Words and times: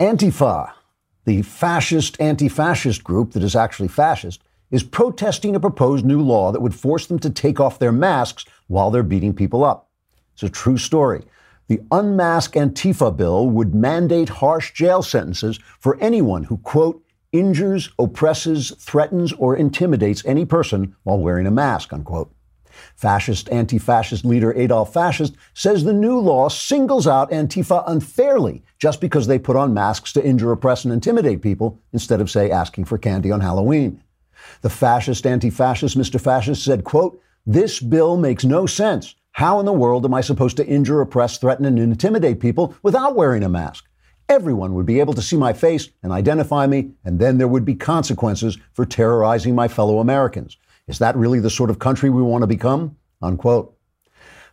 Antifa, 0.00 0.70
the 1.24 1.42
fascist 1.42 2.20
anti 2.20 2.48
fascist 2.48 3.02
group 3.02 3.32
that 3.32 3.42
is 3.42 3.56
actually 3.56 3.88
fascist, 3.88 4.44
is 4.70 4.84
protesting 4.84 5.56
a 5.56 5.60
proposed 5.60 6.04
new 6.04 6.22
law 6.22 6.52
that 6.52 6.60
would 6.60 6.74
force 6.74 7.06
them 7.06 7.18
to 7.18 7.28
take 7.28 7.58
off 7.58 7.80
their 7.80 7.90
masks 7.90 8.44
while 8.68 8.92
they're 8.92 9.02
beating 9.02 9.34
people 9.34 9.64
up. 9.64 9.90
It's 10.34 10.44
a 10.44 10.48
true 10.48 10.78
story. 10.78 11.24
The 11.66 11.80
Unmask 11.90 12.52
Antifa 12.52 13.16
bill 13.16 13.50
would 13.50 13.74
mandate 13.74 14.28
harsh 14.28 14.72
jail 14.72 15.02
sentences 15.02 15.58
for 15.80 15.98
anyone 16.00 16.44
who, 16.44 16.58
quote, 16.58 17.02
injures, 17.32 17.90
oppresses, 17.98 18.70
threatens, 18.78 19.32
or 19.32 19.56
intimidates 19.56 20.24
any 20.24 20.44
person 20.44 20.94
while 21.02 21.18
wearing 21.18 21.48
a 21.48 21.50
mask, 21.50 21.92
unquote. 21.92 22.32
Fascist 22.96 23.48
anti 23.50 23.78
fascist 23.78 24.24
leader 24.24 24.52
Adolf 24.54 24.92
Fascist 24.92 25.34
says 25.54 25.84
the 25.84 25.92
new 25.92 26.18
law 26.18 26.48
singles 26.48 27.06
out 27.06 27.30
Antifa 27.30 27.84
unfairly 27.86 28.62
just 28.78 29.00
because 29.00 29.26
they 29.26 29.38
put 29.38 29.56
on 29.56 29.74
masks 29.74 30.12
to 30.12 30.24
injure, 30.24 30.52
oppress, 30.52 30.84
and 30.84 30.92
intimidate 30.92 31.42
people 31.42 31.80
instead 31.92 32.20
of, 32.20 32.30
say, 32.30 32.50
asking 32.50 32.84
for 32.84 32.98
candy 32.98 33.30
on 33.30 33.40
Halloween. 33.40 34.02
The 34.62 34.70
fascist 34.70 35.26
anti 35.26 35.50
fascist 35.50 35.96
Mr. 35.96 36.20
Fascist 36.20 36.64
said, 36.64 36.84
quote, 36.84 37.20
This 37.46 37.80
bill 37.80 38.16
makes 38.16 38.44
no 38.44 38.66
sense. 38.66 39.14
How 39.32 39.60
in 39.60 39.66
the 39.66 39.72
world 39.72 40.04
am 40.04 40.14
I 40.14 40.20
supposed 40.20 40.56
to 40.56 40.66
injure, 40.66 41.00
oppress, 41.00 41.38
threaten, 41.38 41.64
and 41.64 41.78
intimidate 41.78 42.40
people 42.40 42.74
without 42.82 43.14
wearing 43.14 43.44
a 43.44 43.48
mask? 43.48 43.84
Everyone 44.28 44.74
would 44.74 44.84
be 44.84 45.00
able 45.00 45.14
to 45.14 45.22
see 45.22 45.36
my 45.36 45.52
face 45.52 45.88
and 46.02 46.12
identify 46.12 46.66
me, 46.66 46.90
and 47.04 47.18
then 47.18 47.38
there 47.38 47.48
would 47.48 47.64
be 47.64 47.74
consequences 47.74 48.58
for 48.72 48.84
terrorizing 48.84 49.54
my 49.54 49.68
fellow 49.68 50.00
Americans. 50.00 50.56
Is 50.88 50.98
that 50.98 51.16
really 51.16 51.38
the 51.38 51.50
sort 51.50 51.70
of 51.70 51.78
country 51.78 52.10
we 52.10 52.22
want 52.22 52.42
to 52.42 52.46
become? 52.46 52.96
Unquote. 53.22 53.74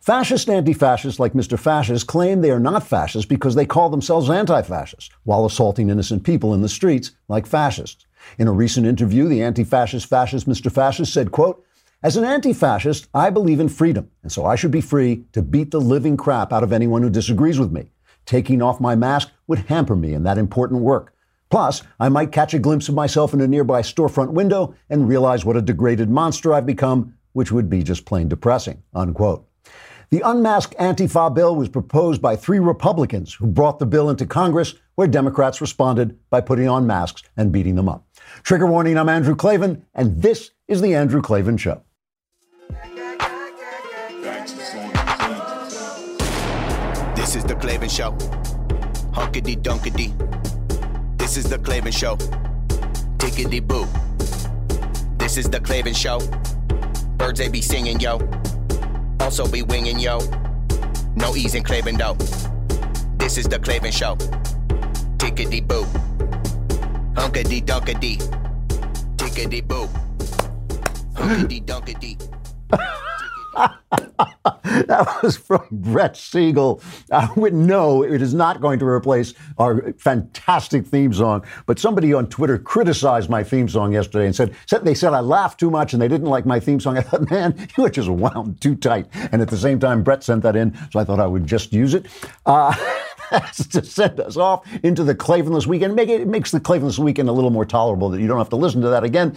Fascist 0.02 0.50
anti 0.50 0.74
fascists 0.74 1.20
like 1.20 1.34
Mr. 1.34 1.58
Fascist 1.58 2.06
claim 2.06 2.42
they 2.42 2.52
are 2.52 2.60
not 2.60 2.86
fascists 2.86 3.28
because 3.28 3.56
they 3.56 3.66
call 3.66 3.90
themselves 3.90 4.30
anti 4.30 4.62
fascists 4.62 5.10
while 5.24 5.46
assaulting 5.46 5.90
innocent 5.90 6.24
people 6.24 6.54
in 6.54 6.62
the 6.62 6.70
streets 6.70 7.14
like 7.28 7.48
fascists. 7.48 8.06
In 8.38 8.48
a 8.48 8.52
recent 8.52 8.86
interview, 8.86 9.28
the 9.28 9.42
anti 9.42 9.64
fascist 9.64 10.08
fascist 10.08 10.48
Mr. 10.48 10.72
Fascist 10.72 11.12
said, 11.12 11.32
quote, 11.32 11.66
as 12.04 12.18
an 12.18 12.24
anti 12.24 12.54
fascist, 12.54 13.08
I 13.16 13.32
believe 13.32 13.60
in 13.60 13.68
freedom, 13.68 14.12
and 14.22 14.32
so 14.32 14.46
I 14.46 14.56
should 14.56 14.70
be 14.70 14.82
free 14.82 15.26
to 15.32 15.42
beat 15.42 15.72
the 15.72 15.82
living 15.82 16.18
crap 16.18 16.54
out 16.54 16.62
of 16.62 16.72
anyone 16.72 17.02
who 17.02 17.10
disagrees 17.10 17.58
with 17.58 17.72
me. 17.72 17.90
Taking 18.28 18.62
off 18.62 18.80
my 18.80 18.96
mask 18.96 19.32
would 19.48 19.60
hamper 19.60 19.96
me 19.96 20.14
in 20.14 20.22
that 20.22 20.38
important 20.38 20.82
work. 20.82 21.15
Plus, 21.56 21.84
I 22.02 22.10
might 22.10 22.34
catch 22.34 22.54
a 22.54 22.60
glimpse 22.60 22.90
of 22.90 22.96
myself 22.96 23.34
in 23.34 23.40
a 23.40 23.48
nearby 23.48 23.82
storefront 23.82 24.32
window 24.32 24.76
and 24.90 25.08
realize 25.08 25.46
what 25.46 25.56
a 25.56 25.62
degraded 25.62 26.10
monster 26.10 26.54
I've 26.54 26.66
become, 26.66 27.14
which 27.32 27.50
would 27.50 27.70
be 27.70 27.82
just 27.82 28.04
plain 28.04 28.28
depressing. 28.28 28.84
Unquote. 28.94 29.48
The 30.10 30.20
unmasked 30.20 30.76
Antifa 30.78 31.34
bill 31.34 31.56
was 31.56 31.70
proposed 31.70 32.22
by 32.22 32.36
three 32.36 32.60
Republicans 32.60 33.34
who 33.34 33.48
brought 33.48 33.80
the 33.80 33.86
bill 33.86 34.10
into 34.10 34.26
Congress, 34.26 34.76
where 34.96 35.08
Democrats 35.08 35.62
responded 35.62 36.20
by 36.30 36.42
putting 36.42 36.68
on 36.68 36.86
masks 36.88 37.24
and 37.38 37.54
beating 37.54 37.76
them 37.76 37.88
up. 37.88 38.06
Trigger 38.44 38.68
warning, 38.68 38.98
I'm 38.98 39.08
Andrew 39.08 39.34
Klavan, 39.34 39.86
and 39.94 40.22
this 40.22 40.52
is 40.68 40.82
The 40.82 40.94
Andrew 40.94 41.22
Klavan 41.22 41.56
Show. 41.56 41.82
This 47.16 47.38
is 47.38 47.46
The 47.46 47.56
Klavan 47.58 47.88
Show. 47.88 48.12
Hunkity 49.14 49.56
dunkity. 49.56 50.45
This 51.36 51.44
is 51.44 51.52
The 51.52 51.60
Klavan 51.60 51.92
Show. 51.92 52.16
Tickety 53.18 53.60
boo. 53.60 53.86
This 55.18 55.36
is 55.36 55.50
The 55.50 55.60
Klavan 55.60 55.94
Show. 55.94 56.20
Birds 57.18 57.40
they 57.40 57.50
be 57.50 57.62
singing, 57.62 58.00
yo. 58.00 58.22
Also 59.20 59.46
be 59.46 59.62
winging, 59.62 60.00
yo. 60.00 60.20
No 61.18 61.36
ease 61.36 61.54
in 61.54 61.62
Klavan, 61.62 61.98
though. 61.98 62.14
This 63.18 63.38
is 63.38 63.50
The 63.50 63.60
Klavan 63.60 63.92
Show. 63.92 64.16
Tickety 65.18 65.60
boo. 65.68 65.84
Hunkity 67.20 67.66
dunkity. 67.66 68.16
Tickety 69.18 69.68
boo. 69.68 69.90
Hunkity 71.16 71.66
dunkity. 71.66 72.16
that 74.64 75.20
was 75.24 75.38
from 75.38 75.66
Brett 75.72 76.18
Siegel. 76.18 76.82
I 77.12 77.30
would 77.36 77.54
know 77.54 78.04
it 78.04 78.22
is 78.22 78.34
not 78.34 78.62
going 78.62 78.80
to 78.80 78.86
replace 78.86 79.34
our 79.58 79.94
fantastic 79.94 80.86
theme 80.86 81.14
song. 81.14 81.46
But 81.66 81.80
somebody 81.80 82.14
on 82.14 82.28
Twitter 82.28 82.58
criticized 82.58 83.30
my 83.30 83.44
theme 83.44 83.70
song 83.70 83.94
yesterday 83.94 84.26
and 84.26 84.36
said, 84.36 84.56
said 84.66 84.84
they 84.84 84.94
said 84.94 85.14
I 85.14 85.22
laughed 85.22 85.60
too 85.60 85.72
much 85.72 85.94
and 85.94 86.02
they 86.02 86.08
didn't 86.08 86.28
like 86.28 86.46
my 86.46 86.60
theme 86.60 86.80
song. 86.80 86.98
I 86.98 87.02
thought, 87.02 87.30
man, 87.30 87.68
you 87.78 87.86
are 87.86 87.90
just 87.90 88.10
wound 88.10 88.62
too 88.62 88.76
tight. 88.76 89.08
And 89.32 89.42
at 89.42 89.50
the 89.50 89.58
same 89.58 89.80
time, 89.80 90.04
Brett 90.04 90.24
sent 90.24 90.44
that 90.44 90.56
in, 90.56 90.78
so 90.92 91.00
I 91.00 91.04
thought 91.04 91.20
I 91.20 91.28
would 91.28 91.46
just 91.46 91.74
use 91.74 91.94
it. 91.94 92.08
Uh, 92.46 92.76
to 93.72 93.84
send 93.84 94.20
us 94.20 94.38
off 94.38 94.68
into 94.84 95.04
the 95.04 95.16
Klavanless 95.16 95.66
weekend. 95.66 95.96
Make 95.96 96.10
it, 96.10 96.22
it 96.22 96.28
makes 96.28 96.52
the 96.52 96.60
Klavanless 96.60 97.00
weekend 97.00 97.30
a 97.30 97.32
little 97.32 97.50
more 97.50 97.66
tolerable 97.66 98.10
that 98.10 98.22
you 98.22 98.28
don't 98.28 98.38
have 98.38 98.50
to 98.50 98.56
listen 98.56 98.82
to 98.82 98.90
that 98.90 99.04
again. 99.04 99.36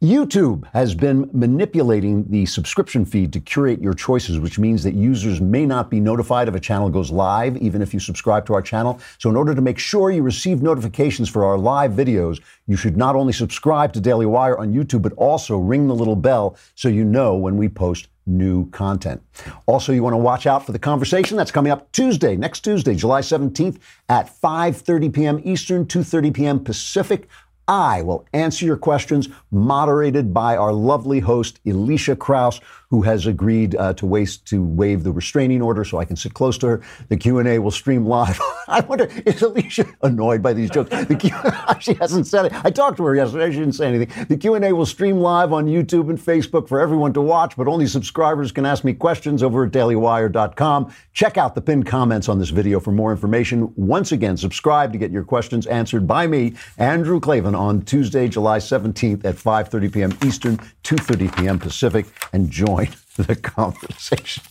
YouTube 0.00 0.64
has 0.74 0.94
been 0.94 1.28
manipulating 1.32 2.24
the 2.30 2.46
subscription 2.46 3.04
feed 3.04 3.32
to 3.32 3.40
curate 3.40 3.82
your 3.82 3.94
choices, 3.94 4.38
which 4.38 4.56
means 4.56 4.84
that 4.84 4.94
users 4.94 5.40
may 5.40 5.66
not 5.66 5.90
be 5.90 5.98
notified 5.98 6.46
if 6.46 6.54
a 6.54 6.60
channel 6.60 6.88
goes 6.88 7.10
live, 7.10 7.56
even 7.56 7.82
if 7.82 7.92
you 7.92 7.98
subscribe 7.98 8.46
to 8.46 8.54
our 8.54 8.62
channel. 8.62 9.00
So, 9.18 9.28
in 9.28 9.34
order 9.34 9.56
to 9.56 9.60
make 9.60 9.76
sure 9.76 10.12
you 10.12 10.22
receive 10.22 10.62
notifications 10.62 11.28
for 11.28 11.44
our 11.44 11.58
live 11.58 11.90
videos, 11.90 12.40
you 12.68 12.76
should 12.76 12.96
not 12.96 13.16
only 13.16 13.32
subscribe 13.32 13.92
to 13.94 14.00
Daily 14.00 14.24
Wire 14.24 14.56
on 14.56 14.72
YouTube, 14.72 15.02
but 15.02 15.14
also 15.14 15.58
ring 15.58 15.88
the 15.88 15.96
little 15.96 16.14
bell 16.14 16.56
so 16.76 16.86
you 16.86 17.04
know 17.04 17.34
when 17.34 17.56
we 17.56 17.68
post 17.68 18.06
new 18.24 18.70
content. 18.70 19.20
Also, 19.66 19.92
you 19.92 20.04
want 20.04 20.14
to 20.14 20.18
watch 20.18 20.46
out 20.46 20.64
for 20.64 20.70
the 20.70 20.78
conversation 20.78 21.36
that's 21.36 21.50
coming 21.50 21.72
up 21.72 21.90
Tuesday, 21.90 22.36
next 22.36 22.60
Tuesday, 22.60 22.94
July 22.94 23.20
17th 23.20 23.78
at 24.08 24.26
5:30 24.40 25.12
p.m. 25.12 25.40
Eastern, 25.42 25.86
2:30 25.86 26.34
p.m. 26.34 26.60
Pacific. 26.60 27.28
I 27.68 28.00
will 28.00 28.26
answer 28.32 28.64
your 28.64 28.78
questions, 28.78 29.28
moderated 29.50 30.32
by 30.32 30.56
our 30.56 30.72
lovely 30.72 31.20
host, 31.20 31.60
Elisha 31.66 32.16
Krauss, 32.16 32.60
who 32.90 33.02
has 33.02 33.26
agreed 33.26 33.76
uh, 33.76 33.92
to 33.94 34.06
waste 34.06 34.46
to 34.46 34.62
waive 34.62 35.04
the 35.04 35.12
restraining 35.12 35.60
order 35.60 35.84
so 35.84 35.98
I 35.98 36.06
can 36.06 36.16
sit 36.16 36.32
close 36.32 36.56
to 36.58 36.66
her. 36.66 36.82
The 37.10 37.18
Q&A 37.18 37.58
will 37.58 37.70
stream 37.70 38.06
live. 38.06 38.40
I 38.68 38.80
wonder, 38.80 39.08
is 39.26 39.42
Elisha 39.42 39.86
annoyed 40.02 40.42
by 40.42 40.54
these 40.54 40.70
jokes? 40.70 40.90
The 40.90 41.14
Q- 41.14 41.30
she 41.80 41.94
hasn't 41.94 42.26
said 42.26 42.46
it. 42.46 42.52
I 42.64 42.70
talked 42.70 42.96
to 42.96 43.04
her 43.04 43.14
yesterday. 43.14 43.50
She 43.50 43.58
didn't 43.58 43.74
say 43.74 43.88
anything. 43.88 44.26
The 44.26 44.36
Q&A 44.36 44.72
will 44.72 44.86
stream 44.86 45.18
live 45.18 45.52
on 45.52 45.66
YouTube 45.66 46.08
and 46.08 46.18
Facebook 46.18 46.66
for 46.66 46.80
everyone 46.80 47.12
to 47.12 47.20
watch, 47.20 47.56
but 47.56 47.68
only 47.68 47.86
subscribers 47.86 48.52
can 48.52 48.64
ask 48.64 48.84
me 48.84 48.94
questions 48.94 49.42
over 49.42 49.64
at 49.64 49.72
dailywire.com. 49.72 50.94
Check 51.12 51.36
out 51.36 51.54
the 51.54 51.60
pinned 51.60 51.86
comments 51.86 52.28
on 52.28 52.38
this 52.38 52.50
video 52.50 52.80
for 52.80 52.92
more 52.92 53.10
information. 53.10 53.72
Once 53.76 54.12
again, 54.12 54.36
subscribe 54.38 54.92
to 54.92 54.98
get 54.98 55.10
your 55.10 55.24
questions 55.24 55.66
answered 55.66 56.06
by 56.06 56.26
me, 56.26 56.54
Andrew 56.78 57.20
Klavan, 57.20 57.54
on 57.58 57.82
Tuesday, 57.82 58.28
July 58.28 58.58
17th 58.58 59.24
at 59.24 59.34
5.30 59.34 59.92
p.m. 59.92 60.18
Eastern, 60.24 60.56
2.30 60.84 61.36
p.m. 61.36 61.58
Pacific, 61.58 62.06
and 62.32 62.50
join 62.50 62.88
the 63.26 63.34
conversation. 63.34 64.44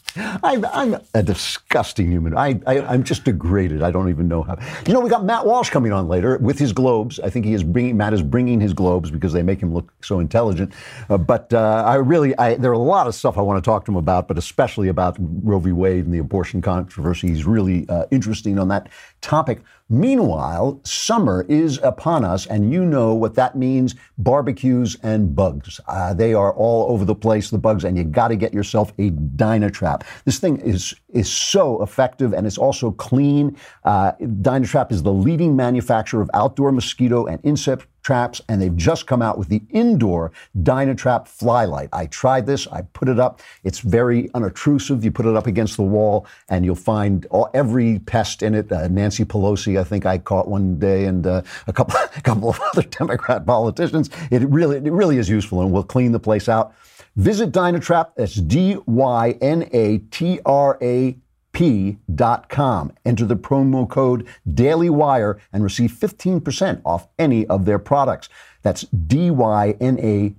I'm, 0.44 0.66
I'm 0.66 0.98
a 1.14 1.24
disgusting 1.24 2.12
human. 2.12 2.36
I, 2.36 2.60
I, 2.68 2.94
am 2.94 3.04
just 3.04 3.24
degraded. 3.24 3.82
I 3.82 3.92
don't 3.92 4.10
even 4.10 4.28
know 4.28 4.44
how. 4.44 4.58
You 4.86 4.94
know, 4.94 5.00
we 5.00 5.10
got 5.10 5.24
Matt 5.24 5.46
Walsh 5.46 5.70
coming 5.70 5.94
on 5.94 6.10
later 6.10 6.38
with 6.40 6.60
his 6.60 6.74
globes. 6.74 7.18
I 7.22 7.30
think 7.30 7.46
he 7.46 7.54
is 7.54 7.64
bringing, 7.64 7.96
Matt 7.96 8.14
is 8.14 8.22
bringing 8.22 8.60
his 8.60 8.74
globes 8.74 9.10
because 9.10 9.32
they 9.32 9.42
make 9.42 9.62
him 9.62 9.74
look 9.74 9.94
so 10.04 10.20
intelligent. 10.20 10.74
Uh, 11.10 11.18
but 11.18 11.54
uh, 11.54 11.84
I 11.88 11.96
really, 11.96 12.38
I, 12.38 12.56
there 12.56 12.72
are 12.72 12.74
a 12.74 12.78
lot 12.78 13.08
of 13.08 13.16
stuff 13.16 13.38
I 13.38 13.42
want 13.42 13.64
to 13.64 13.66
talk 13.66 13.86
to 13.86 13.92
him 13.92 13.96
about, 13.96 14.28
but 14.28 14.38
especially 14.38 14.90
about 14.90 15.16
Roe 15.20 15.60
v. 15.60 15.72
Wade 15.72 16.04
and 16.04 16.14
the 16.14 16.20
abortion 16.20 16.62
controversy. 16.62 17.30
He's 17.30 17.46
really 17.46 17.88
uh, 17.88 18.06
interesting 18.12 18.60
on 18.60 18.68
that 18.68 18.90
topic. 19.22 19.62
Meanwhile, 19.90 20.82
summer 20.84 21.46
is 21.48 21.80
upon 21.82 22.26
us, 22.26 22.46
and 22.46 22.74
you 22.74 22.84
know 22.84 23.14
what 23.14 23.36
that 23.36 23.56
means 23.56 23.96
barbecues 24.18 24.98
and 25.02 25.34
bugs. 25.34 25.80
Uh, 25.88 26.14
they 26.14 26.34
are 26.34 26.54
all 26.54 26.92
over 26.92 27.06
the 27.06 27.16
place, 27.16 27.50
the 27.50 27.58
bugs, 27.58 27.86
and 27.86 27.98
you 27.98 28.04
got 28.04 28.28
to 28.28 28.36
get 28.36 28.54
yourself 28.58 28.92
a 28.98 29.12
Dynatrap. 29.12 30.04
This 30.26 30.40
thing 30.40 30.58
is, 30.58 30.94
is 31.10 31.32
so 31.32 31.82
effective 31.82 32.34
and 32.34 32.46
it's 32.46 32.58
also 32.58 32.92
clean. 32.92 33.56
Uh, 33.86 34.12
Dynatrap 34.14 34.92
is 34.92 35.04
the 35.04 35.14
leading 35.14 35.56
manufacturer 35.56 36.22
of 36.22 36.30
outdoor 36.34 36.72
mosquito 36.72 37.26
and 37.26 37.40
insect 37.44 37.88
traps, 38.08 38.40
and 38.48 38.62
they've 38.62 38.78
just 38.78 39.06
come 39.06 39.22
out 39.22 39.38
with 39.38 39.50
the 39.50 39.62
indoor 39.70 40.32
Dynatrap 40.64 41.28
Flylight. 41.28 41.90
I 41.92 42.06
tried 42.06 42.46
this, 42.46 42.66
I 42.68 42.84
put 42.94 43.10
it 43.10 43.20
up. 43.20 43.42
It's 43.66 43.80
very 43.80 44.30
unobtrusive. 44.34 45.04
You 45.04 45.12
put 45.12 45.26
it 45.26 45.36
up 45.36 45.46
against 45.46 45.76
the 45.76 45.84
wall, 45.84 46.26
and 46.48 46.64
you'll 46.64 46.76
find 46.76 47.26
all, 47.32 47.50
every 47.54 48.00
pest 48.00 48.44
in 48.44 48.56
it. 48.56 48.72
Uh, 48.72 48.88
Nancy 48.88 49.26
Pelosi, 49.26 49.78
I 49.78 49.84
think 49.84 50.06
I 50.06 50.20
caught 50.20 50.48
one 50.48 50.80
day, 50.80 51.04
and 51.04 51.28
uh, 51.28 51.42
a 51.68 51.74
couple, 51.74 52.00
a 52.16 52.22
couple 52.22 52.50
of 52.50 52.62
other 52.62 52.84
Democrat 52.84 53.46
politicians. 53.46 54.10
It 54.32 54.42
really, 54.44 54.78
it 54.78 54.94
really 54.94 55.18
is 55.18 55.28
useful, 55.28 55.62
and 55.62 55.74
will 55.74 55.84
clean 55.84 56.14
the 56.14 56.20
place 56.20 56.48
out. 56.48 56.74
Visit 57.18 57.52
Dynatrap. 57.52 58.12
That's 58.16 58.36
D 58.36 58.78
Y 58.86 59.38
N 59.42 59.68
A 59.74 59.98
T 59.98 60.40
R 60.46 60.78
A 60.84 61.18
P.com. 61.52 62.94
Enter 63.04 63.26
the 63.26 63.36
promo 63.36 63.90
code 63.90 64.28
DailyWire 64.48 65.40
and 65.52 65.64
receive 65.64 65.92
15% 65.92 66.82
off 66.86 67.08
any 67.18 67.48
of 67.48 67.66
their 67.66 67.80
products. 67.80 68.30
That's 68.62 68.82
D-Y-N-A-T-R-A-P 68.82 70.38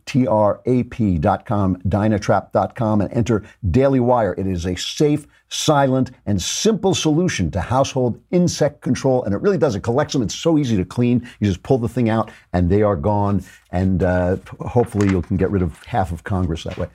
dot 1.18 1.46
com, 1.46 1.74
D-Y-N-A-T-R-A-P.com, 1.74 1.88
Dynatrap.com, 1.88 3.00
and 3.00 3.12
enter 3.12 3.44
Daily 3.70 4.00
Wire. 4.00 4.34
It 4.38 4.46
is 4.46 4.66
a 4.66 4.76
safe, 4.76 5.26
silent, 5.48 6.10
and 6.26 6.42
simple 6.42 6.94
solution 6.94 7.50
to 7.52 7.60
household 7.60 8.20
insect 8.30 8.80
control. 8.80 9.24
And 9.24 9.34
it 9.34 9.38
really 9.38 9.58
does. 9.58 9.74
It 9.74 9.80
collects 9.80 10.12
them. 10.12 10.22
It's 10.22 10.34
so 10.34 10.58
easy 10.58 10.76
to 10.76 10.84
clean. 10.84 11.28
You 11.40 11.48
just 11.48 11.62
pull 11.62 11.78
the 11.78 11.88
thing 11.88 12.08
out 12.08 12.30
and 12.52 12.70
they 12.70 12.82
are 12.82 12.96
gone. 12.96 13.42
And 13.70 14.02
uh, 14.02 14.36
hopefully 14.60 15.08
you 15.08 15.22
can 15.22 15.36
get 15.36 15.50
rid 15.50 15.62
of 15.62 15.82
half 15.84 16.12
of 16.12 16.24
Congress 16.24 16.64
that 16.64 16.78
way. 16.78 16.88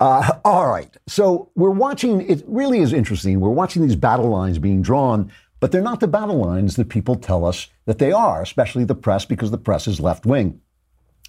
Uh, 0.00 0.32
all 0.44 0.68
right. 0.68 0.94
So 1.06 1.50
we're 1.54 1.70
watching, 1.70 2.22
it 2.22 2.42
really 2.46 2.80
is 2.80 2.92
interesting. 2.92 3.40
We're 3.40 3.50
watching 3.50 3.82
these 3.82 3.96
battle 3.96 4.28
lines 4.28 4.58
being 4.58 4.82
drawn, 4.82 5.30
but 5.60 5.72
they're 5.72 5.82
not 5.82 6.00
the 6.00 6.08
battle 6.08 6.36
lines 6.36 6.76
that 6.76 6.88
people 6.88 7.16
tell 7.16 7.44
us 7.44 7.68
that 7.86 7.98
they 7.98 8.12
are, 8.12 8.42
especially 8.42 8.84
the 8.84 8.94
press, 8.94 9.24
because 9.24 9.50
the 9.50 9.58
press 9.58 9.86
is 9.86 10.00
left 10.00 10.26
wing. 10.26 10.60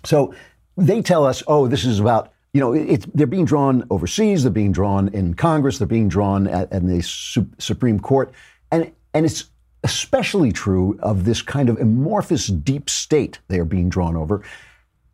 So 0.03 0.33
they 0.75 1.01
tell 1.01 1.25
us, 1.25 1.43
oh, 1.47 1.67
this 1.67 1.85
is 1.85 1.99
about 1.99 2.33
you 2.53 2.61
know, 2.61 2.97
they're 3.13 3.27
being 3.27 3.45
drawn 3.45 3.85
overseas, 3.91 4.41
they're 4.41 4.51
being 4.51 4.71
drawn 4.71 5.09
in 5.09 5.35
Congress, 5.35 5.77
they're 5.77 5.87
being 5.87 6.09
drawn 6.09 6.47
at, 6.47 6.71
at 6.73 6.87
the 6.87 7.03
su- 7.03 7.49
Supreme 7.59 7.99
Court, 7.99 8.33
and 8.71 8.91
and 9.13 9.25
it's 9.27 9.51
especially 9.83 10.51
true 10.51 10.97
of 11.03 11.25
this 11.25 11.43
kind 11.43 11.69
of 11.69 11.79
amorphous 11.79 12.47
deep 12.47 12.89
state 12.89 13.39
they 13.47 13.59
are 13.59 13.65
being 13.65 13.89
drawn 13.89 14.15
over. 14.15 14.43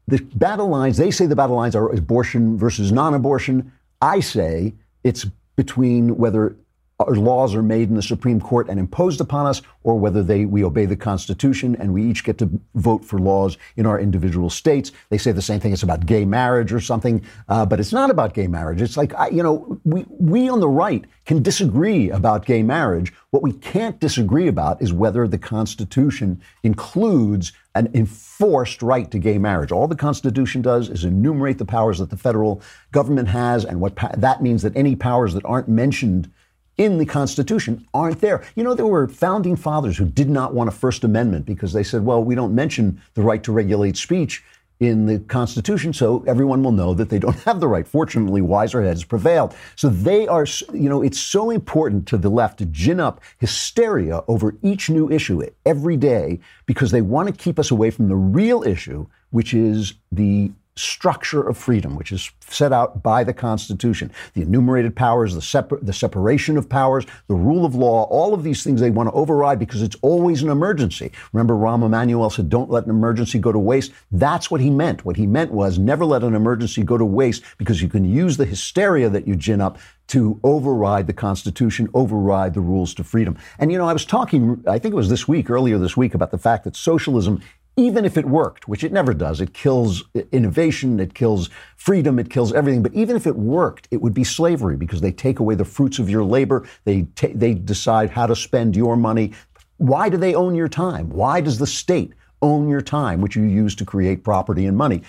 The 0.07 0.19
battle 0.35 0.69
lines, 0.69 0.95
they 0.95 1.11
say 1.11 1.25
the 1.25 1.35
battle 1.35 1.57
lines 1.57 1.75
are 1.75 1.91
abortion 1.91 2.57
versus 2.57 2.91
non-abortion. 2.91 3.71
I 4.01 4.21
say 4.21 4.73
it's 5.03 5.25
between 5.55 6.17
whether 6.17 6.55
laws 6.99 7.55
are 7.55 7.63
made 7.63 7.89
in 7.89 7.95
the 7.95 8.01
Supreme 8.01 8.39
Court 8.39 8.69
and 8.69 8.79
imposed 8.79 9.19
upon 9.19 9.45
us, 9.45 9.61
or 9.83 9.97
whether 9.97 10.23
they 10.23 10.45
we 10.45 10.63
obey 10.63 10.85
the 10.85 10.95
Constitution 10.95 11.75
and 11.79 11.93
we 11.93 12.03
each 12.03 12.23
get 12.23 12.37
to 12.37 12.49
vote 12.75 13.03
for 13.03 13.19
laws 13.19 13.57
in 13.75 13.85
our 13.85 13.99
individual 13.99 14.49
states. 14.49 14.91
They 15.09 15.17
say 15.17 15.31
the 15.31 15.41
same 15.41 15.59
thing. 15.59 15.73
It's 15.73 15.83
about 15.83 16.05
gay 16.05 16.25
marriage 16.25 16.71
or 16.71 16.79
something, 16.79 17.23
uh, 17.49 17.65
but 17.65 17.79
it's 17.79 17.91
not 17.91 18.09
about 18.09 18.33
gay 18.33 18.47
marriage. 18.47 18.81
It's 18.81 18.97
like 18.97 19.13
I, 19.15 19.29
you 19.29 19.43
know, 19.43 19.79
we 19.83 20.05
we 20.07 20.49
on 20.49 20.59
the 20.59 20.69
right 20.69 21.03
can 21.25 21.41
disagree 21.41 22.09
about 22.09 22.45
gay 22.45 22.63
marriage. 22.63 23.11
What 23.31 23.43
we 23.43 23.53
can't 23.53 23.99
disagree 23.99 24.47
about 24.47 24.81
is 24.81 24.93
whether 24.93 25.27
the 25.27 25.37
Constitution 25.37 26.41
includes 26.61 27.53
an 27.75 27.89
enforced 27.95 28.83
right 28.83 29.09
to 29.09 29.17
gay 29.17 29.39
marriage. 29.39 29.71
All 29.71 29.87
the 29.87 29.95
Constitution 29.95 30.61
does 30.61 30.89
is 30.89 31.03
enumerate 31.03 31.57
the 31.57 31.65
powers 31.65 31.97
that 31.97 32.11
the 32.11 32.17
federal 32.17 32.61
government 32.91 33.29
has, 33.29 33.65
and 33.65 33.81
what 33.81 33.95
pa- 33.95 34.11
that 34.15 34.43
means 34.43 34.61
that 34.61 34.77
any 34.77 34.95
powers 34.95 35.33
that 35.33 35.43
aren't 35.43 35.67
mentioned 35.67 36.31
in 36.77 36.97
the 36.97 37.05
Constitution 37.05 37.85
aren't 37.93 38.21
there. 38.21 38.43
You 38.55 38.63
know, 38.63 38.73
there 38.73 38.87
were 38.87 39.07
founding 39.07 39.55
fathers 39.55 39.97
who 39.97 40.05
did 40.05 40.29
not 40.29 40.53
want 40.53 40.69
a 40.69 40.71
First 40.71 41.03
Amendment 41.03 41.45
because 41.45 41.73
they 41.73 41.83
said, 41.83 42.05
well, 42.05 42.23
we 42.23 42.35
don't 42.35 42.55
mention 42.55 43.01
the 43.13 43.21
right 43.21 43.43
to 43.43 43.51
regulate 43.51 43.97
speech 43.97 44.43
in 44.79 45.05
the 45.05 45.19
Constitution, 45.19 45.93
so 45.93 46.23
everyone 46.27 46.63
will 46.63 46.71
know 46.71 46.93
that 46.93 47.09
they 47.09 47.19
don't 47.19 47.39
have 47.43 47.59
the 47.59 47.67
right. 47.67 47.87
Fortunately, 47.87 48.41
wiser 48.41 48.83
heads 48.83 49.03
prevailed. 49.03 49.55
So 49.75 49.89
they 49.89 50.27
are, 50.27 50.45
you 50.73 50.89
know, 50.89 51.01
it's 51.01 51.19
so 51.19 51.49
important 51.49 52.07
to 52.07 52.17
the 52.17 52.29
left 52.29 52.59
to 52.59 52.65
gin 52.65 52.99
up 52.99 53.21
hysteria 53.37 54.23
over 54.27 54.55
each 54.61 54.89
new 54.89 55.09
issue 55.09 55.43
every 55.65 55.95
day 55.95 56.39
because 56.65 56.91
they 56.91 57.01
want 57.01 57.29
to 57.29 57.33
keep 57.33 57.59
us 57.59 57.71
away 57.71 57.91
from 57.91 58.07
the 58.07 58.15
real 58.15 58.63
issue, 58.63 59.07
which 59.29 59.53
is 59.53 59.93
the 60.11 60.51
structure 60.75 61.47
of 61.47 61.57
freedom, 61.57 61.95
which 61.95 62.11
is 62.11 62.31
set 62.47 62.73
out 62.73 63.03
by 63.03 63.23
the 63.23 63.33
Constitution. 63.33 64.11
The 64.33 64.41
enumerated 64.41 64.95
powers, 64.95 65.35
the, 65.35 65.41
separ- 65.41 65.79
the 65.81 65.93
separation 65.93 66.57
of 66.57 66.67
powers, 66.67 67.05
the 67.27 67.35
rule 67.35 67.65
of 67.65 67.75
law, 67.75 68.03
all 68.05 68.33
of 68.33 68.43
these 68.43 68.63
things 68.63 68.81
they 68.81 68.89
want 68.89 69.09
to 69.09 69.13
override 69.13 69.59
because 69.59 69.81
it's 69.81 69.95
always 70.01 70.41
an 70.41 70.49
emergency. 70.49 71.11
Remember, 71.31 71.53
Rahm 71.53 71.85
Emanuel 71.85 72.29
said, 72.29 72.49
don't 72.49 72.69
let 72.69 72.85
an 72.85 72.89
emergency 72.89 73.39
go 73.39 73.51
to 73.51 73.59
waste. 73.59 73.91
That's 74.11 74.49
what 74.49 74.61
he 74.61 74.69
meant. 74.69 75.05
What 75.05 75.17
he 75.17 75.27
meant 75.27 75.51
was 75.51 75.77
never 75.77 76.05
let 76.05 76.23
an 76.23 76.35
emergency 76.35 76.83
go 76.83 76.97
to 76.97 77.05
waste 77.05 77.43
because 77.57 77.81
you 77.81 77.89
can 77.89 78.05
use 78.05 78.37
the 78.37 78.45
hysteria 78.45 79.09
that 79.09 79.27
you 79.27 79.35
gin 79.35 79.61
up 79.61 79.77
to 80.07 80.39
override 80.43 81.07
the 81.07 81.13
Constitution, 81.13 81.89
override 81.93 82.53
the 82.53 82.61
rules 82.61 82.93
to 82.95 83.03
freedom. 83.03 83.37
And, 83.57 83.71
you 83.71 83.77
know, 83.77 83.87
I 83.87 83.93
was 83.93 84.05
talking, 84.05 84.63
I 84.67 84.77
think 84.77 84.93
it 84.93 84.97
was 84.97 85.09
this 85.09 85.27
week, 85.27 85.49
earlier 85.49 85.77
this 85.77 85.95
week, 85.95 86.13
about 86.13 86.31
the 86.31 86.37
fact 86.37 86.65
that 86.65 86.75
socialism 86.75 87.41
even 87.75 88.05
if 88.05 88.17
it 88.17 88.25
worked, 88.25 88.67
which 88.67 88.83
it 88.83 88.91
never 88.91 89.13
does, 89.13 89.41
it 89.41 89.53
kills 89.53 90.03
innovation, 90.31 90.99
it 90.99 91.15
kills 91.15 91.49
freedom, 91.75 92.19
it 92.19 92.29
kills 92.29 92.53
everything. 92.53 92.83
But 92.83 92.93
even 92.93 93.15
if 93.15 93.25
it 93.25 93.35
worked, 93.35 93.87
it 93.89 94.01
would 94.01 94.13
be 94.13 94.23
slavery 94.23 94.77
because 94.77 95.01
they 95.01 95.11
take 95.11 95.39
away 95.39 95.55
the 95.55 95.65
fruits 95.65 95.97
of 95.97 96.09
your 96.09 96.23
labor. 96.23 96.67
They, 96.85 97.07
they 97.33 97.55
decide 97.55 98.11
how 98.11 98.27
to 98.27 98.35
spend 98.35 98.75
your 98.75 98.95
money. 98.95 99.33
Why 99.77 100.09
do 100.09 100.17
they 100.17 100.35
own 100.35 100.53
your 100.53 100.67
time? 100.67 101.09
Why 101.09 101.41
does 101.41 101.57
the 101.57 101.67
state 101.67 102.13
own 102.43 102.69
your 102.69 102.81
time, 102.81 103.21
which 103.21 103.35
you 103.35 103.43
use 103.43 103.75
to 103.75 103.85
create 103.85 104.23
property 104.23 104.67
and 104.67 104.77
money? 104.77 105.01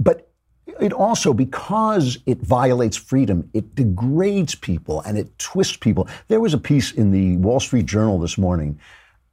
But 0.00 0.30
it 0.80 0.92
also, 0.92 1.34
because 1.34 2.18
it 2.24 2.38
violates 2.38 2.96
freedom, 2.96 3.50
it 3.52 3.74
degrades 3.74 4.54
people 4.54 5.00
and 5.02 5.18
it 5.18 5.38
twists 5.38 5.76
people. 5.76 6.08
There 6.28 6.40
was 6.40 6.54
a 6.54 6.58
piece 6.58 6.92
in 6.92 7.10
the 7.10 7.36
Wall 7.38 7.60
Street 7.60 7.86
Journal 7.86 8.18
this 8.18 8.38
morning 8.38 8.78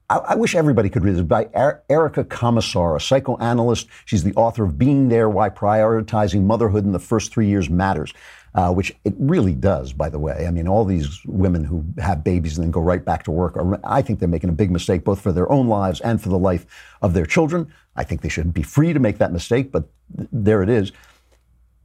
I, 0.10 0.18
I, 0.18 0.36
wish 0.36 0.56
everybody 0.56 0.90
could 0.90 1.04
read 1.04 1.16
this 1.16 1.24
by 1.24 1.50
er- 1.56 1.84
Erica 1.90 2.24
Komisar, 2.24 2.96
a 2.96 3.00
psychoanalyst. 3.00 3.88
She's 4.06 4.24
the 4.24 4.34
author 4.36 4.64
of 4.64 4.78
Being 4.78 5.10
There 5.10 5.30
Why 5.30 5.50
Prioritizing 5.50 6.44
Motherhood 6.44 6.86
in 6.86 6.92
the 6.92 7.00
First 7.00 7.32
Three 7.32 7.48
Years 7.48 7.70
Matters, 7.70 8.14
uh, 8.54 8.72
which 8.72 8.96
it 9.04 9.16
really 9.18 9.56
does, 9.56 9.94
by 9.94 10.10
the 10.10 10.20
way. 10.20 10.46
I 10.48 10.52
mean, 10.52 10.68
all 10.68 10.86
these 10.86 11.22
women 11.26 11.64
who 11.64 11.84
have 11.98 12.24
babies 12.24 12.58
and 12.58 12.64
then 12.64 12.72
go 12.72 12.82
right 12.82 13.04
back 13.04 13.24
to 13.24 13.32
work, 13.32 13.58
are, 13.58 13.80
I 13.84 14.02
think 14.02 14.20
they're 14.20 14.30
making 14.30 14.50
a 14.52 14.54
big 14.54 14.70
mistake, 14.70 15.04
both 15.04 15.22
for 15.22 15.32
their 15.32 15.52
own 15.52 15.68
lives 15.68 16.02
and 16.02 16.22
for 16.22 16.30
the 16.30 16.40
life 16.40 16.66
of 17.02 17.14
their 17.14 17.26
children. 17.26 17.72
I 17.96 18.04
think 18.04 18.22
they 18.22 18.30
should 18.30 18.54
be 18.54 18.64
free 18.64 18.94
to 18.94 19.00
make 19.00 19.18
that 19.18 19.34
mistake, 19.34 19.72
but 19.72 19.86
th- 20.16 20.30
there 20.32 20.62
it 20.62 20.70
is. 20.70 20.92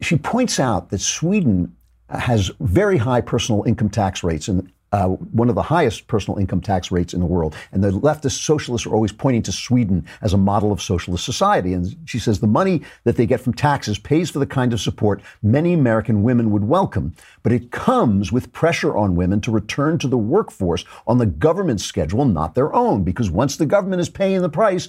She 0.02 0.16
points 0.16 0.60
out 0.60 0.90
that 0.90 1.00
Sweden 1.00 1.74
has 2.10 2.50
very 2.60 2.98
high 2.98 3.20
personal 3.20 3.62
income 3.64 3.88
tax 3.88 4.22
rates 4.22 4.48
and 4.48 4.70
uh, 4.92 5.06
one 5.06 5.48
of 5.48 5.54
the 5.54 5.62
highest 5.62 6.06
personal 6.08 6.38
income 6.38 6.60
tax 6.60 6.90
rates 6.90 7.14
in 7.14 7.20
the 7.20 7.26
world. 7.26 7.54
And 7.72 7.82
the 7.82 7.90
leftist 7.90 8.42
socialists 8.42 8.86
are 8.86 8.94
always 8.94 9.12
pointing 9.12 9.42
to 9.42 9.52
Sweden 9.52 10.06
as 10.22 10.32
a 10.32 10.38
model 10.38 10.72
of 10.72 10.82
socialist 10.82 11.24
society. 11.24 11.72
And 11.72 11.96
she 12.04 12.18
says 12.18 12.40
the 12.40 12.46
money 12.46 12.82
that 13.04 13.16
they 13.16 13.26
get 13.26 13.40
from 13.40 13.54
taxes 13.54 13.98
pays 13.98 14.30
for 14.30 14.38
the 14.38 14.46
kind 14.46 14.72
of 14.72 14.80
support 14.80 15.22
many 15.42 15.72
American 15.72 16.22
women 16.22 16.50
would 16.50 16.64
welcome, 16.64 17.14
but 17.42 17.52
it 17.52 17.70
comes 17.70 18.32
with 18.32 18.52
pressure 18.52 18.96
on 18.96 19.16
women 19.16 19.40
to 19.42 19.50
return 19.50 19.98
to 19.98 20.08
the 20.08 20.18
workforce 20.18 20.84
on 21.06 21.18
the 21.18 21.26
government 21.26 21.80
schedule, 21.80 22.24
not 22.24 22.54
their 22.54 22.74
own, 22.74 23.04
because 23.04 23.30
once 23.30 23.56
the 23.56 23.66
government 23.66 24.00
is 24.00 24.08
paying 24.08 24.42
the 24.42 24.48
price, 24.48 24.88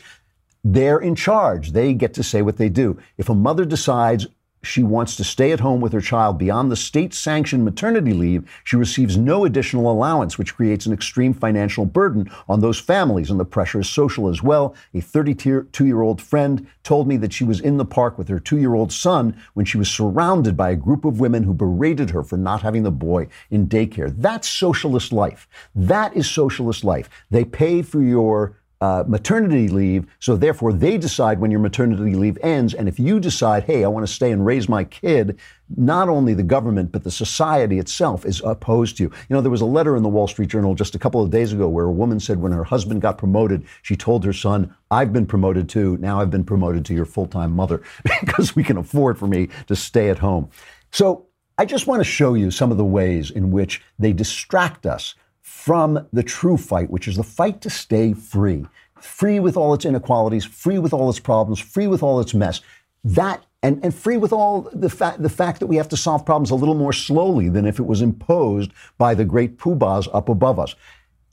they're 0.63 1.00
in 1.00 1.15
charge. 1.15 1.71
They 1.71 1.94
get 1.94 2.13
to 2.15 2.24
say 2.24 2.42
what 2.42 2.57
they 2.57 2.69
do. 2.69 3.00
If 3.18 3.30
a 3.30 3.36
mother 3.36 3.65
decides 3.65 4.27
she 4.63 4.83
wants 4.83 5.15
to 5.15 5.23
stay 5.23 5.51
at 5.51 5.59
home 5.59 5.81
with 5.81 5.93
her 5.93 6.01
child 6.01 6.37
beyond 6.37 6.71
the 6.71 6.75
state 6.75 7.13
sanctioned 7.13 7.65
maternity 7.65 8.13
leave, 8.13 8.49
she 8.63 8.75
receives 8.75 9.17
no 9.17 9.45
additional 9.45 9.91
allowance, 9.91 10.37
which 10.37 10.55
creates 10.55 10.85
an 10.85 10.93
extreme 10.93 11.33
financial 11.33 11.85
burden 11.85 12.29
on 12.47 12.59
those 12.59 12.79
families. 12.79 13.31
And 13.31 13.39
the 13.39 13.45
pressure 13.45 13.79
is 13.79 13.89
social 13.89 14.27
as 14.29 14.43
well. 14.43 14.75
A 14.93 15.01
32 15.01 15.67
year 15.85 16.01
old 16.01 16.21
friend 16.21 16.68
told 16.83 17.07
me 17.07 17.18
that 17.18 17.33
she 17.33 17.44
was 17.44 17.59
in 17.59 17.77
the 17.77 17.85
park 17.85 18.18
with 18.18 18.27
her 18.27 18.39
two 18.39 18.57
year 18.57 18.75
old 18.75 18.91
son 18.91 19.35
when 19.53 19.65
she 19.65 19.77
was 19.77 19.89
surrounded 19.89 20.56
by 20.56 20.69
a 20.69 20.75
group 20.75 21.06
of 21.06 21.19
women 21.19 21.44
who 21.44 21.53
berated 21.53 22.11
her 22.11 22.23
for 22.23 22.37
not 22.37 22.61
having 22.61 22.83
the 22.83 22.91
boy 22.91 23.27
in 23.49 23.68
daycare. 23.68 24.13
That's 24.15 24.47
socialist 24.47 25.11
life. 25.11 25.47
That 25.73 26.15
is 26.15 26.30
socialist 26.30 26.83
life. 26.83 27.09
They 27.30 27.45
pay 27.45 27.81
for 27.81 28.01
your 28.01 28.56
uh, 28.81 29.04
maternity 29.07 29.68
leave. 29.68 30.07
So 30.19 30.35
therefore, 30.35 30.73
they 30.73 30.97
decide 30.97 31.40
when 31.40 31.52
your 31.52 31.59
maternity 31.59 32.16
leave 32.16 32.38
ends. 32.42 32.73
And 32.73 32.90
if 32.90 33.00
you 33.00 33.19
decide, 33.19 33.64
hey, 33.64 33.83
I 33.83 33.88
want 33.88 34.07
to 34.07 34.11
stay 34.11 34.31
and 34.31 34.44
raise 34.44 34.68
my 34.68 34.83
kid, 34.83 35.40
not 35.78 36.09
only 36.09 36.33
the 36.33 36.44
government, 36.44 36.92
but 36.92 37.04
the 37.04 37.11
society 37.11 37.78
itself 37.78 38.26
is 38.26 38.42
opposed 38.44 38.97
to 38.97 39.04
you. 39.04 39.11
You 39.30 39.35
know, 39.35 39.42
there 39.42 39.52
was 39.52 39.61
a 39.61 39.66
letter 39.66 39.95
in 39.95 40.02
the 40.02 40.09
Wall 40.09 40.28
Street 40.28 40.50
Journal 40.50 40.73
just 40.73 40.95
a 40.95 41.00
couple 41.00 41.21
of 41.21 41.30
days 41.30 41.54
ago 41.54 41.69
where 41.69 41.85
a 41.85 41.92
woman 41.92 42.19
said 42.19 42.42
when 42.42 42.52
her 42.52 42.64
husband 42.64 43.02
got 43.02 43.19
promoted, 43.19 43.66
she 43.83 43.95
told 43.95 44.26
her 44.26 44.33
son, 44.33 44.76
I've 44.90 45.14
been 45.14 45.28
promoted 45.28 45.69
too. 45.69 45.97
Now 45.97 46.19
I've 46.19 46.31
been 46.31 46.44
promoted 46.44 46.83
to 46.85 46.95
your 46.95 47.06
full 47.06 47.28
time 47.28 47.56
mother 47.56 47.83
because 48.21 48.56
we 48.56 48.64
can 48.64 48.78
afford 48.78 49.19
for 49.19 49.28
me 49.28 49.50
to 49.68 49.76
stay 49.76 50.09
at 50.09 50.18
home. 50.18 50.50
So 50.92 51.28
I 51.57 51.66
just 51.66 51.85
want 51.85 52.00
to 52.00 52.04
show 52.04 52.33
you 52.33 52.50
some 52.50 52.71
of 52.71 52.78
the 52.78 52.83
ways 52.83 53.30
in 53.30 53.52
which 53.52 53.83
they 54.00 54.11
distract 54.11 54.88
us 54.88 55.14
from 55.42 56.07
the 56.14 56.24
true 56.24 56.57
fight, 56.57 56.90
which 56.90 57.07
is 57.07 57.18
the 57.18 57.24
fight 57.24 57.62
to 57.62 57.69
stay 57.69 58.14
free. 58.14 58.66
Free 59.00 59.40
with 59.40 59.57
all 59.57 59.74
its 59.74 59.86
inequalities, 59.86 60.45
free 60.45 60.78
with 60.80 60.94
all 60.94 61.10
its 61.10 61.19
problems, 61.19 61.60
free 61.60 61.88
with 61.88 62.04
all 62.04 62.19
its 62.19 62.33
mess. 62.33 62.62
That 63.04 63.44
and, 63.64 63.83
and 63.83 63.94
free 63.94 64.18
with 64.18 64.33
all 64.33 64.69
the 64.74 64.90
fact 64.90 65.21
the 65.21 65.30
fact 65.30 65.60
that 65.60 65.68
we 65.68 65.76
have 65.76 65.90
to 65.90 65.98
solve 65.98 66.26
problems 66.26 66.52
a 66.52 66.56
little 66.56 66.76
more 66.76 66.94
slowly 66.94 67.50
than 67.50 67.66
if 67.66 67.80
it 67.80 67.86
was 67.86 68.02
imposed 68.02 68.71
by 68.98 69.14
the 69.14 69.26
great 69.26 69.57
poobahs 69.57 70.07
up 70.14 70.30
above 70.30 70.60
us. 70.60 70.76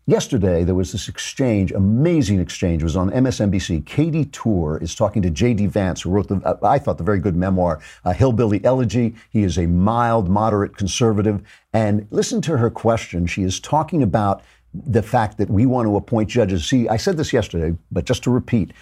Yesterday, 0.08 0.64
there 0.64 0.74
was 0.76 0.92
this 0.92 1.08
exchange, 1.08 1.72
amazing 1.72 2.40
exchange. 2.40 2.82
It 2.82 2.86
was 2.86 2.96
on 2.96 3.10
MSNBC. 3.12 3.86
Katy 3.86 4.26
Tur 4.26 4.78
is 4.78 4.94
talking 4.96 5.22
to 5.22 5.30
J.D. 5.30 5.66
Vance, 5.68 6.02
who 6.02 6.10
wrote, 6.10 6.28
the, 6.28 6.36
uh, 6.46 6.56
I 6.66 6.80
thought, 6.80 6.98
the 6.98 7.04
very 7.04 7.20
good 7.20 7.36
memoir, 7.36 7.80
uh, 8.06 8.12
Hillbilly 8.14 8.64
Elegy. 8.64 9.16
He 9.30 9.44
is 9.44 9.58
a 9.58 9.66
mild, 9.68 10.30
moderate 10.30 10.76
conservative. 10.78 11.42
And 11.74 12.08
listen 12.10 12.42
to 12.42 12.58
her 12.58 12.70
question. 12.70 13.26
She 13.28 13.44
is 13.44 13.60
talking 13.60 14.02
about 14.02 14.42
the 14.74 15.02
fact 15.02 15.38
that 15.38 15.50
we 15.50 15.66
want 15.66 15.86
to 15.86 15.96
appoint 15.96 16.30
judges. 16.30 16.66
See, 16.66 16.88
I 16.88 16.98
said 16.98 17.18
this 17.18 17.32
yesterday, 17.34 17.76
but 17.92 18.06
just 18.06 18.24
to 18.24 18.30
repeat, 18.32 18.72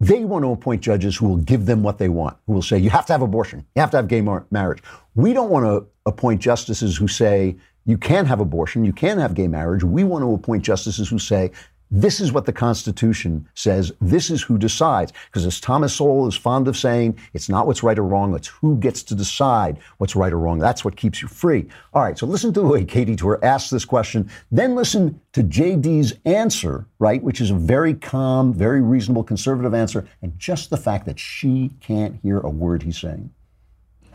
They 0.00 0.24
want 0.24 0.44
to 0.44 0.52
appoint 0.52 0.82
judges 0.82 1.16
who 1.16 1.28
will 1.28 1.38
give 1.38 1.66
them 1.66 1.82
what 1.82 1.98
they 1.98 2.08
want, 2.10 2.38
who 2.46 2.54
will 2.54 2.62
say, 2.62 2.78
you 2.78 2.90
have 2.90 3.06
to 3.06 3.14
have 3.14 3.22
abortion, 3.22 3.66
you 3.76 3.80
have 3.80 3.90
to 3.92 3.98
have 3.98 4.08
gay 4.08 4.22
mar- 4.22 4.46
marriage. 4.50 4.82
We 5.14 5.34
don't 5.34 5.50
want 5.50 5.66
to 5.66 5.86
appoint 6.06 6.40
justices 6.42 6.96
who 6.96 7.08
say, 7.08 7.56
you 7.86 7.96
can 7.96 8.26
have 8.26 8.40
abortion, 8.40 8.84
you 8.84 8.92
can 8.92 9.18
have 9.18 9.34
gay 9.34 9.48
marriage. 9.48 9.84
We 9.84 10.04
want 10.04 10.22
to 10.22 10.34
appoint 10.34 10.64
justices 10.64 11.08
who 11.08 11.18
say, 11.18 11.52
this 11.90 12.20
is 12.20 12.32
what 12.32 12.46
the 12.46 12.52
Constitution 12.52 13.48
says. 13.54 13.92
This 14.00 14.28
is 14.28 14.42
who 14.42 14.58
decides. 14.58 15.12
Because 15.26 15.46
as 15.46 15.60
Thomas 15.60 15.94
Sowell 15.94 16.26
is 16.26 16.34
fond 16.34 16.66
of 16.66 16.76
saying, 16.76 17.16
it's 17.32 17.48
not 17.48 17.66
what's 17.66 17.84
right 17.84 17.98
or 17.98 18.02
wrong, 18.02 18.34
it's 18.34 18.48
who 18.48 18.76
gets 18.76 19.04
to 19.04 19.14
decide 19.14 19.78
what's 19.98 20.16
right 20.16 20.32
or 20.32 20.38
wrong. 20.38 20.58
That's 20.58 20.84
what 20.84 20.96
keeps 20.96 21.22
you 21.22 21.28
free. 21.28 21.68
All 21.94 22.02
right, 22.02 22.18
so 22.18 22.26
listen 22.26 22.52
to 22.54 22.60
the 22.60 22.66
way 22.66 22.84
Katy 22.84 23.14
Tur 23.14 23.38
asks 23.44 23.70
this 23.70 23.84
question, 23.84 24.28
then 24.50 24.74
listen 24.74 25.20
to 25.32 25.44
JD's 25.44 26.14
answer, 26.24 26.86
right, 26.98 27.22
which 27.22 27.40
is 27.40 27.52
a 27.52 27.54
very 27.54 27.94
calm, 27.94 28.52
very 28.52 28.80
reasonable 28.80 29.22
conservative 29.22 29.72
answer, 29.72 30.08
and 30.22 30.36
just 30.38 30.70
the 30.70 30.76
fact 30.76 31.06
that 31.06 31.20
she 31.20 31.70
can't 31.80 32.16
hear 32.20 32.40
a 32.40 32.50
word 32.50 32.82
he's 32.82 32.98
saying. 32.98 33.30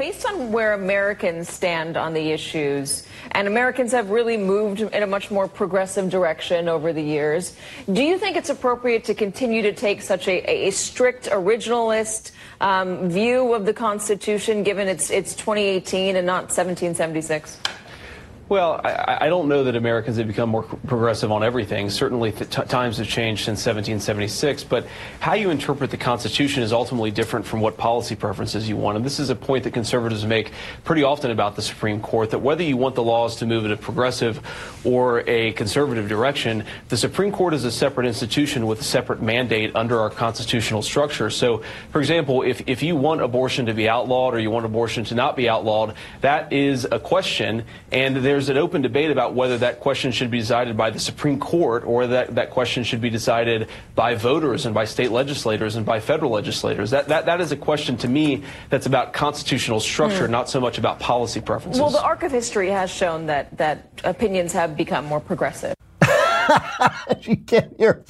Based 0.01 0.25
on 0.25 0.51
where 0.51 0.74
Americans 0.74 1.48
stand 1.48 1.96
on 1.96 2.13
the 2.13 2.31
issues, 2.31 3.05
and 3.34 3.48
Americans 3.48 3.91
have 3.91 4.10
really 4.10 4.36
moved 4.36 4.81
in 4.81 5.03
a 5.03 5.05
much 5.05 5.29
more 5.29 5.48
progressive 5.48 6.10
direction 6.10 6.67
over 6.67 6.91
the 6.91 7.03
years, 7.03 7.55
do 7.93 8.01
you 8.01 8.17
think 8.17 8.36
it's 8.36 8.50
appropriate 8.50 9.03
to 9.03 9.13
continue 9.13 9.62
to 9.62 9.72
take 9.72 10.01
such 10.01 10.27
a, 10.27 10.67
a 10.67 10.72
strict 10.72 11.29
originalist 11.29 12.31
um, 12.62 13.12
view 13.12 13.53
of 13.53 13.67
the 13.67 13.74
Constitution 13.75 14.63
given 14.63 14.88
it's, 14.88 15.12
it's 15.12 15.36
2018 15.36 16.15
and 16.15 16.25
not 16.25 16.46
1776? 16.46 17.60
Well, 18.51 18.81
I, 18.84 19.20
I, 19.22 19.29
don't 19.29 19.48
know 19.48 19.63
that 19.63 19.77
Americans 19.77 20.17
have 20.17 20.27
become 20.27 20.50
more 20.50 20.63
progressive 20.63 21.31
on 21.31 21.41
everything. 21.41 21.89
Certainly, 21.89 22.34
times 22.34 22.98
have 22.98 23.08
changed 23.08 23.46
since 23.46 23.60
1776. 23.60 24.65
But 24.65 24.88
how 25.22 25.36
you 25.36 25.51
interpret 25.51 25.89
the 25.89 25.96
Constitution 25.96 26.62
is 26.62 26.74
ultimately 26.74 27.12
different 27.12 27.46
from 27.46 27.62
what 27.62 27.77
policy 27.77 28.13
preferences 28.13 28.67
you 28.67 28.75
want. 28.75 28.98
And 28.98 29.05
this 29.05 29.22
is 29.22 29.29
a 29.29 29.38
point 29.38 29.63
that 29.63 29.72
conservatives 29.72 30.25
make 30.25 30.51
pretty 30.84 31.01
often 31.01 31.31
about 31.31 31.55
the 31.55 31.62
Supreme 31.62 32.01
Court 32.01 32.31
that 32.31 32.39
whether 32.39 32.62
you 32.62 32.75
want 32.75 32.96
the 32.96 33.03
laws 33.03 33.38
to 33.38 33.46
move 33.46 33.63
in 33.63 33.72
a 33.72 33.77
progressive 33.77 34.46
or 34.84 35.24
a 35.29 35.53
conservative 35.53 36.10
direction, 36.10 36.65
the 36.89 36.98
Supreme 36.98 37.31
Court 37.31 37.53
is 37.53 37.63
a 37.63 37.72
separate 37.72 38.05
institution 38.05 38.67
with 38.67 38.81
a 38.81 38.84
separate 38.84 39.22
mandate 39.22 39.74
under 39.77 39.98
our 39.98 40.10
constitutional 40.10 40.81
structure. 40.81 41.29
So, 41.29 41.63
for 41.93 42.01
example, 42.01 42.41
if, 42.41 42.67
if 42.67 42.84
you 42.84 42.98
want 42.98 43.22
abortion 43.22 43.67
to 43.67 43.74
be 43.74 43.88
outlawed 43.88 44.34
or 44.34 44.39
you 44.39 44.51
want 44.51 44.65
abortion 44.65 45.05
to 45.05 45.15
not 45.15 45.38
be 45.38 45.48
outlawed, 45.48 45.96
that 46.20 46.51
is 46.51 46.86
a 46.91 47.00
question. 47.00 47.63
And 47.93 48.17
there's 48.17 48.41
there's 48.42 48.50
an 48.50 48.58
open 48.58 48.82
debate 48.82 49.12
about 49.12 49.36
whether 49.36 49.60
that 49.60 49.80
question 49.80 50.12
should 50.12 50.32
be 50.32 50.40
decided 50.40 50.76
by 50.76 50.90
the 50.90 51.00
Supreme 51.00 51.40
Court 51.40 51.84
or 51.86 52.08
that 52.08 52.34
that 52.34 52.50
question 52.50 52.84
should 52.84 53.00
be 53.00 53.12
decided 53.12 53.70
by 53.94 54.16
voters 54.16 54.66
and 54.66 54.74
by 54.74 54.86
state 54.86 55.12
legislators 55.12 55.76
and 55.76 55.86
by 55.86 56.00
federal 56.00 56.32
legislators. 56.32 56.90
That, 56.90 57.10
that, 57.10 57.28
that 57.28 57.40
is 57.40 57.52
a 57.52 57.56
question 57.56 57.98
to 57.98 58.08
me 58.08 58.44
that's 58.72 58.88
about 58.88 59.14
constitutional 59.14 59.80
structure, 59.80 60.28
mm. 60.28 60.32
not 60.32 60.50
so 60.50 60.60
much 60.60 60.80
about 60.80 61.00
policy 61.00 61.40
preferences. 61.40 61.80
Well, 61.80 61.92
the 61.92 62.02
arc 62.02 62.24
of 62.24 62.32
history 62.32 62.70
has 62.70 62.90
shown 62.90 63.28
that, 63.28 63.56
that 63.60 64.02
opinions 64.04 64.54
have 64.54 64.76
become 64.76 65.06
more 65.06 65.20
progressive. 65.20 65.76
she 67.22 67.36
can't 67.36 67.78
hear 67.78 68.04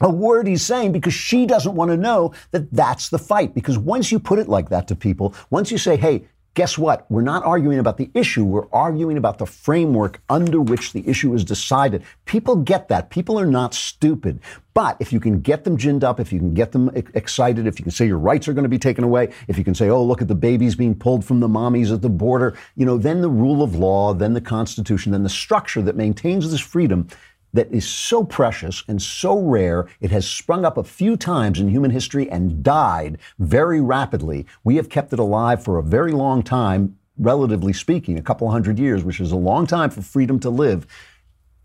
a 0.00 0.08
word 0.08 0.46
he's 0.46 0.64
saying 0.64 0.92
because 0.92 1.12
she 1.12 1.44
doesn't 1.44 1.74
want 1.74 1.90
to 1.90 1.96
know 1.98 2.32
that 2.52 2.72
that's 2.72 3.10
the 3.10 3.18
fight. 3.18 3.52
Because 3.52 3.76
once 3.76 4.10
you 4.10 4.18
put 4.18 4.38
it 4.38 4.48
like 4.48 4.70
that 4.70 4.88
to 4.88 4.96
people, 4.96 5.34
once 5.50 5.70
you 5.70 5.76
say, 5.76 5.96
hey, 5.98 6.24
guess 6.58 6.76
what? 6.76 7.08
We're 7.08 7.22
not 7.22 7.44
arguing 7.44 7.78
about 7.78 7.98
the 7.98 8.10
issue. 8.14 8.44
We're 8.44 8.68
arguing 8.72 9.16
about 9.16 9.38
the 9.38 9.46
framework 9.46 10.20
under 10.28 10.60
which 10.60 10.92
the 10.92 11.08
issue 11.08 11.32
is 11.32 11.44
decided. 11.44 12.02
People 12.24 12.56
get 12.56 12.88
that. 12.88 13.10
People 13.10 13.38
are 13.38 13.46
not 13.46 13.74
stupid. 13.74 14.40
But 14.74 14.96
if 14.98 15.12
you 15.12 15.20
can 15.20 15.40
get 15.40 15.62
them 15.62 15.76
ginned 15.76 16.02
up, 16.02 16.18
if 16.18 16.32
you 16.32 16.40
can 16.40 16.54
get 16.54 16.72
them 16.72 16.90
excited, 17.14 17.68
if 17.68 17.78
you 17.78 17.84
can 17.84 17.92
say 17.92 18.08
your 18.08 18.18
rights 18.18 18.48
are 18.48 18.52
going 18.52 18.64
to 18.64 18.68
be 18.68 18.78
taken 18.78 19.04
away, 19.04 19.32
if 19.46 19.56
you 19.56 19.62
can 19.62 19.74
say, 19.74 19.88
oh, 19.88 20.02
look 20.02 20.20
at 20.20 20.26
the 20.26 20.34
babies 20.34 20.74
being 20.74 20.96
pulled 20.96 21.24
from 21.24 21.38
the 21.38 21.48
mommies 21.48 21.92
at 21.92 22.02
the 22.02 22.08
border, 22.08 22.56
you 22.74 22.84
know, 22.84 22.96
then 22.96 23.20
the 23.20 23.30
rule 23.30 23.62
of 23.62 23.76
law, 23.76 24.12
then 24.12 24.34
the 24.34 24.40
Constitution, 24.40 25.12
then 25.12 25.22
the 25.22 25.28
structure 25.28 25.82
that 25.82 25.94
maintains 25.94 26.50
this 26.50 26.60
freedom 26.60 27.06
that 27.54 27.72
is 27.72 27.86
so 27.88 28.24
precious 28.24 28.84
and 28.88 29.00
so 29.00 29.38
rare. 29.38 29.86
It 30.00 30.10
has 30.10 30.28
sprung 30.28 30.64
up 30.64 30.76
a 30.76 30.84
few 30.84 31.16
times 31.16 31.60
in 31.60 31.68
human 31.68 31.90
history 31.90 32.30
and 32.30 32.62
died 32.62 33.18
very 33.38 33.80
rapidly. 33.80 34.46
We 34.64 34.76
have 34.76 34.88
kept 34.88 35.12
it 35.12 35.18
alive 35.18 35.62
for 35.62 35.78
a 35.78 35.82
very 35.82 36.12
long 36.12 36.42
time, 36.42 36.98
relatively 37.18 37.72
speaking, 37.72 38.18
a 38.18 38.22
couple 38.22 38.50
hundred 38.50 38.78
years, 38.78 39.04
which 39.04 39.20
is 39.20 39.32
a 39.32 39.36
long 39.36 39.66
time 39.66 39.90
for 39.90 40.02
freedom 40.02 40.38
to 40.40 40.50
live. 40.50 40.86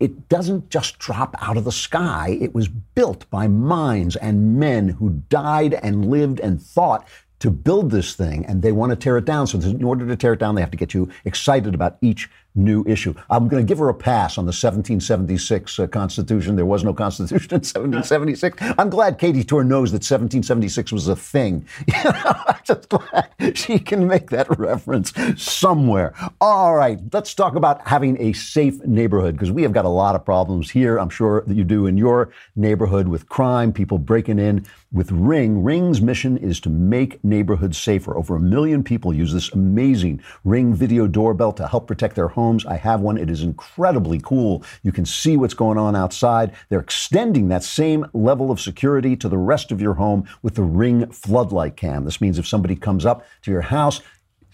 It 0.00 0.28
doesn't 0.28 0.70
just 0.70 0.98
drop 0.98 1.36
out 1.40 1.56
of 1.56 1.64
the 1.64 1.72
sky. 1.72 2.36
It 2.40 2.54
was 2.54 2.68
built 2.68 3.28
by 3.30 3.46
minds 3.46 4.16
and 4.16 4.58
men 4.58 4.88
who 4.88 5.22
died 5.28 5.74
and 5.74 6.10
lived 6.10 6.40
and 6.40 6.60
thought 6.60 7.06
to 7.40 7.50
build 7.50 7.90
this 7.90 8.14
thing, 8.14 8.46
and 8.46 8.62
they 8.62 8.72
want 8.72 8.90
to 8.90 8.96
tear 8.96 9.18
it 9.18 9.24
down. 9.26 9.46
So, 9.46 9.58
in 9.58 9.84
order 9.84 10.06
to 10.06 10.16
tear 10.16 10.32
it 10.32 10.40
down, 10.40 10.54
they 10.54 10.62
have 10.62 10.70
to 10.70 10.78
get 10.78 10.94
you 10.94 11.10
excited 11.24 11.74
about 11.74 11.98
each 12.00 12.30
new 12.54 12.84
issue. 12.86 13.14
I'm 13.30 13.48
going 13.48 13.64
to 13.64 13.68
give 13.68 13.78
her 13.78 13.88
a 13.88 13.94
pass 13.94 14.38
on 14.38 14.44
the 14.44 14.50
1776 14.50 15.78
uh, 15.78 15.86
Constitution. 15.88 16.54
There 16.54 16.66
was 16.66 16.84
no 16.84 16.94
Constitution 16.94 17.50
in 17.50 17.60
1776. 17.60 18.56
I'm 18.78 18.90
glad 18.90 19.18
Katy 19.18 19.42
Tur 19.42 19.64
knows 19.64 19.90
that 19.90 19.96
1776 19.96 20.92
was 20.92 21.08
a 21.08 21.16
thing. 21.16 21.66
I'm 21.94 22.60
just 22.64 22.88
glad 22.88 23.30
she 23.54 23.78
can 23.78 24.06
make 24.06 24.30
that 24.30 24.58
reference 24.58 25.12
somewhere. 25.36 26.14
All 26.40 26.76
right, 26.76 27.00
let's 27.12 27.34
talk 27.34 27.56
about 27.56 27.86
having 27.86 28.20
a 28.20 28.32
safe 28.32 28.82
neighborhood 28.84 29.34
because 29.34 29.50
we 29.50 29.62
have 29.62 29.72
got 29.72 29.84
a 29.84 29.88
lot 29.88 30.14
of 30.14 30.24
problems 30.24 30.70
here. 30.70 30.98
I'm 30.98 31.10
sure 31.10 31.42
that 31.46 31.54
you 31.54 31.64
do 31.64 31.86
in 31.86 31.96
your 31.96 32.32
neighborhood 32.54 33.08
with 33.08 33.28
crime, 33.28 33.72
people 33.72 33.98
breaking 33.98 34.38
in. 34.38 34.64
With 34.92 35.10
Ring, 35.10 35.64
Ring's 35.64 36.00
mission 36.00 36.36
is 36.36 36.60
to 36.60 36.70
make 36.70 37.22
neighborhoods 37.24 37.78
safer. 37.78 38.16
Over 38.16 38.36
a 38.36 38.40
million 38.40 38.84
people 38.84 39.12
use 39.12 39.32
this 39.32 39.50
amazing 39.50 40.22
Ring 40.44 40.72
video 40.72 41.08
doorbell 41.08 41.52
to 41.54 41.66
help 41.66 41.88
protect 41.88 42.14
their 42.14 42.28
homes 42.28 42.43
homes. 42.44 42.66
I 42.66 42.76
have 42.76 43.00
one. 43.00 43.16
It 43.16 43.30
is 43.30 43.42
incredibly 43.42 44.20
cool. 44.20 44.62
You 44.82 44.92
can 44.92 45.06
see 45.06 45.36
what's 45.36 45.54
going 45.54 45.78
on 45.78 45.96
outside. 45.96 46.52
They're 46.68 46.80
extending 46.80 47.48
that 47.48 47.64
same 47.64 48.06
level 48.12 48.50
of 48.50 48.60
security 48.60 49.16
to 49.16 49.28
the 49.28 49.38
rest 49.38 49.72
of 49.72 49.80
your 49.80 49.94
home 49.94 50.28
with 50.42 50.54
the 50.54 50.62
Ring 50.62 51.06
floodlight 51.10 51.76
cam. 51.76 52.04
This 52.04 52.20
means 52.20 52.38
if 52.38 52.46
somebody 52.46 52.76
comes 52.76 53.06
up 53.06 53.24
to 53.42 53.50
your 53.50 53.62
house, 53.62 54.00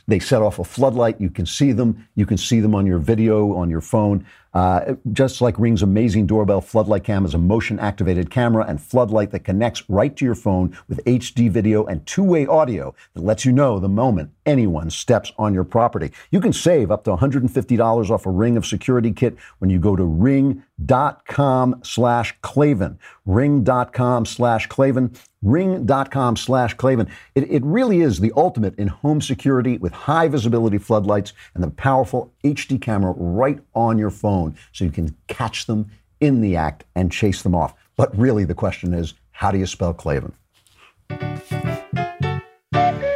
they 0.07 0.19
set 0.19 0.43
off 0.43 0.59
a 0.59 0.65
floodlight. 0.65 1.21
You 1.21 1.31
can 1.31 1.47
see 1.47 1.73
them. 1.73 2.09
You 2.15 2.27
can 2.27 2.37
see 2.37 2.61
them 2.61 2.75
on 2.75 2.87
your 2.87 2.99
video, 2.99 3.55
on 3.55 3.71
your 3.71 3.81
phone. 3.81 4.27
Uh, 4.53 4.95
just 5.13 5.41
like 5.41 5.59
Ring's 5.59 5.83
amazing 5.83 6.27
doorbell, 6.27 6.61
Floodlight 6.61 7.05
Cam 7.05 7.25
is 7.25 7.35
a 7.35 7.39
motion 7.39 7.79
activated 7.79 8.31
camera 8.31 8.65
and 8.67 8.81
floodlight 8.81 9.31
that 9.31 9.45
connects 9.45 9.89
right 9.89 10.15
to 10.17 10.25
your 10.25 10.35
phone 10.35 10.77
with 10.89 11.05
HD 11.05 11.51
video 11.51 11.85
and 11.87 12.05
two 12.07 12.25
way 12.25 12.47
audio 12.47 12.95
that 13.15 13.23
lets 13.23 13.45
you 13.45 13.53
know 13.53 13.79
the 13.79 13.89
moment 13.89 14.31
anyone 14.47 14.91
steps 14.91 15.33
on 15.39 15.55
your 15.55 15.65
property. 15.65 16.11
You 16.31 16.41
can 16.41 16.53
save 16.53 16.91
up 16.91 17.05
to 17.05 17.17
$150 17.17 18.11
off 18.11 18.27
a 18.27 18.31
Ring 18.31 18.57
of 18.57 18.67
Security 18.67 19.13
kit 19.13 19.37
when 19.59 19.71
you 19.71 19.79
go 19.79 19.95
to 19.95 20.05
ring.com 20.05 21.81
slash 21.85 22.35
Klavan. 22.43 22.99
Ring.com 23.27 24.27
slash 24.27 24.67
Klavan. 24.67 25.15
Ring.com 25.43 26.37
slash 26.37 26.75
Klavan. 26.75 27.09
It, 27.35 27.51
it 27.51 27.65
really 27.65 28.01
is 28.01 28.21
the 28.21 28.33
ultimate 28.37 28.79
in 28.79 28.89
home 28.89 29.21
security 29.21 29.79
with 29.79 29.93
high 29.93 30.29
visibility 30.29 30.79
floodlights 30.79 31.33
and 31.55 31.63
the 31.63 31.71
powerful 31.71 32.33
HD 32.45 32.81
camera 32.81 33.15
right 33.17 33.61
on 33.75 33.97
your 33.97 34.11
phone 34.11 34.40
phone 34.41 34.57
so 34.73 34.85
you 34.85 34.91
can 34.91 35.17
catch 35.29 35.67
them 35.67 35.91
in 36.21 36.41
the 36.41 36.57
act 36.57 36.85
and 36.95 37.11
chase 37.13 37.43
them 37.43 37.55
off. 37.55 37.75
But 37.97 38.17
really, 38.17 38.45
the 38.45 38.55
question 38.55 38.95
is 38.95 39.15
how 39.33 39.51
do 39.51 39.59
you 39.59 39.67
spell 39.67 39.95
Klavan? 39.95 40.33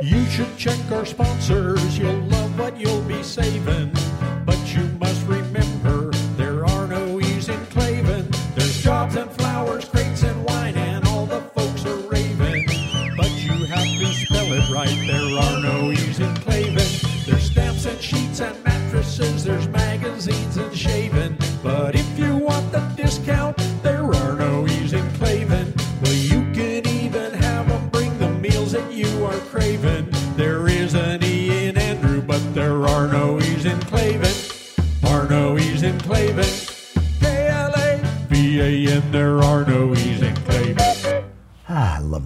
You 0.02 0.24
should 0.26 0.56
check 0.58 0.78
our 0.92 1.06
sponsors. 1.06 1.98
You'll 1.98 2.20
love 2.24 2.58
what 2.58 2.78
you'll 2.78 3.02
be 3.02 3.22
saving. 3.22 3.92
But 4.44 4.58
you 4.74 5.03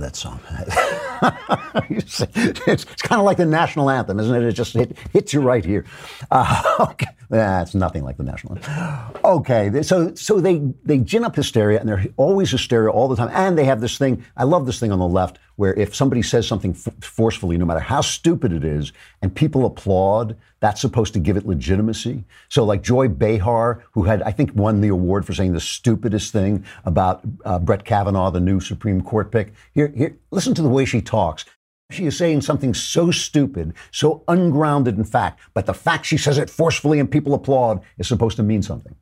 that 0.09 0.17
song. 0.17 0.41
it's, 1.91 2.23
it's 2.67 2.85
kind 3.03 3.19
of 3.19 3.25
like 3.27 3.37
the 3.37 3.45
national 3.45 3.91
anthem, 3.91 4.19
isn't 4.19 4.35
it? 4.35 4.43
It 4.43 4.53
just 4.53 4.73
hit, 4.73 4.97
hits 5.13 5.33
you 5.35 5.41
right 5.41 5.65
here. 5.65 5.85
Uh, 6.31 6.77
okay. 6.93 7.09
That's 7.31 7.75
nothing 7.75 8.05
like 8.05 8.17
the 8.17 8.23
national 8.23 8.57
anthem. 8.57 9.21
Okay, 9.23 9.83
so 9.83 10.15
so 10.15 10.41
they 10.41 10.63
they 10.85 10.97
gin 10.97 11.25
up 11.25 11.37
hysteria, 11.37 11.79
and 11.79 11.87
they're 11.87 12.07
always 12.17 12.51
hysteria 12.51 12.91
all 12.91 13.07
the 13.07 13.17
time. 13.17 13.29
And 13.35 13.59
they 13.59 13.65
have 13.65 13.83
this 13.83 13.99
thing. 13.99 14.25
I 14.35 14.45
love 14.45 14.65
this 14.65 14.81
thing 14.81 14.93
on 14.93 14.99
the 14.99 15.07
left 15.07 15.39
where 15.59 15.75
if 15.75 15.93
somebody 15.93 16.23
says 16.23 16.47
something 16.47 16.71
f- 16.71 16.95
forcefully, 17.05 17.59
no 17.59 17.65
matter 17.65 17.81
how 17.81 18.01
stupid 18.01 18.53
it 18.53 18.63
is, 18.63 18.93
and 19.23 19.35
people 19.35 19.67
applaud, 19.67 20.37
that's 20.61 20.81
supposed 20.81 21.13
to 21.15 21.19
give 21.19 21.37
it 21.37 21.47
legitimacy. 21.47 22.23
So, 22.49 22.63
like 22.63 22.81
Joy 22.81 23.09
Behar, 23.09 23.85
who 23.91 24.05
had, 24.05 24.23
I 24.23 24.31
think, 24.31 24.53
won 24.55 24.81
the 24.81 24.89
award 24.89 25.27
for 25.27 25.35
saying 25.35 25.55
the 25.55 25.61
stupidest 25.61 26.33
thing 26.33 26.65
about 26.85 27.23
uh, 27.45 27.59
Brett 27.59 27.85
Kavanaugh, 27.85 28.31
the 28.31 28.39
new 28.39 28.61
Supreme 28.61 29.01
Court 29.01 29.33
pick. 29.33 29.53
Here, 29.75 29.93
here, 29.97 30.17
listen 30.31 30.55
to 30.55 30.63
the 30.63 30.69
way 30.69 30.85
she 30.85 31.03
talks. 31.03 31.45
She 31.91 32.07
is 32.07 32.17
saying 32.17 32.43
something 32.43 32.73
so 32.73 33.11
stupid, 33.11 33.75
so 33.91 34.23
ungrounded 34.29 34.97
in 34.97 35.05
fact, 35.05 35.41
but 35.55 35.67
the 35.67 35.75
fact 35.75 36.07
she 36.07 36.19
says 36.19 36.39
it 36.39 36.51
forcefully 36.51 37.01
and 37.01 37.11
people 37.11 37.35
applaud 37.35 37.83
is 37.97 38.07
supposed 38.07 38.37
to 38.37 38.45
mean 38.45 38.63
something. 38.63 38.95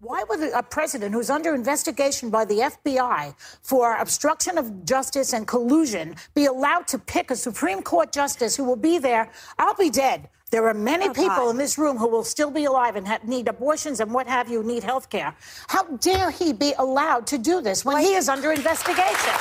Why 0.00 0.22
would 0.28 0.40
a 0.40 0.62
president 0.62 1.12
who's 1.12 1.28
under 1.28 1.56
investigation 1.56 2.30
by 2.30 2.44
the 2.44 2.54
FBI 2.54 3.34
for 3.62 3.96
obstruction 3.96 4.56
of 4.56 4.84
justice 4.84 5.32
and 5.32 5.44
collusion 5.44 6.14
be 6.34 6.46
allowed 6.46 6.86
to 6.88 6.98
pick 7.00 7.32
a 7.32 7.36
Supreme 7.36 7.82
Court 7.82 8.12
justice 8.12 8.54
who 8.54 8.62
will 8.62 8.76
be 8.76 8.98
there? 8.98 9.28
I'll 9.58 9.74
be 9.74 9.90
dead. 9.90 10.28
There 10.52 10.68
are 10.68 10.74
many 10.74 11.08
oh, 11.08 11.12
people 11.12 11.28
God. 11.28 11.50
in 11.50 11.56
this 11.56 11.78
room 11.78 11.96
who 11.96 12.06
will 12.06 12.22
still 12.22 12.50
be 12.52 12.66
alive 12.66 12.94
and 12.94 13.08
have, 13.08 13.24
need 13.24 13.48
abortions 13.48 13.98
and 13.98 14.14
what 14.14 14.28
have 14.28 14.48
you, 14.48 14.62
need 14.62 14.84
health 14.84 15.10
care. 15.10 15.34
How 15.66 15.82
dare 15.82 16.30
he 16.30 16.52
be 16.52 16.74
allowed 16.78 17.26
to 17.26 17.36
do 17.36 17.60
this 17.60 17.84
when 17.84 17.98
he 17.98 18.14
is 18.14 18.28
under 18.28 18.52
investigation? 18.52 19.34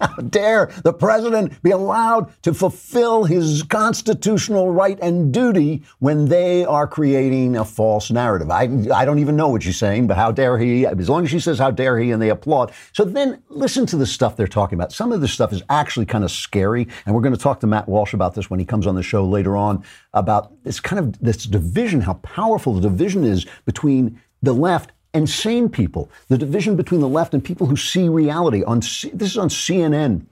How 0.00 0.16
dare 0.28 0.66
the 0.84 0.92
president 0.92 1.62
be 1.62 1.70
allowed 1.70 2.32
to 2.42 2.54
fulfill 2.54 3.24
his 3.24 3.62
constitutional 3.62 4.70
right 4.70 4.98
and 5.00 5.32
duty 5.32 5.82
when 5.98 6.26
they 6.26 6.64
are 6.64 6.86
creating 6.86 7.56
a 7.56 7.64
false 7.64 8.10
narrative? 8.10 8.50
I, 8.50 8.68
I 8.94 9.04
don't 9.04 9.18
even 9.18 9.36
know 9.36 9.48
what 9.48 9.62
she's 9.62 9.78
saying, 9.78 10.06
but 10.06 10.16
how 10.16 10.32
dare 10.32 10.58
he? 10.58 10.86
As 10.86 11.08
long 11.08 11.24
as 11.24 11.30
she 11.30 11.40
says, 11.40 11.58
how 11.58 11.70
dare 11.70 11.98
he, 11.98 12.10
and 12.10 12.20
they 12.20 12.30
applaud. 12.30 12.72
So 12.92 13.04
then 13.04 13.42
listen 13.48 13.86
to 13.86 13.96
the 13.96 14.06
stuff 14.06 14.36
they're 14.36 14.46
talking 14.46 14.78
about. 14.78 14.92
Some 14.92 15.12
of 15.12 15.20
this 15.20 15.32
stuff 15.32 15.52
is 15.52 15.62
actually 15.68 16.06
kind 16.06 16.24
of 16.24 16.30
scary. 16.30 16.88
And 17.06 17.14
we're 17.14 17.22
going 17.22 17.34
to 17.34 17.40
talk 17.40 17.60
to 17.60 17.66
Matt 17.66 17.88
Walsh 17.88 18.14
about 18.14 18.34
this 18.34 18.50
when 18.50 18.60
he 18.60 18.66
comes 18.66 18.86
on 18.86 18.94
the 18.94 19.02
show 19.02 19.24
later 19.24 19.56
on 19.56 19.84
about 20.12 20.64
this 20.64 20.80
kind 20.80 20.98
of 20.98 21.18
this 21.20 21.44
division, 21.44 22.00
how 22.00 22.14
powerful 22.14 22.74
the 22.74 22.80
division 22.80 23.24
is 23.24 23.46
between 23.64 24.20
the 24.42 24.52
left 24.52 24.92
and 25.14 25.28
sane 25.28 25.68
people. 25.68 26.10
The 26.28 26.38
division 26.38 26.76
between 26.76 27.00
the 27.00 27.08
left 27.08 27.34
and 27.34 27.42
people 27.42 27.66
who 27.66 27.76
see 27.76 28.08
reality. 28.08 28.62
On 28.64 28.82
C- 28.82 29.10
this 29.12 29.30
is 29.30 29.38
on 29.38 29.48
CNN. 29.48 30.26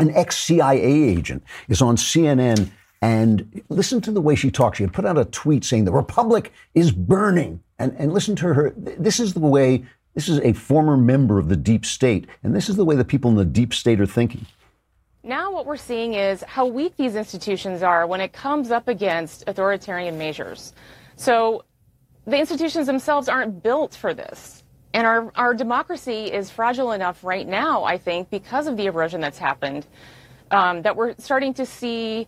An 0.00 0.14
ex-CIA 0.14 0.80
agent 0.80 1.42
is 1.68 1.82
on 1.82 1.96
CNN, 1.96 2.70
and 3.02 3.62
listen 3.68 4.00
to 4.02 4.12
the 4.12 4.20
way 4.20 4.36
she 4.36 4.48
talks. 4.48 4.78
She 4.78 4.84
had 4.84 4.92
put 4.92 5.04
out 5.04 5.18
a 5.18 5.24
tweet 5.24 5.64
saying 5.64 5.86
the 5.86 5.92
republic 5.92 6.52
is 6.74 6.92
burning, 6.92 7.60
and 7.80 7.96
and 7.98 8.12
listen 8.12 8.36
to 8.36 8.54
her. 8.54 8.72
This 8.76 9.18
is 9.18 9.34
the 9.34 9.40
way. 9.40 9.84
This 10.14 10.28
is 10.28 10.38
a 10.40 10.52
former 10.52 10.96
member 10.96 11.38
of 11.38 11.48
the 11.48 11.56
deep 11.56 11.84
state, 11.84 12.28
and 12.42 12.54
this 12.54 12.68
is 12.68 12.76
the 12.76 12.84
way 12.84 12.94
the 12.94 13.04
people 13.04 13.30
in 13.30 13.36
the 13.36 13.44
deep 13.44 13.74
state 13.74 14.00
are 14.00 14.06
thinking. 14.06 14.46
Now, 15.24 15.52
what 15.52 15.66
we're 15.66 15.76
seeing 15.76 16.14
is 16.14 16.42
how 16.44 16.66
weak 16.66 16.96
these 16.96 17.14
institutions 17.14 17.82
are 17.82 18.06
when 18.06 18.20
it 18.20 18.32
comes 18.32 18.70
up 18.70 18.88
against 18.88 19.44
authoritarian 19.46 20.16
measures. 20.16 20.72
So, 21.16 21.64
the 22.28 22.38
institutions 22.38 22.86
themselves 22.86 23.28
aren't 23.28 23.62
built 23.62 23.94
for 23.94 24.12
this. 24.12 24.62
And 24.92 25.06
our, 25.06 25.32
our 25.34 25.54
democracy 25.54 26.26
is 26.32 26.50
fragile 26.50 26.92
enough 26.92 27.24
right 27.24 27.46
now, 27.46 27.84
I 27.84 27.96
think, 27.96 28.28
because 28.28 28.66
of 28.66 28.76
the 28.76 28.86
erosion 28.86 29.20
that's 29.20 29.38
happened, 29.38 29.86
um, 30.50 30.82
that 30.82 30.94
we're 30.94 31.14
starting 31.18 31.54
to 31.54 31.64
see 31.64 32.26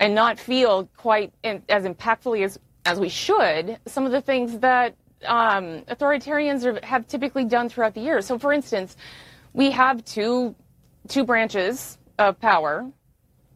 and 0.00 0.14
not 0.14 0.38
feel 0.38 0.88
quite 0.96 1.32
in, 1.42 1.62
as 1.68 1.84
impactfully 1.84 2.44
as, 2.44 2.58
as 2.86 2.98
we 2.98 3.08
should 3.08 3.78
some 3.86 4.06
of 4.06 4.12
the 4.12 4.20
things 4.20 4.58
that 4.60 4.94
um, 5.26 5.82
authoritarians 5.82 6.64
are, 6.64 6.84
have 6.84 7.06
typically 7.06 7.44
done 7.44 7.68
throughout 7.68 7.94
the 7.94 8.00
years. 8.00 8.26
So, 8.26 8.38
for 8.38 8.52
instance, 8.52 8.96
we 9.52 9.70
have 9.70 10.04
two, 10.04 10.54
two 11.08 11.24
branches 11.24 11.98
of 12.18 12.40
power, 12.40 12.90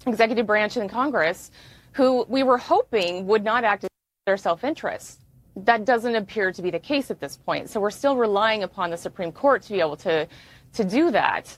executive 0.07 0.47
branch 0.47 0.77
and 0.77 0.91
Congress, 0.91 1.51
who 1.93 2.25
we 2.29 2.43
were 2.43 2.59
hoping 2.59 3.27
would 3.27 3.45
not 3.45 3.65
act 3.65 3.85
in 3.85 3.89
their 4.27 4.37
self 4.37 4.63
interest 4.63 5.26
that 5.57 5.85
doesn't 5.85 6.15
appear 6.15 6.53
to 6.53 6.63
be 6.63 6.71
the 6.71 6.79
case 6.79 7.11
at 7.11 7.19
this 7.19 7.37
point. 7.37 7.71
So 7.71 7.81
we're 7.81 7.91
still 7.91 8.17
relying 8.17 8.63
upon 8.63 8.91
the 8.91 8.97
Supreme 8.97 9.33
Court 9.33 9.63
to 9.63 9.73
be 9.73 9.81
able 9.81 9.97
to 9.99 10.29
to 10.75 10.85
do 10.85 11.11
that. 11.11 11.57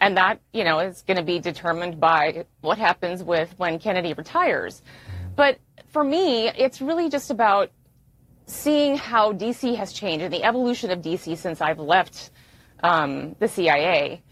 And 0.00 0.16
that, 0.16 0.40
you 0.52 0.64
know, 0.64 0.78
is 0.78 1.02
going 1.02 1.18
to 1.18 1.22
be 1.22 1.38
determined 1.38 2.00
by 2.00 2.46
what 2.62 2.78
happens 2.78 3.22
with 3.22 3.52
when 3.58 3.78
Kennedy 3.78 4.14
retires. 4.14 4.82
But 5.36 5.58
for 5.88 6.02
me, 6.02 6.48
it's 6.48 6.80
really 6.80 7.10
just 7.10 7.30
about 7.30 7.70
seeing 8.46 8.96
how 8.96 9.32
DC 9.32 9.76
has 9.76 9.92
changed 9.92 10.24
and 10.24 10.32
the 10.32 10.42
evolution 10.42 10.90
of 10.90 11.00
DC 11.00 11.36
since 11.36 11.60
I've 11.60 11.78
left 11.78 12.30
um, 12.82 13.36
the 13.40 13.48
CIA. 13.48 14.22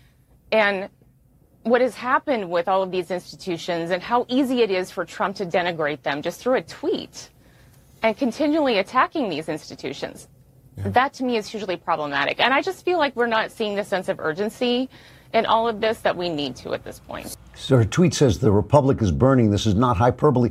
And 0.51 0.88
what 1.64 1.83
has 1.83 1.95
happened 1.95 2.51
with 2.51 2.66
all 2.66 2.83
of 2.83 2.90
these 2.90 3.11
institutions 3.11 3.90
and 3.90 4.03
how 4.03 4.25
easy 4.29 4.62
it 4.62 4.71
is 4.71 4.90
for 4.90 5.05
Trump 5.05 5.37
to 5.37 5.45
denigrate 5.45 6.03
them 6.03 6.23
just 6.23 6.40
through 6.40 6.55
a 6.55 6.62
tweet 6.62 7.29
and 8.03 8.17
continually 8.17 8.79
attacking 8.79 9.29
these 9.29 9.49
institutions. 9.49 10.29
Yeah. 10.77 10.89
That 10.89 11.13
to 11.15 11.25
me 11.25 11.37
is 11.37 11.49
hugely 11.49 11.77
problematic. 11.77 12.41
And 12.41 12.55
I 12.55 12.63
just 12.63 12.85
feel 12.85 12.99
like 12.99 13.17
we're 13.17 13.27
not 13.27 13.51
seeing 13.51 13.75
the 13.75 13.85
sense 13.85 14.09
of 14.09 14.21
urgency 14.21 14.89
in 15.33 15.47
all 15.47 15.69
of 15.69 15.81
this 15.81 15.99
that 16.01 16.17
we 16.17 16.29
need 16.29 16.57
to 16.57 16.73
at 16.73 16.85
this 16.85 17.01
point. 17.01 17.37
So 17.55 17.77
her 17.77 17.85
tweet 17.85 18.15
says 18.15 18.39
the 18.39 18.53
Republic 18.53 19.03
is 19.03 19.11
burning. 19.13 19.51
This 19.51 19.67
is 19.67 19.75
not 19.75 19.97
hyperbole. 19.97 20.51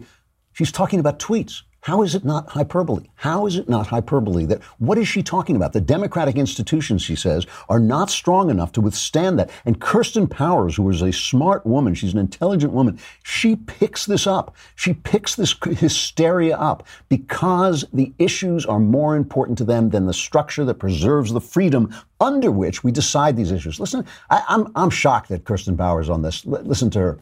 She's 0.53 0.71
talking 0.71 0.99
about 0.99 1.19
tweets. 1.19 1.61
How 1.81 2.01
is 2.01 2.15
it 2.15 2.25
not 2.25 2.49
hyperbole? 2.49 3.05
How 3.15 3.45
is 3.45 3.55
it 3.55 3.69
not 3.69 3.87
hyperbole? 3.87 4.45
That 4.45 4.61
what 4.79 4.97
is 4.97 5.07
she 5.07 5.23
talking 5.23 5.55
about? 5.55 5.73
The 5.73 5.81
democratic 5.81 6.35
institutions, 6.35 7.01
she 7.01 7.15
says, 7.15 7.45
are 7.69 7.79
not 7.79 8.09
strong 8.09 8.49
enough 8.49 8.71
to 8.73 8.81
withstand 8.81 9.39
that. 9.39 9.49
And 9.65 9.79
Kirsten 9.79 10.27
Powers, 10.27 10.75
who 10.75 10.89
is 10.89 11.01
a 11.01 11.13
smart 11.13 11.65
woman, 11.65 11.93
she's 11.95 12.13
an 12.13 12.19
intelligent 12.19 12.73
woman, 12.73 12.99
she 13.23 13.55
picks 13.55 14.05
this 14.05 14.27
up. 14.27 14.55
She 14.75 14.93
picks 14.93 15.35
this 15.35 15.55
hysteria 15.63 16.57
up 16.57 16.85
because 17.09 17.85
the 17.93 18.11
issues 18.19 18.65
are 18.65 18.79
more 18.79 19.15
important 19.15 19.57
to 19.59 19.63
them 19.63 19.89
than 19.89 20.07
the 20.07 20.13
structure 20.13 20.65
that 20.65 20.75
preserves 20.75 21.31
the 21.31 21.41
freedom 21.41 21.93
under 22.19 22.51
which 22.51 22.83
we 22.83 22.91
decide 22.91 23.37
these 23.37 23.51
issues. 23.51 23.79
Listen, 23.79 24.05
I, 24.29 24.37
am 24.49 24.65
I'm, 24.65 24.71
I'm 24.75 24.89
shocked 24.89 25.29
that 25.29 25.45
Kirsten 25.45 25.77
Powers 25.77 26.09
on 26.09 26.21
this. 26.21 26.45
L- 26.45 26.61
listen 26.63 26.89
to 26.91 26.99
her. 26.99 27.19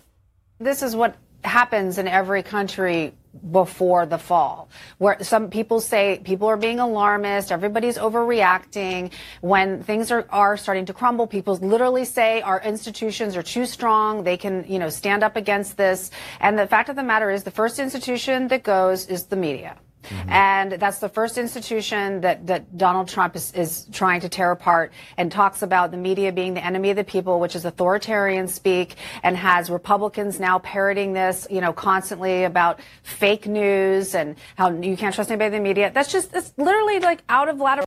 This 0.60 0.82
is 0.82 0.96
what 0.96 1.16
happens 1.44 1.98
in 1.98 2.08
every 2.08 2.42
country 2.42 3.14
before 3.52 4.06
the 4.06 4.18
fall, 4.18 4.70
where 4.98 5.18
some 5.24 5.50
people 5.50 5.80
say 5.80 6.22
people 6.24 6.48
are 6.48 6.58
being 6.58 6.80
alarmist, 6.80 7.52
everybody's 7.52 7.98
overreacting. 7.98 9.12
When 9.42 9.84
things 9.84 10.12
are, 10.12 10.26
are 10.30 10.58
starting 10.58 10.86
to 10.86 10.94
crumble, 10.94 11.28
people 11.28 11.56
literally 11.56 12.06
say 12.06 12.42
our 12.42 12.62
institutions 12.62 13.36
are 13.36 13.44
too 13.44 13.66
strong. 13.66 14.24
They 14.24 14.38
can, 14.38 14.66
you 14.68 14.80
know, 14.80 14.90
stand 14.90 15.24
up 15.24 15.36
against 15.36 15.78
this. 15.78 16.12
And 16.40 16.58
the 16.58 16.68
fact 16.68 16.90
of 16.90 16.96
the 16.96 17.04
matter 17.04 17.30
is 17.30 17.44
the 17.44 17.52
first 17.52 17.80
institution 17.80 18.48
that 18.50 18.64
goes 18.64 19.08
is 19.08 19.26
the 19.26 19.36
media. 19.36 19.78
Mm-hmm. 20.10 20.30
And 20.30 20.72
that's 20.74 21.00
the 21.00 21.10
first 21.10 21.38
institution 21.38 22.22
that, 22.22 22.48
that 22.48 22.78
Donald 22.78 23.08
Trump 23.08 23.36
is, 23.36 23.52
is 23.54 23.88
trying 23.92 24.22
to 24.22 24.30
tear 24.30 24.52
apart 24.52 24.92
and 25.18 25.32
talks 25.32 25.62
about 25.62 25.92
the 25.92 25.98
media 25.98 26.32
being 26.32 26.54
the 26.54 26.64
enemy 26.64 26.90
of 26.90 26.96
the 26.96 27.04
people, 27.04 27.40
which 27.40 27.56
is 27.56 27.66
authoritarian 27.66 28.48
speak, 28.48 28.96
and 29.24 29.38
has 29.38 29.70
Republicans 29.70 30.40
now 30.40 30.60
parroting 30.60 31.14
this, 31.14 31.48
you 31.50 31.62
know, 31.62 31.74
constantly 31.74 32.44
about 32.44 32.80
fake 33.04 33.48
news 33.48 34.16
and 34.16 34.36
how 34.58 34.72
you 34.72 34.98
can't 34.98 35.14
trust 35.14 35.32
anybody 35.32 35.56
in 35.56 35.64
the 35.64 35.68
media. 35.68 35.92
That's 35.94 36.12
just, 36.12 36.36
it's 36.36 36.54
literally 36.58 37.00
like 37.00 37.24
out 37.30 37.50
of 37.50 37.58
Vladimir. 37.58 37.86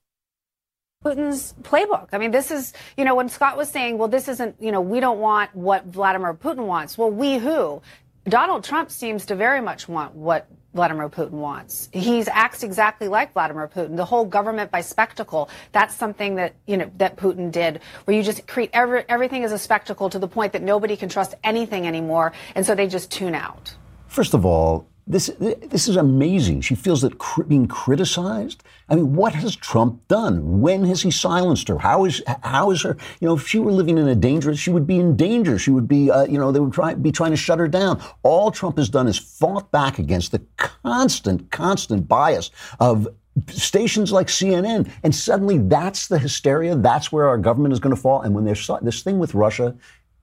Putin's 1.05 1.55
playbook. 1.63 2.09
I 2.13 2.19
mean, 2.19 2.33
this 2.33 2.51
is, 2.51 2.73
you 2.97 3.05
know, 3.05 3.15
when 3.15 3.29
Scott 3.29 3.57
was 3.57 3.69
saying, 3.69 3.99
well, 3.99 4.09
this 4.09 4.27
isn't, 4.27 4.57
you 4.59 4.73
know, 4.73 4.81
we 4.81 4.99
don't 4.99 5.21
want 5.21 5.55
what 5.55 5.87
Vladimir 5.87 6.35
Putin 6.35 6.67
wants. 6.67 6.99
Well, 6.99 7.11
we 7.11 7.39
who? 7.39 7.81
Donald 8.29 8.65
Trump 8.65 8.91
seems 8.91 9.25
to 9.27 9.37
very 9.37 9.61
much 9.61 9.89
want 9.89 10.17
what 10.17 10.49
Vladimir 10.79 11.09
Putin 11.09 11.33
wants. 11.33 11.89
He 11.93 12.25
acts 12.29 12.63
exactly 12.63 13.09
like 13.09 13.33
Vladimir 13.33 13.67
Putin. 13.67 13.97
The 13.97 14.05
whole 14.05 14.25
government 14.25 14.71
by 14.71 14.81
spectacle, 14.81 15.51
that's 15.73 15.93
something 15.93 16.37
that, 16.37 16.55
you 16.69 16.77
know, 16.77 16.89
that 16.99 17.17
Putin 17.17 17.51
did, 17.51 17.81
where 18.05 18.17
you 18.17 18.23
just 18.23 18.47
create 18.47 18.71
every, 18.73 19.03
everything 19.09 19.43
as 19.43 19.51
a 19.51 19.59
spectacle 19.59 20.09
to 20.09 20.21
the 20.21 20.29
point 20.29 20.53
that 20.53 20.63
nobody 20.63 20.97
can 20.97 21.09
trust 21.09 21.35
anything 21.43 21.89
anymore. 21.89 22.33
And 22.55 22.65
so 22.65 22.77
they 22.77 22.87
just 22.87 23.11
tune 23.11 23.35
out. 23.35 23.75
First 24.07 24.35
of 24.35 24.47
all, 24.47 24.87
this, 25.09 25.33
this 25.41 25.89
is 25.89 25.97
amazing. 25.97 26.61
She 26.61 26.77
feels 26.77 27.03
that 27.03 27.19
cr- 27.19 27.43
being 27.43 27.67
criticized. 27.67 28.63
I 28.91 28.95
mean, 28.95 29.15
what 29.15 29.35
has 29.35 29.55
Trump 29.55 30.07
done? 30.09 30.61
When 30.61 30.85
has 30.85 31.03
he 31.03 31.11
silenced 31.11 31.69
her? 31.69 31.79
How 31.79 32.05
is 32.07 32.23
how 32.43 32.71
is 32.71 32.83
her? 32.83 32.97
You 33.21 33.29
know, 33.29 33.35
if 33.37 33.47
she 33.47 33.59
were 33.59 33.73
living 33.73 33.99
in 33.99 34.09
a 34.09 34.15
dangerous, 34.15 34.59
she 34.59 34.71
would 34.71 34.87
be 34.87 34.99
in 34.99 35.17
danger. 35.17 35.59
She 35.59 35.71
would 35.71 35.87
be, 35.87 36.11
uh, 36.11 36.25
you 36.25 36.39
know, 36.39 36.53
they 36.53 36.61
would 36.61 36.73
try, 36.73 36.95
be 36.95 37.13
trying 37.13 37.33
to 37.33 37.37
shut 37.37 37.59
her 37.59 37.69
down. 37.69 38.03
All 38.23 38.51
Trump 38.51 38.79
has 38.79 38.89
done 38.89 39.07
is 39.07 39.19
fought 39.19 39.71
back 39.71 39.99
against 39.99 40.33
the 40.33 40.41
constant, 40.57 41.51
constant 41.51 42.09
bias 42.09 42.51
of 42.81 43.09
stations 43.49 44.11
like 44.11 44.29
CNN, 44.29 44.91
and 45.03 45.15
suddenly 45.15 45.59
that's 45.59 46.09
the 46.09 46.19
hysteria. 46.19 46.75
That's 46.75 47.13
where 47.13 47.29
our 47.29 47.39
government 47.39 47.73
is 47.73 47.81
going 47.81 47.95
to 47.95 48.01
fall. 48.01 48.23
And 48.23 48.35
when 48.35 48.45
there's 48.45 48.69
this 48.83 49.03
thing 49.03 49.19
with 49.19 49.35
Russia 49.35 49.77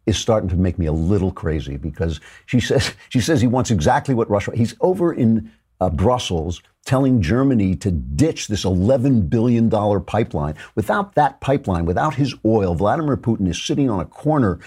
is 0.06 0.18
starting 0.18 0.50
to 0.50 0.56
make 0.56 0.78
me 0.78 0.86
a 0.86 0.92
little 0.92 1.32
crazy 1.32 1.78
because 1.78 2.20
she 2.46 2.60
says 2.60 2.94
she 3.10 3.22
says 3.22 3.42
he 3.42 3.48
wants 3.48 3.72
exactly 3.72 4.16
what 4.16 4.30
Russia. 4.30 4.52
He's 4.56 4.76
over 4.82 5.14
in 5.14 5.52
uh, 5.80 5.90
Brussels 5.90 6.62
telling 6.86 7.22
Germany 7.22 7.76
to 7.76 7.92
ditch 7.92 8.48
this 8.48 8.64
$11 8.64 9.30
billion 9.30 9.70
pipeline. 9.70 10.56
Without 10.76 11.16
that 11.16 11.42
pipeline, 11.42 11.86
without 11.86 12.16
his 12.16 12.36
oil, 12.46 12.76
Vladimir 12.76 13.18
Putin 13.18 13.50
is 13.50 13.62
sitting 13.62 13.90
on 13.90 14.00
a 14.00 14.06
corner 14.06 14.60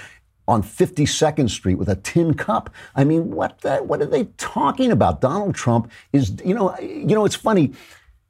on 0.49 0.63
52nd 0.63 1.49
Street 1.51 1.77
with 1.77 1.89
a 1.89 1.97
tin 1.97 2.35
cup. 2.35 2.71
I 2.97 3.05
mean, 3.05 3.31
what 3.31 3.61
the, 3.61 3.77
what 3.77 4.01
are 4.01 4.07
they 4.07 4.25
talking 4.39 4.91
about? 4.91 5.21
Donald 5.21 5.55
Trump 5.55 5.91
is, 6.13 6.37
you 6.45 6.55
know, 6.55 6.77
you 6.81 7.15
know, 7.15 7.25
it's 7.25 7.37
funny. 7.37 7.73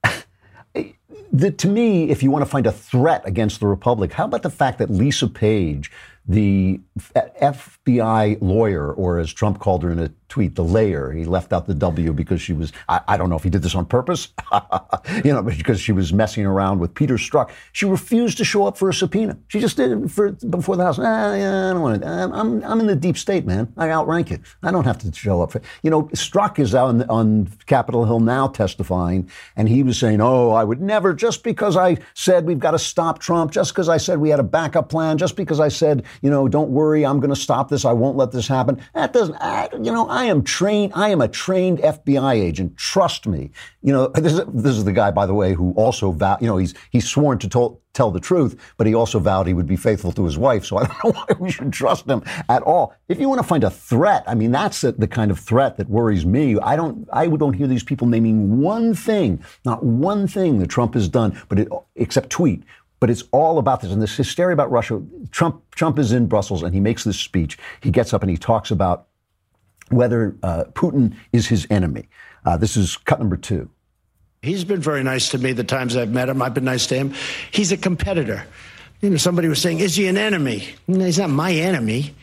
the, 1.32 1.50
to 1.52 1.68
me, 1.68 2.10
if 2.10 2.22
you 2.22 2.30
want 2.30 2.44
to 2.44 2.50
find 2.50 2.66
a 2.66 2.72
threat 2.72 3.22
against 3.24 3.60
the 3.60 3.66
Republic, 3.66 4.12
how 4.12 4.24
about 4.24 4.42
the 4.42 4.50
fact 4.50 4.78
that 4.78 4.90
Lisa 4.90 5.28
Page, 5.28 5.90
the 6.26 6.80
FBI 6.98 8.38
lawyer, 8.42 8.92
or 8.92 9.18
as 9.18 9.32
Trump 9.32 9.60
called 9.60 9.82
her 9.84 9.90
in 9.90 9.98
a 9.98 10.10
tweet, 10.28 10.54
the 10.54 10.64
layer. 10.64 11.10
He 11.12 11.24
left 11.24 11.52
out 11.52 11.66
the 11.66 11.74
W 11.74 12.12
because 12.12 12.40
she 12.40 12.52
was, 12.52 12.72
I, 12.88 13.00
I 13.08 13.16
don't 13.16 13.30
know 13.30 13.36
if 13.36 13.42
he 13.42 13.50
did 13.50 13.62
this 13.62 13.74
on 13.74 13.86
purpose, 13.86 14.28
you 15.24 15.32
know, 15.32 15.42
because 15.42 15.80
she 15.80 15.92
was 15.92 16.12
messing 16.12 16.44
around 16.44 16.78
with 16.78 16.94
Peter 16.94 17.14
Strzok. 17.14 17.50
She 17.72 17.86
refused 17.86 18.38
to 18.38 18.44
show 18.44 18.66
up 18.66 18.76
for 18.76 18.88
a 18.88 18.94
subpoena. 18.94 19.38
She 19.48 19.60
just 19.60 19.76
did 19.76 19.92
it 19.92 20.10
for, 20.10 20.32
before 20.32 20.76
the 20.76 20.84
House. 20.84 20.98
Ah, 20.98 21.34
yeah, 21.34 21.70
I 21.70 21.72
don't 21.72 21.82
want 21.82 22.02
to. 22.02 22.08
I'm, 22.08 22.62
I'm 22.64 22.80
in 22.80 22.86
the 22.86 22.96
deep 22.96 23.16
state, 23.16 23.46
man. 23.46 23.72
I 23.76 23.90
outrank 23.90 24.30
you. 24.30 24.38
I 24.62 24.70
don't 24.70 24.84
have 24.84 24.98
to 24.98 25.12
show 25.12 25.42
up 25.42 25.52
for, 25.52 25.62
you 25.82 25.90
know, 25.90 26.04
Strzok 26.04 26.58
is 26.58 26.74
out 26.74 26.88
on, 26.88 27.02
on 27.08 27.48
Capitol 27.66 28.04
Hill 28.04 28.20
now 28.20 28.48
testifying, 28.48 29.30
and 29.56 29.68
he 29.68 29.82
was 29.82 29.98
saying, 29.98 30.20
oh, 30.20 30.50
I 30.50 30.64
would 30.64 30.80
never, 30.80 31.14
just 31.14 31.42
because 31.42 31.76
I 31.76 31.98
said 32.14 32.44
we've 32.44 32.58
got 32.58 32.72
to 32.72 32.78
stop 32.78 33.18
Trump, 33.18 33.52
just 33.52 33.72
because 33.72 33.88
I 33.88 33.96
said 33.96 34.18
we 34.18 34.30
had 34.30 34.40
a 34.40 34.44
backup 34.44 34.88
plan, 34.88 35.18
just 35.18 35.36
because 35.36 35.60
I 35.60 35.68
said, 35.68 36.04
you 36.22 36.30
know, 36.30 36.48
don't 36.48 36.70
worry, 36.70 37.06
I'm 37.06 37.20
going 37.20 37.34
to 37.34 37.40
stop 37.40 37.68
this. 37.68 37.84
I 37.84 37.92
won't 37.92 38.16
let 38.16 38.32
this 38.32 38.48
happen. 38.48 38.80
That 38.94 39.12
doesn't, 39.12 39.36
I, 39.36 39.68
you 39.72 39.92
know, 39.92 40.08
am 40.26 40.42
trained. 40.42 40.92
I 40.94 41.10
am 41.10 41.20
a 41.20 41.28
trained 41.28 41.78
FBI 41.78 42.34
agent. 42.34 42.76
Trust 42.76 43.26
me. 43.26 43.50
You 43.82 43.92
know, 43.92 44.08
this 44.08 44.32
is, 44.32 44.40
this 44.48 44.76
is 44.76 44.84
the 44.84 44.92
guy, 44.92 45.10
by 45.10 45.26
the 45.26 45.34
way, 45.34 45.54
who 45.54 45.72
also 45.72 46.12
vowed, 46.12 46.40
you 46.40 46.46
know, 46.46 46.56
he's, 46.56 46.74
he's 46.90 47.08
sworn 47.08 47.38
to 47.38 47.48
tell, 47.48 47.80
tell 47.94 48.10
the 48.10 48.20
truth, 48.20 48.58
but 48.76 48.86
he 48.86 48.94
also 48.94 49.18
vowed 49.18 49.46
he 49.46 49.54
would 49.54 49.66
be 49.66 49.76
faithful 49.76 50.12
to 50.12 50.24
his 50.24 50.38
wife. 50.38 50.64
So 50.64 50.78
I 50.78 50.86
don't 50.86 51.04
know 51.04 51.10
why 51.12 51.36
we 51.38 51.50
should 51.50 51.72
trust 51.72 52.06
him 52.06 52.22
at 52.48 52.62
all. 52.62 52.94
If 53.08 53.20
you 53.20 53.28
want 53.28 53.40
to 53.40 53.46
find 53.46 53.64
a 53.64 53.70
threat, 53.70 54.24
I 54.26 54.34
mean, 54.34 54.50
that's 54.50 54.80
the, 54.80 54.92
the 54.92 55.08
kind 55.08 55.30
of 55.30 55.38
threat 55.38 55.76
that 55.76 55.88
worries 55.88 56.26
me. 56.26 56.58
I 56.58 56.76
don't, 56.76 57.08
I 57.12 57.26
don't 57.26 57.54
hear 57.54 57.66
these 57.66 57.84
people 57.84 58.06
naming 58.06 58.60
one 58.60 58.94
thing, 58.94 59.42
not 59.64 59.84
one 59.84 60.26
thing 60.26 60.58
that 60.58 60.68
Trump 60.68 60.94
has 60.94 61.08
done, 61.08 61.40
but 61.48 61.58
it, 61.58 61.68
except 61.96 62.30
tweet 62.30 62.62
but 63.00 63.10
it's 63.10 63.24
all 63.32 63.58
about 63.58 63.80
this 63.80 63.92
and 63.92 64.02
this 64.02 64.16
hysteria 64.16 64.52
about 64.52 64.70
Russia. 64.70 65.00
Trump 65.30 65.62
Trump 65.74 65.98
is 65.98 66.12
in 66.12 66.26
Brussels 66.26 66.62
and 66.62 66.74
he 66.74 66.80
makes 66.80 67.04
this 67.04 67.18
speech. 67.18 67.58
He 67.80 67.90
gets 67.90 68.12
up 68.12 68.22
and 68.22 68.30
he 68.30 68.36
talks 68.36 68.70
about 68.70 69.07
whether 69.90 70.36
uh, 70.42 70.64
Putin 70.72 71.14
is 71.32 71.46
his 71.46 71.66
enemy. 71.70 72.08
Uh, 72.44 72.56
this 72.56 72.76
is 72.76 72.96
cut 72.96 73.18
number 73.18 73.36
two. 73.36 73.68
He's 74.42 74.64
been 74.64 74.80
very 74.80 75.02
nice 75.02 75.30
to 75.30 75.38
me 75.38 75.52
the 75.52 75.64
times 75.64 75.96
I've 75.96 76.10
met 76.10 76.28
him. 76.28 76.40
I've 76.42 76.54
been 76.54 76.64
nice 76.64 76.86
to 76.88 76.94
him. 76.94 77.14
He's 77.50 77.72
a 77.72 77.76
competitor. 77.76 78.46
You 79.00 79.10
know, 79.10 79.16
somebody 79.16 79.48
was 79.48 79.60
saying, 79.60 79.80
"Is 79.80 79.96
he 79.96 80.06
an 80.06 80.16
enemy?" 80.16 80.74
He's 80.86 81.18
not 81.18 81.30
my 81.30 81.52
enemy. 81.52 82.14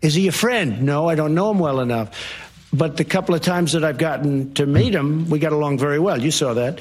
Is 0.00 0.14
he 0.14 0.28
a 0.28 0.32
friend? 0.32 0.82
No, 0.82 1.08
I 1.08 1.14
don't 1.14 1.34
know 1.34 1.50
him 1.50 1.58
well 1.58 1.80
enough. 1.80 2.10
But 2.72 2.96
the 2.96 3.04
couple 3.04 3.34
of 3.34 3.42
times 3.42 3.72
that 3.72 3.84
I've 3.84 3.98
gotten 3.98 4.54
to 4.54 4.66
meet 4.66 4.94
him, 4.94 5.30
we 5.30 5.38
got 5.38 5.52
along 5.52 5.78
very 5.78 5.98
well. 5.98 6.20
You 6.20 6.32
saw 6.32 6.54
that. 6.54 6.80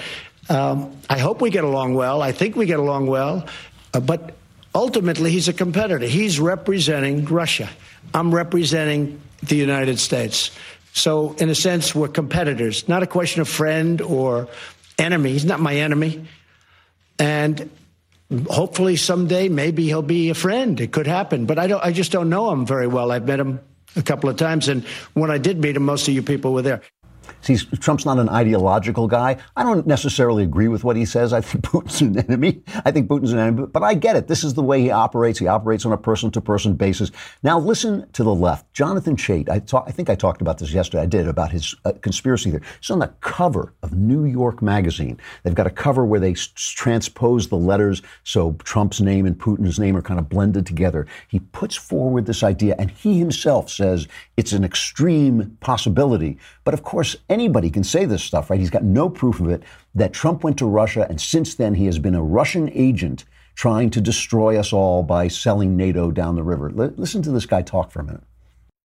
Um, 0.49 0.97
I 1.09 1.19
hope 1.19 1.39
we 1.39 1.51
get 1.51 1.63
along 1.63 1.93
well. 1.93 2.21
I 2.21 2.31
think 2.31 2.55
we 2.55 2.65
get 2.65 2.79
along 2.79 3.07
well. 3.07 3.47
Uh, 3.93 3.99
but 3.99 4.35
ultimately, 4.73 5.31
he's 5.31 5.47
a 5.47 5.53
competitor. 5.53 6.05
He's 6.05 6.39
representing 6.39 7.25
Russia. 7.25 7.69
I'm 8.13 8.33
representing 8.33 9.21
the 9.47 9.55
United 9.55 9.99
States. 9.99 10.51
So, 10.93 11.33
in 11.33 11.49
a 11.49 11.55
sense, 11.55 11.95
we're 11.95 12.07
competitors. 12.07 12.87
Not 12.87 13.03
a 13.03 13.07
question 13.07 13.41
of 13.41 13.49
friend 13.49 14.01
or 14.01 14.47
enemy. 14.99 15.31
He's 15.31 15.45
not 15.45 15.59
my 15.59 15.75
enemy. 15.75 16.25
And 17.17 17.69
hopefully 18.49 18.95
someday 18.95 19.49
maybe 19.49 19.85
he'll 19.85 20.01
be 20.01 20.29
a 20.29 20.33
friend. 20.33 20.79
It 20.79 20.91
could 20.91 21.07
happen. 21.07 21.45
But 21.45 21.59
I 21.59 21.67
don't 21.67 21.83
I 21.83 21.91
just 21.91 22.11
don't 22.11 22.29
know 22.29 22.51
him 22.51 22.65
very 22.65 22.87
well. 22.87 23.11
I've 23.11 23.27
met 23.27 23.39
him 23.39 23.59
a 23.95 24.01
couple 24.01 24.29
of 24.29 24.37
times 24.37 24.67
and 24.67 24.83
when 25.13 25.29
I 25.29 25.37
did 25.37 25.59
meet 25.59 25.75
him 25.75 25.83
most 25.83 26.07
of 26.07 26.13
you 26.13 26.23
people 26.23 26.53
were 26.53 26.61
there. 26.61 26.81
See, 27.43 27.57
Trump's 27.57 28.05
not 28.05 28.19
an 28.19 28.29
ideological 28.29 29.07
guy. 29.07 29.37
I 29.55 29.63
don't 29.63 29.85
necessarily 29.85 30.43
agree 30.43 30.67
with 30.67 30.83
what 30.83 30.95
he 30.95 31.05
says. 31.05 31.33
I 31.33 31.41
think 31.41 31.63
Putin's 31.65 32.01
an 32.01 32.17
enemy. 32.17 32.63
I 32.85 32.91
think 32.91 33.09
Putin's 33.09 33.33
an 33.33 33.39
enemy, 33.39 33.67
but 33.67 33.83
I 33.83 33.93
get 33.93 34.15
it. 34.15 34.27
This 34.27 34.43
is 34.43 34.53
the 34.53 34.63
way 34.63 34.81
he 34.81 34.91
operates. 34.91 35.39
He 35.39 35.47
operates 35.47 35.85
on 35.85 35.91
a 35.91 35.97
person 35.97 36.31
to 36.31 36.41
person 36.41 36.73
basis. 36.75 37.11
Now, 37.43 37.59
listen 37.59 38.09
to 38.13 38.23
the 38.23 38.33
left. 38.33 38.71
Jonathan 38.73 39.15
Chait, 39.15 39.49
I, 39.49 39.59
talk, 39.59 39.85
I 39.87 39.91
think 39.91 40.09
I 40.09 40.15
talked 40.15 40.41
about 40.41 40.57
this 40.57 40.71
yesterday. 40.71 41.03
I 41.03 41.07
did 41.07 41.27
about 41.27 41.51
his 41.51 41.75
uh, 41.85 41.91
conspiracy 42.01 42.51
theory. 42.51 42.63
It's 42.79 42.89
on 42.89 42.99
the 42.99 43.13
cover 43.21 43.73
of 43.83 43.93
New 43.93 44.25
York 44.25 44.61
Magazine. 44.61 45.19
They've 45.43 45.55
got 45.55 45.67
a 45.67 45.71
cover 45.71 46.05
where 46.05 46.19
they 46.19 46.31
s- 46.31 46.47
transpose 46.55 47.47
the 47.49 47.57
letters 47.57 48.01
so 48.23 48.53
Trump's 48.63 49.01
name 49.01 49.25
and 49.25 49.37
Putin's 49.37 49.79
name 49.79 49.97
are 49.97 50.01
kind 50.01 50.19
of 50.19 50.29
blended 50.29 50.65
together. 50.65 51.07
He 51.27 51.39
puts 51.39 51.75
forward 51.75 52.25
this 52.25 52.43
idea, 52.43 52.75
and 52.79 52.89
he 52.91 53.19
himself 53.19 53.69
says 53.69 54.07
it's 54.37 54.53
an 54.53 54.63
extreme 54.63 55.57
possibility. 55.59 56.37
But 56.63 56.73
of 56.73 56.83
course, 56.83 57.15
anybody 57.33 57.69
can 57.69 57.83
say 57.83 58.05
this 58.05 58.23
stuff, 58.23 58.49
right? 58.49 58.59
He's 58.59 58.69
got 58.69 58.83
no 58.83 59.09
proof 59.09 59.39
of 59.39 59.49
it 59.49 59.63
that 59.95 60.13
Trump 60.13 60.43
went 60.43 60.57
to 60.59 60.65
Russia, 60.65 61.05
and 61.09 61.19
since 61.19 61.55
then 61.55 61.75
he 61.75 61.85
has 61.85 61.99
been 61.99 62.15
a 62.15 62.23
Russian 62.23 62.69
agent 62.73 63.25
trying 63.55 63.89
to 63.91 64.01
destroy 64.01 64.57
us 64.57 64.71
all 64.71 65.03
by 65.03 65.27
selling 65.27 65.75
NATO 65.75 66.11
down 66.11 66.35
the 66.35 66.43
river. 66.43 66.69
L- 66.69 66.93
listen 66.95 67.21
to 67.23 67.31
this 67.31 67.45
guy 67.45 67.61
talk 67.61 67.91
for 67.91 67.99
a 67.99 68.03
minute. 68.03 68.23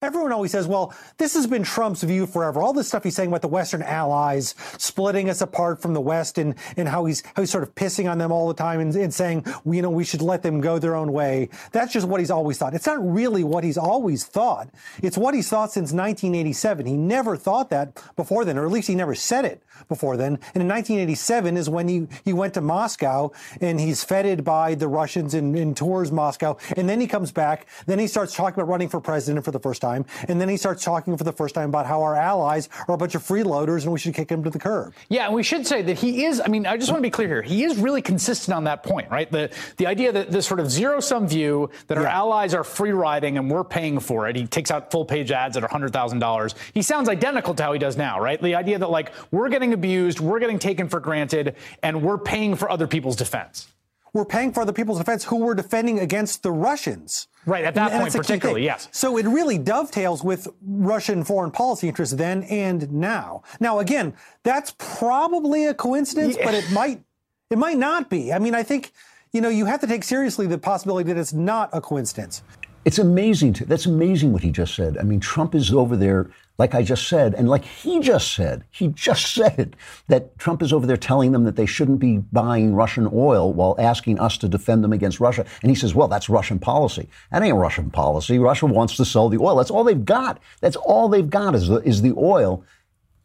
Everyone 0.01 0.31
always 0.31 0.53
says, 0.53 0.69
well, 0.69 0.95
this 1.17 1.35
has 1.35 1.49
been 1.49 1.65
Trump's 1.65 2.05
view 2.05 2.25
forever. 2.25 2.61
All 2.61 2.73
this 2.73 2.87
stuff 2.87 3.03
he's 3.03 3.17
saying 3.17 3.31
about 3.31 3.43
the 3.43 3.49
Western 3.49 3.83
allies 3.83 4.55
splitting 4.79 5.29
us 5.29 5.41
apart 5.41 5.83
from 5.83 5.93
the 5.93 6.01
West 6.01 6.39
and, 6.39 6.55
and 6.77 6.89
how 6.89 7.07
he's 7.07 7.25
how 7.35 7.43
he's 7.43 7.51
sort 7.51 7.65
of 7.65 7.75
pissing 7.75 8.09
on 8.09 8.19
them 8.19 8.31
all 8.31 8.47
the 8.47 8.55
time 8.55 8.79
and, 8.79 8.95
and 8.95 9.13
saying, 9.13 9.45
you 9.67 9.83
know, 9.83 9.91
we 9.91 10.05
should 10.05 10.23
let 10.23 10.45
them 10.45 10.61
go 10.61 10.79
their 10.79 10.95
own 10.95 11.13
way. 11.13 11.49
That's 11.73 11.93
just 11.93 12.07
what 12.07 12.21
he's 12.21 12.31
always 12.31 12.59
thought. 12.59 12.75
It's 12.75 12.87
not 12.87 13.05
really 13.05 13.43
what 13.43 13.65
he's 13.65 13.77
always 13.77 14.25
thought. 14.25 14.69
It's 15.03 15.19
what 15.19 15.35
he's 15.35 15.49
thought 15.49 15.73
since 15.73 15.93
1987. 15.93 16.87
He 16.87 16.97
never 16.97 17.37
thought 17.37 17.71
that 17.71 18.01
before 18.15 18.45
then, 18.45 18.57
or 18.57 18.67
at 18.67 18.71
least 18.71 18.87
he 18.87 18.95
never 18.95 19.17
said 19.17 19.45
it 19.45 19.65
before 19.89 20.17
then. 20.17 20.35
And 20.55 20.63
in 20.63 20.69
1987 20.69 21.57
is 21.57 21.69
when 21.69 21.89
he, 21.89 22.07
he 22.25 22.33
went 22.33 22.55
to 22.55 22.61
Moscow 22.61 23.33
and 23.61 23.81
he's 23.81 24.05
feted 24.05 24.45
by 24.45 24.77
the 24.77 24.87
Russians 24.87 25.35
and, 25.35 25.57
and 25.57 25.77
tours 25.77 26.13
Moscow. 26.13 26.57
And 26.77 26.89
then 26.89 27.01
he 27.01 27.09
comes 27.09 27.33
back. 27.33 27.67
Then 27.87 27.99
he 27.99 28.07
starts 28.07 28.37
talking 28.37 28.55
about 28.61 28.69
running 28.69 28.89
for 28.89 29.01
president 29.01 29.45
for 29.45 29.51
the 29.51 29.59
first 29.59 29.83
time. 29.83 29.88
And 30.29 30.41
then 30.41 30.49
he 30.49 30.57
starts 30.57 30.85
talking 30.85 31.17
for 31.17 31.25
the 31.25 31.33
first 31.33 31.55
time 31.55 31.69
about 31.69 31.87
how 31.87 32.03
our 32.03 32.15
allies 32.15 32.69
are 32.89 32.95
a 32.95 32.99
bunch 32.99 33.15
of 33.15 33.23
freeloaders 33.23 33.83
and 33.85 33.93
we 33.93 33.99
should 33.99 34.15
kick 34.15 34.29
them 34.29 34.45
to 34.45 34.51
the 34.51 34.59
curb. 34.59 34.93
Yeah, 35.09 35.27
and 35.27 35.35
we 35.35 35.43
should 35.43 35.67
say 35.67 35.83
that 35.83 35.99
he 35.99 36.25
is, 36.25 36.41
I 36.45 36.49
mean, 36.49 36.67
I 36.67 36.77
just 36.77 36.91
want 36.91 37.01
to 37.01 37.07
be 37.07 37.11
clear 37.11 37.29
here. 37.29 37.43
He 37.43 37.65
is 37.65 37.77
really 37.79 38.03
consistent 38.03 38.55
on 38.55 38.65
that 38.65 38.83
point, 38.83 39.11
right? 39.11 39.31
The 39.31 39.51
the 39.77 39.87
idea 39.87 40.13
that 40.13 40.31
this 40.31 40.47
sort 40.47 40.61
of 40.61 40.71
zero 40.71 41.01
sum 41.01 41.27
view 41.27 41.71
that 41.87 41.97
our 41.99 42.05
Yeah. 42.05 42.19
allies 42.19 42.55
are 42.55 42.65
free 42.65 42.93
riding 42.93 43.39
and 43.39 43.51
we're 43.51 43.65
paying 43.65 43.99
for 44.01 44.29
it. 44.29 44.37
He 44.37 44.47
takes 44.47 44.71
out 44.71 44.91
full 44.91 45.05
page 45.05 45.31
ads 45.33 45.57
at 45.57 45.63
$100,000. 45.63 46.55
He 46.75 46.83
sounds 46.83 47.09
identical 47.09 47.55
to 47.55 47.63
how 47.63 47.73
he 47.73 47.79
does 47.79 47.97
now, 47.97 48.21
right? 48.21 48.41
The 48.43 48.55
idea 48.55 48.79
that 48.79 48.91
like 48.91 49.13
we're 49.31 49.49
getting 49.49 49.73
abused, 49.73 50.21
we're 50.21 50.39
getting 50.41 50.59
taken 50.59 50.89
for 50.89 51.01
granted, 51.01 51.57
and 51.83 52.03
we're 52.03 52.19
paying 52.19 52.55
for 52.57 52.71
other 52.71 52.87
people's 52.87 53.17
defense. 53.17 53.69
We're 54.15 54.25
paying 54.25 54.53
for 54.53 54.63
other 54.63 54.73
people's 54.73 54.99
defense 54.99 55.25
who 55.25 55.37
were 55.37 55.55
defending 55.55 55.99
against 56.01 56.43
the 56.43 56.51
Russians. 56.51 57.29
Right, 57.49 57.65
at 57.65 57.75
that 57.75 57.93
And 57.93 58.03
point 58.03 58.13
that's 58.13 58.27
particularly, 58.27 58.65
yes. 58.65 58.89
So 58.93 59.17
it 59.17 59.27
really 59.27 59.57
dovetails 59.57 60.23
with 60.23 60.49
Russian 60.63 61.25
foreign 61.25 61.51
policy 61.51 61.89
interests 61.89 62.15
then 62.15 62.43
and 62.45 62.93
now. 62.93 63.43
Now, 63.59 63.79
again, 63.79 64.15
that's 64.43 64.75
probably 64.79 65.65
a 65.67 65.75
coincidence, 65.75 66.37
but 66.37 66.53
it 66.55 66.71
might 66.71 67.03
it 67.51 67.57
might 67.57 67.79
not 67.79 68.11
be. 68.11 68.33
I 68.35 68.39
mean, 68.39 68.55
I 68.55 68.63
think 68.63 68.93
you 69.33 69.41
know 69.41 69.49
you 69.49 69.65
have 69.65 69.81
to 69.81 69.87
take 69.87 70.05
seriously 70.05 70.47
the 70.47 70.59
possibility 70.59 71.11
that 71.11 71.19
it's 71.19 71.33
not 71.33 71.71
a 71.73 71.81
coincidence. 71.81 72.43
It's 72.85 72.99
amazing. 72.99 73.55
To, 73.55 73.65
that's 73.65 73.87
amazing 73.87 74.33
what 74.33 74.43
he 74.43 74.51
just 74.51 74.75
said. 74.75 74.99
I 74.99 75.03
mean, 75.03 75.21
Trump 75.21 75.55
is 75.55 75.73
over 75.73 75.97
there, 75.97 76.31
like 76.59 76.75
I 76.75 76.83
just 76.83 77.07
said, 77.07 77.35
and 77.35 77.49
like 77.49 77.65
he 77.65 78.01
just 78.01 78.35
said, 78.35 78.65
he 78.71 78.89
just 78.89 79.33
said 79.35 79.77
that 80.09 80.37
Trump 80.39 80.63
is 80.63 80.73
over 80.73 80.87
there 80.87 80.97
telling 80.97 81.33
them 81.33 81.45
that 81.45 81.57
they 81.57 81.67
shouldn't 81.67 82.01
be 82.01 82.19
buying 82.19 82.75
Russian 82.75 83.09
oil 83.13 83.53
while 83.53 83.77
asking 83.79 84.19
us 84.19 84.37
to 84.39 84.49
defend 84.49 84.83
them 84.83 84.93
against 84.93 85.21
Russia. 85.21 85.47
And 85.63 85.71
he 85.71 85.77
says, 85.77 85.95
well, 85.95 86.09
that's 86.09 86.29
Russian 86.29 86.59
policy. 86.59 87.09
That 87.31 87.43
ain't 87.43 87.57
Russian 87.57 87.91
policy. 87.91 88.39
Russia 88.39 88.67
wants 88.67 88.97
to 88.97 89.05
sell 89.05 89.29
the 89.29 89.39
oil. 89.39 89.57
That's 89.57 89.71
all 89.71 89.85
they've 89.85 90.05
got. 90.05 90.41
That's 90.61 90.77
all 90.77 91.09
they've 91.09 91.31
got 91.31 91.55
is 91.55 91.69
the, 91.69 91.77
is 91.79 92.03
the 92.03 92.15
oil. 92.17 92.65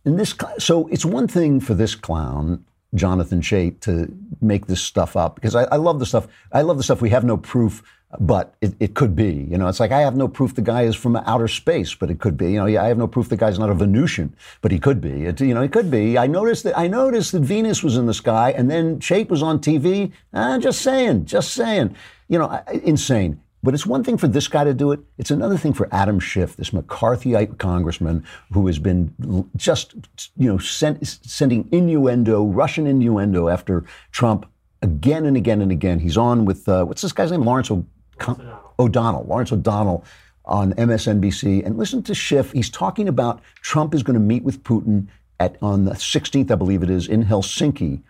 And 0.05 0.19
this, 0.19 0.35
so 0.59 0.87
it's 0.87 1.05
one 1.05 1.27
thing 1.27 1.59
for 1.59 1.73
this 1.73 1.95
clown 1.95 2.63
Jonathan 2.95 3.41
Chait 3.41 3.79
to 3.81 4.13
make 4.41 4.67
this 4.67 4.81
stuff 4.81 5.15
up 5.15 5.35
because 5.35 5.55
I, 5.55 5.63
I 5.65 5.75
love 5.77 5.99
the 5.99 6.05
stuff. 6.05 6.27
I 6.51 6.61
love 6.61 6.77
the 6.77 6.83
stuff 6.83 7.01
we 7.01 7.09
have 7.09 7.23
no 7.23 7.37
proof, 7.37 7.81
but 8.19 8.55
it, 8.61 8.73
it 8.79 8.93
could 8.93 9.15
be. 9.15 9.47
You 9.49 9.57
know, 9.57 9.67
it's 9.67 9.79
like 9.79 9.91
I 9.91 10.01
have 10.01 10.15
no 10.15 10.27
proof 10.27 10.55
the 10.55 10.61
guy 10.61 10.83
is 10.83 10.95
from 10.95 11.15
outer 11.15 11.47
space, 11.47 11.95
but 11.95 12.11
it 12.11 12.19
could 12.19 12.37
be. 12.37 12.51
You 12.51 12.59
know, 12.59 12.65
yeah, 12.65 12.83
I 12.83 12.87
have 12.87 12.97
no 12.97 13.07
proof 13.07 13.29
the 13.29 13.37
guy's 13.37 13.57
not 13.57 13.69
a 13.69 13.73
Venusian, 13.73 14.35
but 14.61 14.71
he 14.71 14.79
could 14.79 15.01
be. 15.01 15.25
It, 15.25 15.41
you 15.41 15.53
know, 15.53 15.61
it 15.61 15.71
could 15.71 15.89
be. 15.89 16.17
I 16.17 16.27
noticed 16.27 16.63
that 16.63 16.77
I 16.77 16.87
noticed 16.87 17.31
that 17.31 17.41
Venus 17.41 17.83
was 17.83 17.97
in 17.97 18.05
the 18.05 18.13
sky, 18.13 18.51
and 18.51 18.69
then 18.69 18.99
Chait 18.99 19.29
was 19.29 19.41
on 19.41 19.59
TV. 19.59 20.11
Ah, 20.33 20.57
just 20.57 20.81
saying, 20.81 21.25
just 21.25 21.53
saying. 21.53 21.95
You 22.27 22.39
know, 22.39 22.63
insane. 22.83 23.39
But 23.63 23.73
it's 23.73 23.85
one 23.85 24.03
thing 24.03 24.17
for 24.17 24.27
this 24.27 24.49
guy 24.49 24.65
to 24.65 24.73
do 24.73 24.91
it. 24.91 24.99
It's 25.17 25.31
another 25.31 25.57
thing 25.57 25.73
for 25.73 25.87
Adam 25.89 26.19
Schiff, 26.19 26.57
this 26.57 26.71
McCarthyite 26.71 27.57
congressman 27.59 28.25
who 28.51 28.67
has 28.67 28.77
been 28.77 29.49
just, 29.55 29.95
you 30.35 30.49
know, 30.49 30.57
send, 30.57 31.07
sending 31.07 31.69
innuendo, 31.71 32.43
Russian 32.43 32.85
innuendo 32.85 33.47
after 33.47 33.85
Trump 34.11 34.45
again 34.81 35.25
and 35.25 35.37
again 35.37 35.61
and 35.61 35.71
again. 35.71 35.99
He's 35.99 36.17
on 36.17 36.43
with, 36.43 36.67
uh, 36.67 36.83
what's 36.83 37.01
this 37.01 37.13
guy's 37.13 37.31
name? 37.31 37.43
Lawrence 37.43 37.71
o- 37.71 37.85
Con- 38.17 38.45
O'Donnell. 38.77 39.23
Lawrence 39.23 39.53
O'Donnell 39.53 40.03
on 40.43 40.73
MSNBC. 40.73 41.65
And 41.65 41.77
listen 41.77 42.03
to 42.03 42.13
Schiff. 42.13 42.51
He's 42.51 42.69
talking 42.69 43.07
about 43.07 43.41
Trump 43.61 43.95
is 43.95 44.03
going 44.03 44.15
to 44.15 44.19
meet 44.19 44.43
with 44.43 44.61
Putin 44.63 45.07
at, 45.39 45.55
on 45.61 45.85
the 45.85 45.91
16th, 45.91 46.51
I 46.51 46.55
believe 46.55 46.83
it 46.83 46.89
is, 46.89 47.07
in 47.07 47.23
Helsinki. 47.23 48.01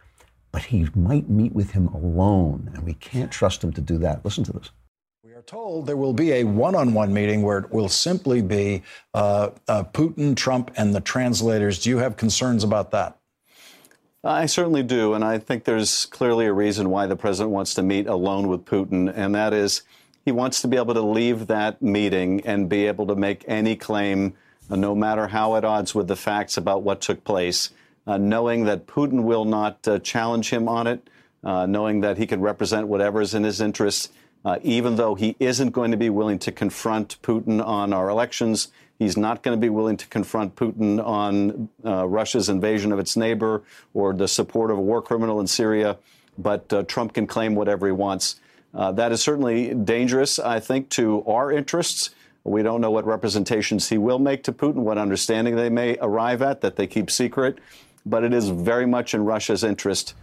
But 0.52 0.63
he 0.63 0.88
might 0.96 1.30
meet 1.30 1.54
with 1.54 1.72
him 1.72 1.88
alone, 1.89 2.72
and 2.74 2.84
we 2.84 2.96
can't 2.96 3.32
trust 3.32 3.63
him 3.63 3.72
to 3.74 3.82
do 3.82 4.00
that. 4.00 4.26
Listen 4.26 4.44
to 4.46 4.54
this. 4.54 4.72
Told 5.45 5.88
there 5.88 5.97
will 5.97 6.13
be 6.13 6.32
a 6.32 6.43
one 6.45 6.73
on 6.73 6.93
one 6.93 7.13
meeting 7.13 7.41
where 7.41 7.58
it 7.58 7.71
will 7.71 7.89
simply 7.89 8.41
be 8.41 8.82
uh, 9.13 9.49
uh, 9.67 9.84
Putin, 9.84 10.38
Trump, 10.38 10.71
and 10.77 10.95
the 10.95 11.01
translators. 11.01 11.79
Do 11.79 11.89
you 11.89 11.97
have 11.97 12.15
concerns 12.15 12.63
about 12.63 12.91
that? 12.91 13.17
I 14.23 14.45
certainly 14.45 14.84
do. 14.84 15.13
And 15.13 15.23
I 15.23 15.39
think 15.39 15.65
there's 15.65 16.06
clearly 16.06 16.45
a 16.45 16.53
reason 16.53 16.89
why 16.89 17.08
the 17.08 17.17
president 17.17 17.51
wants 17.51 17.73
to 17.73 17.84
meet 17.84 18.08
alone 18.08 18.47
with 18.47 18.63
Putin, 18.63 19.12
and 19.13 19.36
that 19.36 19.53
is 19.53 19.82
he 20.23 20.32
wants 20.32 20.62
to 20.62 20.67
be 20.69 20.77
able 20.77 20.93
to 20.93 21.01
leave 21.01 21.47
that 21.47 21.82
meeting 21.82 22.41
and 22.45 22.69
be 22.69 22.88
able 22.88 23.06
to 23.08 23.15
make 23.15 23.43
any 23.45 23.75
claim, 23.75 24.36
uh, 24.69 24.77
no 24.77 24.95
matter 24.95 25.27
how 25.27 25.58
at 25.58 25.65
odds 25.65 25.93
with 25.93 26.08
the 26.08 26.15
facts 26.15 26.56
about 26.56 26.84
what 26.84 27.01
took 27.01 27.23
place, 27.25 27.71
uh, 28.08 28.17
knowing 28.17 28.63
that 28.63 28.88
Putin 28.88 29.23
will 29.23 29.45
not 29.45 29.86
uh, 29.88 29.99
challenge 29.99 30.51
him 30.51 30.69
on 30.69 30.88
it, 30.88 31.10
knowing 31.43 31.99
that 31.99 32.17
he 32.17 32.25
can 32.25 32.39
represent 32.39 32.88
whatever 32.88 33.19
is 33.19 33.34
in 33.34 33.43
his 33.43 33.60
interests. 33.60 34.10
Uh, 34.45 34.60
even 34.62 34.95
though 34.97 35.15
he 35.15 35.36
isn't 35.39 35.69
going 35.71 35.91
to 35.91 35.97
be 35.97 36.10
willing 36.10 36.38
to 36.38 36.51
confront 36.51 37.21
Putin 37.21 37.65
on 37.65 37.93
our 37.93 38.10
elections, 38.10 38.69
he's 38.99 39.15
not 39.15 39.41
going 39.41 39.58
to 39.58 39.62
be 39.62 39.69
willing 39.69 39.95
to 39.97 40.08
confront 40.08 40.56
Putin 40.56 41.03
on 41.03 41.69
uh, 41.86 42.06
Russia's 42.08 42.49
invasion 42.49 42.91
of 42.91 42.99
its 42.99 43.15
neighbor 43.15 43.63
or 43.93 44.13
the 44.13 44.27
support 44.27 44.69
of 44.69 44.77
a 44.77 44.82
war 44.82 45.01
criminal 45.01 45.39
in 45.39 45.47
Syria. 45.47 45.97
But 46.38 46.71
uh, 46.73 46.84
Trump 46.84 47.13
can 47.13 47.27
claim 47.27 47.56
whatever 47.56 47.86
he 47.86 47.93
wants. 47.93 48.39
Uh, 48.73 48.91
that 48.93 49.12
is 49.12 49.21
certainly 49.21 49.73
dangerous, 49.73 50.39
I 50.39 50.60
think, 50.60 50.89
to 50.89 51.23
our 51.25 51.51
interests. 51.51 52.10
We 52.43 52.63
don't 52.63 52.82
know 52.82 52.91
what 52.91 53.06
representations 53.06 53.88
he 53.88 53.97
will 53.97 54.19
make 54.19 54.43
to 54.43 54.51
Putin, 54.51 54.77
what 54.77 54.97
understanding 54.97 55.56
they 55.56 55.69
may 55.69 55.97
arrive 56.01 56.41
at 56.41 56.62
that 56.62 56.75
they 56.75 56.88
keep 56.88 57.10
secret. 57.10 57.60
But 58.06 58.23
it 58.23 58.34
is 58.34 58.49
very 58.49 58.86
much 58.86 59.13
in 59.13 59.23
Russia's 59.23 59.63
interest 59.63 60.15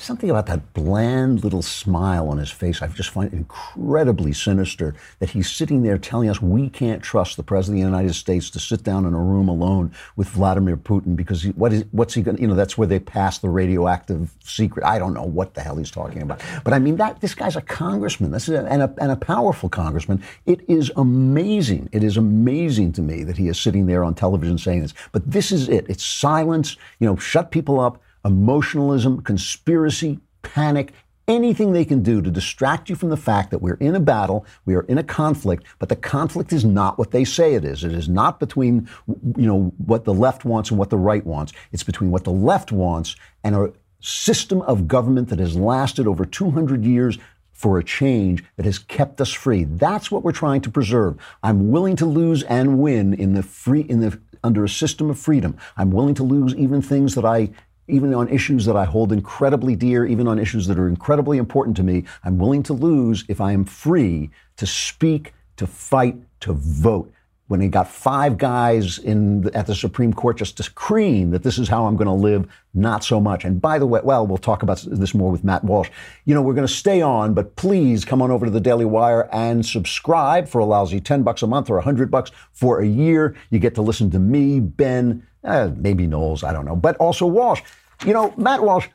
Something 0.00 0.30
about 0.30 0.46
that 0.46 0.74
bland 0.74 1.42
little 1.42 1.60
smile 1.60 2.28
on 2.28 2.38
his 2.38 2.52
face, 2.52 2.80
I 2.80 2.86
just 2.86 3.10
find 3.10 3.32
incredibly 3.32 4.32
sinister 4.32 4.94
that 5.18 5.30
he's 5.30 5.50
sitting 5.50 5.82
there 5.82 5.98
telling 5.98 6.30
us 6.30 6.40
we 6.40 6.70
can't 6.70 7.02
trust 7.02 7.36
the 7.36 7.42
President 7.42 7.82
of 7.82 7.90
the 7.90 7.96
United 7.96 8.14
States 8.14 8.48
to 8.50 8.60
sit 8.60 8.84
down 8.84 9.06
in 9.06 9.12
a 9.12 9.20
room 9.20 9.48
alone 9.48 9.92
with 10.14 10.28
Vladimir 10.28 10.76
Putin 10.76 11.16
because 11.16 11.42
he, 11.42 11.50
what 11.50 11.72
is, 11.72 11.84
what's 11.90 12.14
he 12.14 12.22
going 12.22 12.36
to, 12.36 12.40
you 12.40 12.46
know, 12.46 12.54
that's 12.54 12.78
where 12.78 12.86
they 12.86 13.00
pass 13.00 13.38
the 13.38 13.48
radioactive 13.48 14.32
secret. 14.40 14.86
I 14.86 15.00
don't 15.00 15.14
know 15.14 15.24
what 15.24 15.54
the 15.54 15.62
hell 15.62 15.76
he's 15.76 15.90
talking 15.90 16.22
about. 16.22 16.40
But 16.62 16.74
I 16.74 16.78
mean, 16.78 16.96
that 16.98 17.20
this 17.20 17.34
guy's 17.34 17.56
a 17.56 17.60
congressman 17.60 18.30
this 18.30 18.48
is 18.48 18.54
a, 18.54 18.66
and, 18.66 18.82
a, 18.82 18.94
and 18.98 19.10
a 19.10 19.16
powerful 19.16 19.68
congressman. 19.68 20.22
It 20.46 20.60
is 20.68 20.92
amazing. 20.94 21.88
It 21.90 22.04
is 22.04 22.16
amazing 22.16 22.92
to 22.92 23.02
me 23.02 23.24
that 23.24 23.36
he 23.36 23.48
is 23.48 23.60
sitting 23.60 23.86
there 23.86 24.04
on 24.04 24.14
television 24.14 24.58
saying 24.58 24.82
this. 24.82 24.94
But 25.10 25.28
this 25.28 25.50
is 25.50 25.68
it. 25.68 25.86
It's 25.88 26.06
silence, 26.06 26.76
you 27.00 27.06
know, 27.08 27.16
shut 27.16 27.50
people 27.50 27.80
up 27.80 28.00
emotionalism, 28.28 29.22
conspiracy, 29.22 30.20
panic, 30.42 30.92
anything 31.26 31.72
they 31.72 31.84
can 31.84 32.02
do 32.02 32.22
to 32.22 32.30
distract 32.30 32.88
you 32.88 32.94
from 32.94 33.08
the 33.08 33.16
fact 33.16 33.50
that 33.50 33.60
we're 33.60 33.74
in 33.74 33.94
a 33.94 34.00
battle, 34.00 34.46
we 34.64 34.74
are 34.74 34.82
in 34.82 34.98
a 34.98 35.02
conflict, 35.02 35.64
but 35.78 35.88
the 35.88 35.96
conflict 35.96 36.52
is 36.52 36.64
not 36.64 36.98
what 36.98 37.10
they 37.10 37.24
say 37.24 37.54
it 37.54 37.64
is. 37.64 37.84
It 37.84 37.92
is 37.92 38.08
not 38.08 38.38
between 38.38 38.88
you 39.36 39.46
know 39.46 39.72
what 39.78 40.04
the 40.04 40.14
left 40.14 40.44
wants 40.44 40.70
and 40.70 40.78
what 40.78 40.90
the 40.90 40.96
right 40.98 41.24
wants. 41.24 41.52
It's 41.72 41.82
between 41.82 42.10
what 42.10 42.24
the 42.24 42.30
left 42.30 42.70
wants 42.70 43.16
and 43.42 43.56
a 43.56 43.72
system 44.00 44.62
of 44.62 44.86
government 44.86 45.28
that 45.28 45.38
has 45.38 45.56
lasted 45.56 46.06
over 46.06 46.24
200 46.24 46.84
years 46.84 47.18
for 47.52 47.78
a 47.78 47.84
change 47.84 48.44
that 48.56 48.64
has 48.64 48.78
kept 48.78 49.20
us 49.20 49.32
free. 49.32 49.64
That's 49.64 50.12
what 50.12 50.22
we're 50.22 50.30
trying 50.30 50.60
to 50.60 50.70
preserve. 50.70 51.16
I'm 51.42 51.70
willing 51.70 51.96
to 51.96 52.06
lose 52.06 52.44
and 52.44 52.78
win 52.78 53.14
in 53.14 53.34
the 53.34 53.42
free 53.42 53.80
in 53.80 54.00
the 54.00 54.18
under 54.44 54.64
a 54.64 54.68
system 54.68 55.10
of 55.10 55.18
freedom. 55.18 55.56
I'm 55.76 55.90
willing 55.90 56.14
to 56.14 56.22
lose 56.22 56.54
even 56.54 56.80
things 56.80 57.14
that 57.16 57.24
I 57.24 57.50
even 57.88 58.14
on 58.14 58.28
issues 58.28 58.64
that 58.66 58.76
I 58.76 58.84
hold 58.84 59.12
incredibly 59.12 59.74
dear, 59.74 60.06
even 60.06 60.28
on 60.28 60.38
issues 60.38 60.66
that 60.66 60.78
are 60.78 60.88
incredibly 60.88 61.38
important 61.38 61.76
to 61.78 61.82
me, 61.82 62.04
I'm 62.24 62.38
willing 62.38 62.62
to 62.64 62.72
lose 62.72 63.24
if 63.28 63.40
I 63.40 63.52
am 63.52 63.64
free 63.64 64.30
to 64.56 64.66
speak, 64.66 65.34
to 65.56 65.66
fight, 65.66 66.16
to 66.40 66.52
vote. 66.52 67.12
When 67.46 67.62
he 67.62 67.68
got 67.68 67.88
five 67.88 68.36
guys 68.36 68.98
in 68.98 69.48
at 69.54 69.66
the 69.66 69.74
Supreme 69.74 70.12
Court 70.12 70.36
just 70.36 70.58
decreeing 70.58 71.30
that 71.30 71.42
this 71.42 71.56
is 71.56 71.66
how 71.66 71.86
I'm 71.86 71.96
going 71.96 72.06
to 72.06 72.12
live, 72.12 72.46
not 72.74 73.02
so 73.02 73.20
much. 73.20 73.42
And 73.46 73.58
by 73.58 73.78
the 73.78 73.86
way, 73.86 74.02
well, 74.04 74.26
we'll 74.26 74.36
talk 74.36 74.62
about 74.62 74.84
this 74.86 75.14
more 75.14 75.32
with 75.32 75.44
Matt 75.44 75.64
Walsh. 75.64 75.88
You 76.26 76.34
know, 76.34 76.42
we're 76.42 76.52
going 76.52 76.66
to 76.66 76.72
stay 76.72 77.00
on, 77.00 77.32
but 77.32 77.56
please 77.56 78.04
come 78.04 78.20
on 78.20 78.30
over 78.30 78.44
to 78.44 78.50
the 78.50 78.60
Daily 78.60 78.84
Wire 78.84 79.30
and 79.32 79.64
subscribe 79.64 80.46
for 80.46 80.58
a 80.58 80.66
lousy 80.66 81.00
10 81.00 81.22
bucks 81.22 81.40
a 81.40 81.46
month 81.46 81.70
or 81.70 81.76
a 81.76 81.80
100 81.80 82.10
bucks 82.10 82.32
for 82.52 82.80
a 82.80 82.86
year. 82.86 83.34
You 83.48 83.58
get 83.58 83.74
to 83.76 83.82
listen 83.82 84.10
to 84.10 84.18
me, 84.18 84.60
Ben, 84.60 85.26
uh, 85.44 85.70
maybe 85.76 86.06
Knowles, 86.06 86.42
I 86.44 86.52
don't 86.52 86.64
know, 86.64 86.76
but 86.76 86.96
also 86.96 87.26
Walsh. 87.26 87.62
You 88.04 88.12
know, 88.12 88.32
Matt 88.36 88.62
Walsh, 88.62 88.86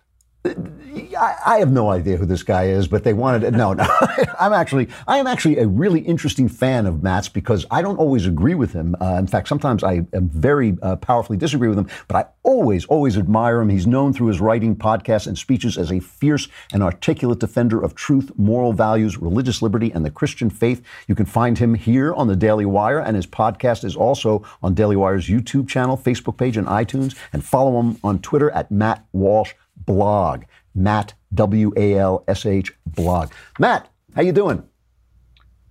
I, 0.46 1.60
have 1.60 1.72
no 1.72 1.90
idea 1.90 2.18
who 2.18 2.26
this 2.26 2.44
guy 2.44 2.66
is, 2.66 2.88
but 2.88 3.04
they 3.04 3.14
wanted 3.14 3.44
it. 3.44 3.52
No, 3.54 3.74
no. 3.74 3.86
I'm 4.40 4.52
actually, 4.52 4.90
I 5.08 5.18
am 5.18 5.28
actually 5.28 5.60
a 5.60 5.68
really 5.68 6.02
interesting 6.02 6.50
fan 6.50 6.86
of 6.86 7.02
Matt's 7.02 7.30
because 7.30 7.66
I 7.72 7.82
don't 7.82 7.98
always 7.98 8.26
agree 8.26 8.56
with 8.56 8.74
him. 8.74 8.96
Uh, 9.00 9.16
in 9.20 9.28
fact, 9.28 9.48
sometimes 9.48 9.84
I 9.84 10.06
am 10.14 10.30
very 10.30 10.78
uh, 10.82 10.98
powerfully 10.98 11.38
disagree 11.38 11.70
with 11.70 11.78
him, 11.78 11.88
but 12.08 12.18
I 12.18 12.26
always, 12.44 12.86
always 12.86 13.18
admire 13.18 13.62
him. 13.62 13.70
He's 13.70 13.88
known 13.88 14.12
through 14.12 14.28
his 14.28 14.42
writing, 14.42 14.76
podcasts, 14.76 15.28
and 15.28 15.38
speeches 15.38 15.78
as 15.78 15.92
a 15.92 16.00
fierce 16.00 16.50
and 16.74 16.84
articulate 16.84 17.40
defender 17.40 17.82
of 17.82 17.96
truth, 17.96 18.32
moral 18.38 18.74
values, 18.74 19.18
religious 19.18 19.62
liberty, 19.62 19.92
and 19.92 20.06
the 20.06 20.12
Christian 20.12 20.50
faith. 20.50 20.84
You 21.08 21.16
can 21.16 21.26
find 21.26 21.58
him 21.58 21.74
here 21.74 22.14
on 22.14 22.28
the 22.28 22.36
Daily 22.36 22.66
Wire, 22.66 23.00
and 23.00 23.16
his 23.16 23.28
podcast 23.28 23.86
is 23.86 23.96
also 23.96 24.44
on 24.62 24.74
Daily 24.74 24.98
Wire's 24.98 25.28
YouTube 25.28 25.70
channel, 25.70 25.98
Facebook 25.98 26.38
page, 26.38 26.58
and 26.58 26.68
iTunes. 26.68 27.16
And 27.32 27.46
follow 27.46 27.80
him 27.80 27.98
on 28.04 28.20
Twitter 28.20 28.52
at 28.52 28.70
Matt 28.70 29.06
Walsh 29.14 29.54
blog. 29.86 30.44
Matt 30.76 31.14
W 31.34 31.74
A 31.78 31.96
L 31.96 32.24
S 32.28 32.46
H 32.46 32.74
blog. 32.86 33.32
Matt, 33.60 33.90
how 34.16 34.22
you 34.22 34.32
doing? 34.32 34.64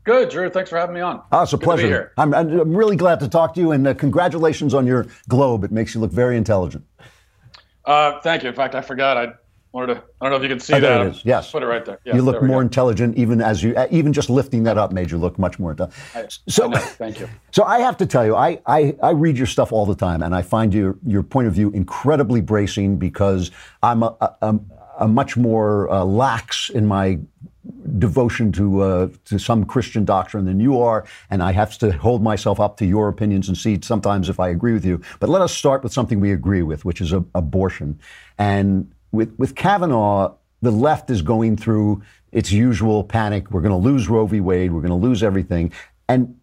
Good, 0.04 0.30
Drew. 0.30 0.50
Thanks 0.50 0.68
for 0.68 0.78
having 0.78 0.94
me 0.94 1.00
on. 1.00 1.22
Oh, 1.30 1.42
it's 1.42 1.52
a 1.52 1.56
Good 1.56 1.64
pleasure. 1.64 2.12
I'm, 2.16 2.34
I'm, 2.34 2.74
really 2.74 2.96
glad 2.96 3.20
to 3.20 3.28
talk 3.28 3.54
to 3.54 3.60
you, 3.60 3.70
and 3.70 3.86
uh, 3.86 3.94
congratulations 3.94 4.74
on 4.74 4.84
your 4.84 5.06
globe. 5.28 5.62
It 5.62 5.70
makes 5.70 5.94
you 5.94 6.00
look 6.00 6.10
very 6.10 6.36
intelligent. 6.36 6.84
Uh, 7.84 8.20
thank 8.20 8.42
you. 8.42 8.48
In 8.48 8.54
fact, 8.54 8.74
I 8.74 8.80
forgot. 8.80 9.16
I 9.16 9.32
wanted 9.72 9.94
to. 9.94 10.02
I 10.20 10.24
don't 10.24 10.30
know 10.30 10.36
if 10.36 10.42
you 10.42 10.48
can 10.48 10.60
see 10.60 10.74
oh, 10.74 10.80
that. 10.80 11.06
It 11.06 11.10
is. 11.10 11.24
Yes. 11.24 11.50
Put 11.50 11.62
it 11.62 11.66
right 11.66 11.84
there. 11.84 11.98
Yes, 12.04 12.14
you 12.14 12.22
look 12.22 12.40
there 12.40 12.48
more 12.48 12.58
go. 12.58 12.66
intelligent, 12.66 13.16
even 13.16 13.40
as 13.40 13.62
you, 13.62 13.74
uh, 13.74 13.88
even 13.90 14.12
just 14.12 14.30
lifting 14.30 14.62
that 14.64 14.78
up 14.78 14.92
made 14.92 15.10
you 15.10 15.18
look 15.18 15.38
much 15.38 15.58
more 15.58 15.72
intelligent. 15.72 16.38
So, 16.48 16.72
I. 16.72 16.78
Thank 16.78 17.20
you. 17.20 17.28
So 17.52 17.64
I 17.64 17.80
have 17.80 17.98
to 17.98 18.06
tell 18.06 18.24
you, 18.24 18.34
I, 18.34 18.60
I, 18.64 18.96
I 19.02 19.10
read 19.10 19.36
your 19.36 19.46
stuff 19.46 19.72
all 19.72 19.84
the 19.84 19.94
time, 19.94 20.22
and 20.22 20.34
I 20.34 20.40
find 20.40 20.72
your 20.72 20.96
your 21.06 21.22
point 21.22 21.48
of 21.48 21.52
view 21.52 21.70
incredibly 21.72 22.40
bracing 22.40 22.96
because 22.96 23.50
I'm 23.82 24.02
a, 24.02 24.16
a, 24.40 24.58
a 25.00 25.06
much 25.08 25.36
more 25.36 25.90
uh, 25.90 26.02
lax 26.02 26.70
in 26.70 26.86
my 26.86 27.18
devotion 27.98 28.52
to 28.52 28.80
uh, 28.80 29.08
to 29.26 29.38
some 29.38 29.64
Christian 29.64 30.04
doctrine 30.04 30.46
than 30.46 30.60
you 30.60 30.80
are, 30.80 31.04
and 31.30 31.42
I 31.42 31.52
have 31.52 31.76
to 31.78 31.92
hold 31.92 32.22
myself 32.22 32.58
up 32.58 32.76
to 32.78 32.86
your 32.86 33.08
opinions 33.08 33.48
and 33.48 33.56
see 33.56 33.78
sometimes 33.82 34.28
if 34.28 34.40
I 34.40 34.48
agree 34.48 34.72
with 34.72 34.84
you. 34.84 35.00
But 35.20 35.28
let 35.28 35.42
us 35.42 35.54
start 35.54 35.82
with 35.82 35.92
something 35.92 36.20
we 36.20 36.32
agree 36.32 36.62
with, 36.62 36.84
which 36.84 37.00
is 37.00 37.12
a, 37.12 37.24
abortion. 37.34 38.00
And 38.38 38.92
with 39.12 39.34
with 39.38 39.54
Kavanaugh, 39.54 40.34
the 40.62 40.70
left 40.70 41.10
is 41.10 41.22
going 41.22 41.56
through 41.56 42.02
its 42.32 42.50
usual 42.50 43.04
panic. 43.04 43.50
We're 43.50 43.60
going 43.60 43.70
to 43.70 43.88
lose 43.88 44.08
Roe 44.08 44.26
v. 44.26 44.40
Wade. 44.40 44.72
We're 44.72 44.80
going 44.80 44.90
to 45.00 45.06
lose 45.06 45.22
everything. 45.22 45.72
And 46.08 46.38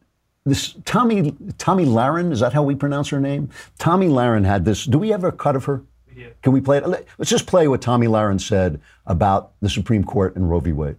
this 0.46 0.76
Tomi 0.86 1.36
Tomi 1.58 1.86
Lahren 1.86 2.32
is 2.32 2.40
that 2.40 2.54
how 2.54 2.64
we 2.64 2.76
pronounce 2.76 3.10
her 3.10 3.20
name? 3.20 3.50
Tomi 3.78 4.08
Lahren 4.08 4.46
had 4.46 4.66
this. 4.66 4.86
Do 4.86 4.98
we 4.98 5.10
have 5.10 5.24
a 5.24 5.32
cut 5.32 5.56
of 5.56 5.66
her? 5.66 5.84
Yeah. 6.16 6.28
Can 6.42 6.54
we 6.54 6.62
play 6.62 6.78
it? 6.78 6.88
Let's 7.18 7.30
just 7.30 7.48
play 7.48 7.68
what 7.68 7.82
Tomi 7.82 8.08
Lahren 8.08 8.40
said 8.40 8.82
about 9.06 9.54
the 9.62 9.70
Supreme 9.70 10.04
Court 10.04 10.36
and 10.36 10.50
Roe 10.50 10.60
v. 10.60 10.72
Wade. 10.72 10.98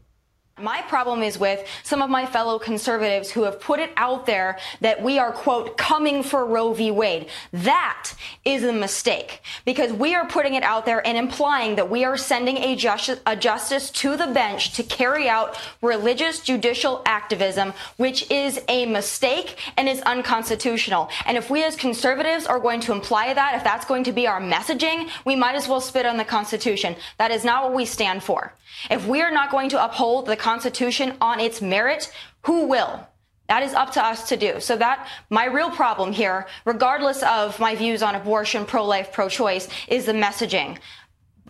My 0.63 0.83
problem 0.83 1.23
is 1.23 1.39
with 1.39 1.67
some 1.83 2.03
of 2.03 2.11
my 2.11 2.27
fellow 2.27 2.59
conservatives 2.59 3.31
who 3.31 3.45
have 3.45 3.61
put 3.61 3.81
it 3.81 3.91
out 3.97 4.27
there 4.27 4.59
that 4.81 5.03
we 5.03 5.19
are, 5.19 5.33
quote, 5.33 5.77
coming 5.77 6.23
for 6.23 6.45
Roe 6.45 6.73
v. 6.73 6.91
Wade. 6.91 7.29
That 7.53 8.13
is 8.45 8.65
a 8.65 8.73
mistake 8.73 9.43
because 9.65 9.93
we 9.93 10.15
are 10.15 10.27
putting 10.27 10.55
it 10.55 10.63
out 10.63 10.85
there 10.85 11.07
and 11.07 11.17
implying 11.17 11.77
that 11.77 11.89
we 11.89 12.05
are 12.05 12.17
sending 12.17 12.59
a, 12.59 12.77
justice, 12.77 13.21
a 13.27 13.37
justice 13.37 13.91
to 13.91 14.17
the 14.17 14.27
bench 14.27 14.73
to 14.75 14.83
carry 14.83 15.29
out 15.29 15.59
religious 15.81 16.41
judicial 16.41 17.03
activism, 17.07 17.73
which 17.97 18.31
is 18.31 18.61
a 18.69 18.87
mistake 18.87 19.57
and 19.77 19.89
is 19.89 20.01
unconstitutional. 20.03 21.09
And 21.25 21.37
if 21.37 21.51
we 21.51 21.65
as 21.65 21.77
conservatives 21.77 22.47
are 22.47 22.59
going 22.59 22.81
to 22.81 22.93
imply 22.93 23.33
that, 23.33 23.55
if 23.55 23.65
that's 23.65 23.87
going 23.87 24.05
to 24.05 24.13
be 24.13 24.27
our 24.27 24.41
messaging, 24.41 25.09
we 25.25 25.37
might 25.37 25.55
as 25.55 25.69
well 25.69 25.81
spit 25.81 26.07
on 26.07 26.17
the 26.17 26.25
Constitution. 26.25 26.97
That 27.19 27.31
is 27.31 27.45
not 27.45 27.65
what 27.65 27.75
we 27.75 27.85
stand 27.85 28.23
for. 28.23 28.53
If 28.91 29.07
we 29.07 29.21
are 29.21 29.31
not 29.31 29.51
going 29.51 29.69
to 29.71 29.85
uphold 29.85 30.27
the 30.27 30.37
Constitution 30.37 30.50
on 31.21 31.41
its 31.41 31.63
merit, 31.63 32.13
who 32.43 32.67
will? 32.67 33.07
That 33.49 33.63
is 33.63 33.75
up 33.75 33.93
to 33.93 34.05
us 34.05 34.29
to 34.29 34.37
do. 34.37 34.61
So 34.61 34.77
that 34.77 35.09
my 35.29 35.47
real 35.47 35.71
problem 35.71 36.13
here, 36.13 36.47
regardless 36.65 37.23
of 37.23 37.59
my 37.59 37.75
views 37.75 38.03
on 38.03 38.15
abortion, 38.15 38.65
pro-life, 38.65 39.13
pro-choice, 39.13 39.69
is 39.89 40.07
the 40.07 40.13
messaging 40.13 40.79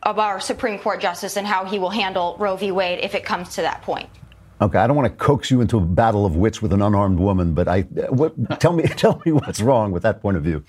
of 0.03 0.19
our 0.19 0.41
Supreme 0.41 0.79
Court 0.79 1.01
justice 1.01 1.37
and 1.37 1.47
how 1.47 1.67
he 1.67 1.79
will 1.79 1.91
handle 1.91 2.37
Roe 2.39 2.57
v. 2.57 2.73
Wade 2.73 3.01
if 3.03 3.15
it 3.15 3.25
comes 3.25 3.55
to 3.57 3.63
that 3.63 3.83
point. 3.83 4.09
Okay, 4.63 4.79
I 4.79 4.87
don't 4.87 4.97
want 4.97 5.11
to 5.11 5.25
coax 5.25 5.51
you 5.51 5.61
into 5.61 5.79
a 5.79 5.81
battle 5.81 6.27
of 6.27 6.37
wits 6.37 6.61
with 6.61 6.73
an 6.73 6.83
unarmed 6.83 7.19
woman, 7.19 7.55
but 7.55 7.67
I 7.67 7.83
what, 8.11 8.61
tell 8.61 8.73
me 8.73 8.83
tell 8.89 9.23
me 9.25 9.33
what's 9.33 9.61
wrong 9.61 9.91
with 9.91 10.03
that 10.03 10.21
point 10.21 10.37
of 10.37 10.43
view. 10.43 10.65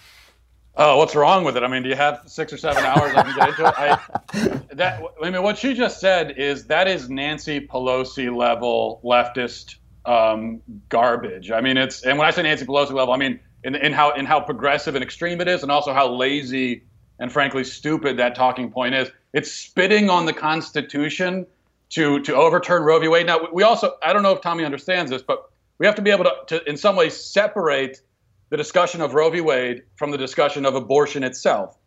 Oh, 0.75 0.97
what's 0.97 1.15
wrong 1.15 1.43
with 1.43 1.57
it? 1.57 1.63
I 1.63 1.67
mean, 1.67 1.83
do 1.83 1.89
you 1.89 1.95
have 1.95 2.21
six 2.27 2.53
or 2.53 2.57
seven 2.57 2.83
hours 2.83 3.13
I 3.13 3.23
can 3.23 3.35
get 3.35 3.49
into 3.49 3.65
it? 3.65 3.73
I, 3.77 4.61
that, 4.75 5.03
I 5.21 5.29
mean, 5.29 5.43
what 5.43 5.57
she 5.57 5.73
just 5.73 5.99
said 5.99 6.37
is 6.37 6.65
that 6.67 6.87
is 6.87 7.09
Nancy 7.09 7.59
Pelosi 7.59 8.33
level 8.33 9.01
leftist 9.03 9.75
um, 10.05 10.61
garbage. 10.89 11.51
I 11.51 11.61
mean, 11.61 11.77
it's 11.77 12.03
and 12.03 12.17
when 12.17 12.27
I 12.27 12.31
say 12.31 12.43
Nancy 12.43 12.65
Pelosi 12.65 12.91
level, 12.91 13.13
I 13.13 13.17
mean 13.17 13.39
in, 13.63 13.75
in 13.75 13.93
how 13.93 14.13
in 14.13 14.25
how 14.25 14.39
progressive 14.39 14.95
and 14.95 15.03
extreme 15.03 15.41
it 15.41 15.47
is, 15.47 15.61
and 15.61 15.71
also 15.71 15.93
how 15.93 16.09
lazy 16.09 16.83
and 17.19 17.31
frankly 17.31 17.63
stupid 17.63 18.17
that 18.17 18.35
talking 18.35 18.71
point 18.71 18.95
is. 18.95 19.11
It's 19.33 19.51
spitting 19.51 20.09
on 20.09 20.25
the 20.25 20.33
Constitution 20.33 21.45
to 21.91 22.19
to 22.21 22.35
overturn 22.35 22.83
Roe 22.83 22.99
v. 22.99 23.07
Wade. 23.07 23.27
Now, 23.27 23.47
we 23.51 23.63
also 23.63 23.93
I 24.03 24.13
don't 24.13 24.23
know 24.23 24.31
if 24.31 24.41
Tomi 24.41 24.63
understands 24.63 25.11
this, 25.11 25.21
but 25.21 25.49
we 25.77 25.85
have 25.85 25.95
to 25.95 26.01
be 26.01 26.11
able 26.11 26.25
to, 26.25 26.33
to 26.47 26.69
in 26.69 26.77
some 26.77 26.95
ways 26.95 27.15
separate 27.15 28.01
the 28.51 28.57
discussion 28.57 29.01
of 29.01 29.13
Roe 29.13 29.29
v. 29.29 29.41
Wade 29.41 29.81
from 29.95 30.11
the 30.11 30.17
discussion 30.17 30.65
of 30.65 30.75
abortion 30.75 31.23
itself. 31.23 31.77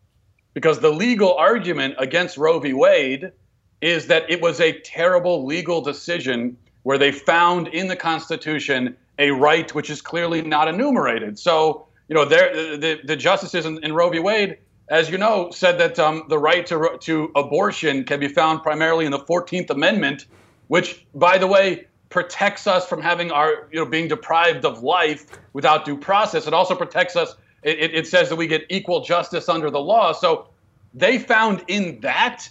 Because 0.55 0.81
the 0.81 0.91
legal 0.91 1.35
argument 1.35 1.95
against 1.99 2.37
Roe 2.37 2.59
v. 2.59 2.73
Wade 2.73 3.31
is 3.83 4.07
that 4.07 4.29
it 4.31 4.41
was 4.41 4.61
a 4.61 4.81
terrible 4.81 5.45
legal 5.45 5.83
decision 5.83 6.57
where 6.83 6.97
they 6.97 7.13
found 7.13 7.69
in 7.69 7.87
the 7.87 7.97
Constitution 7.97 8.97
a 9.19 9.31
right 9.31 9.75
which 9.75 9.91
is 9.91 10.01
clearly 10.01 10.41
not 10.41 10.67
enumerated. 10.67 11.39
So, 11.39 11.87
you 12.09 12.15
know, 12.15 12.25
the, 12.25 12.79
the, 12.81 13.01
the 13.05 13.17
justices 13.17 13.67
in, 13.67 13.83
in, 13.85 13.93
Roe 13.93 14.09
v. 14.09 14.19
Wade, 14.19 14.57
as 14.89 15.11
you 15.11 15.19
know, 15.19 15.51
said 15.51 15.79
that 15.79 15.99
um, 15.99 16.25
the 16.31 16.39
right 16.39 16.67
to, 16.67 16.97
to 17.01 17.31
abortion 17.37 18.05
can 18.05 18.21
be 18.21 18.29
found 18.29 18.63
primarily 18.63 19.05
in 19.05 19.11
the 19.11 19.19
14th 19.19 19.69
Amendment, 19.69 20.27
which, 20.69 21.05
by 21.15 21.37
the 21.37 21.47
way, 21.47 21.87
protects 22.15 22.69
us 22.69 22.87
from 22.87 23.03
having 23.03 23.33
our, 23.33 23.67
you 23.73 23.81
know, 23.81 23.85
being 23.85 24.07
deprived 24.07 24.65
of 24.65 24.85
life 24.85 25.27
without 25.53 25.85
due 25.85 25.97
process. 25.97 26.47
It 26.47 26.55
also 26.55 26.77
protects 26.77 27.17
us. 27.17 27.35
It, 27.65 27.93
it 27.93 28.07
says 28.07 28.29
that 28.29 28.37
we 28.37 28.47
get 28.47 28.65
equal 28.71 29.01
justice 29.01 29.49
under 29.49 29.69
the 29.69 29.81
law. 29.81 30.13
So 30.13 30.47
they 30.95 31.19
found 31.19 31.65
in 31.67 31.99
that 32.03 32.49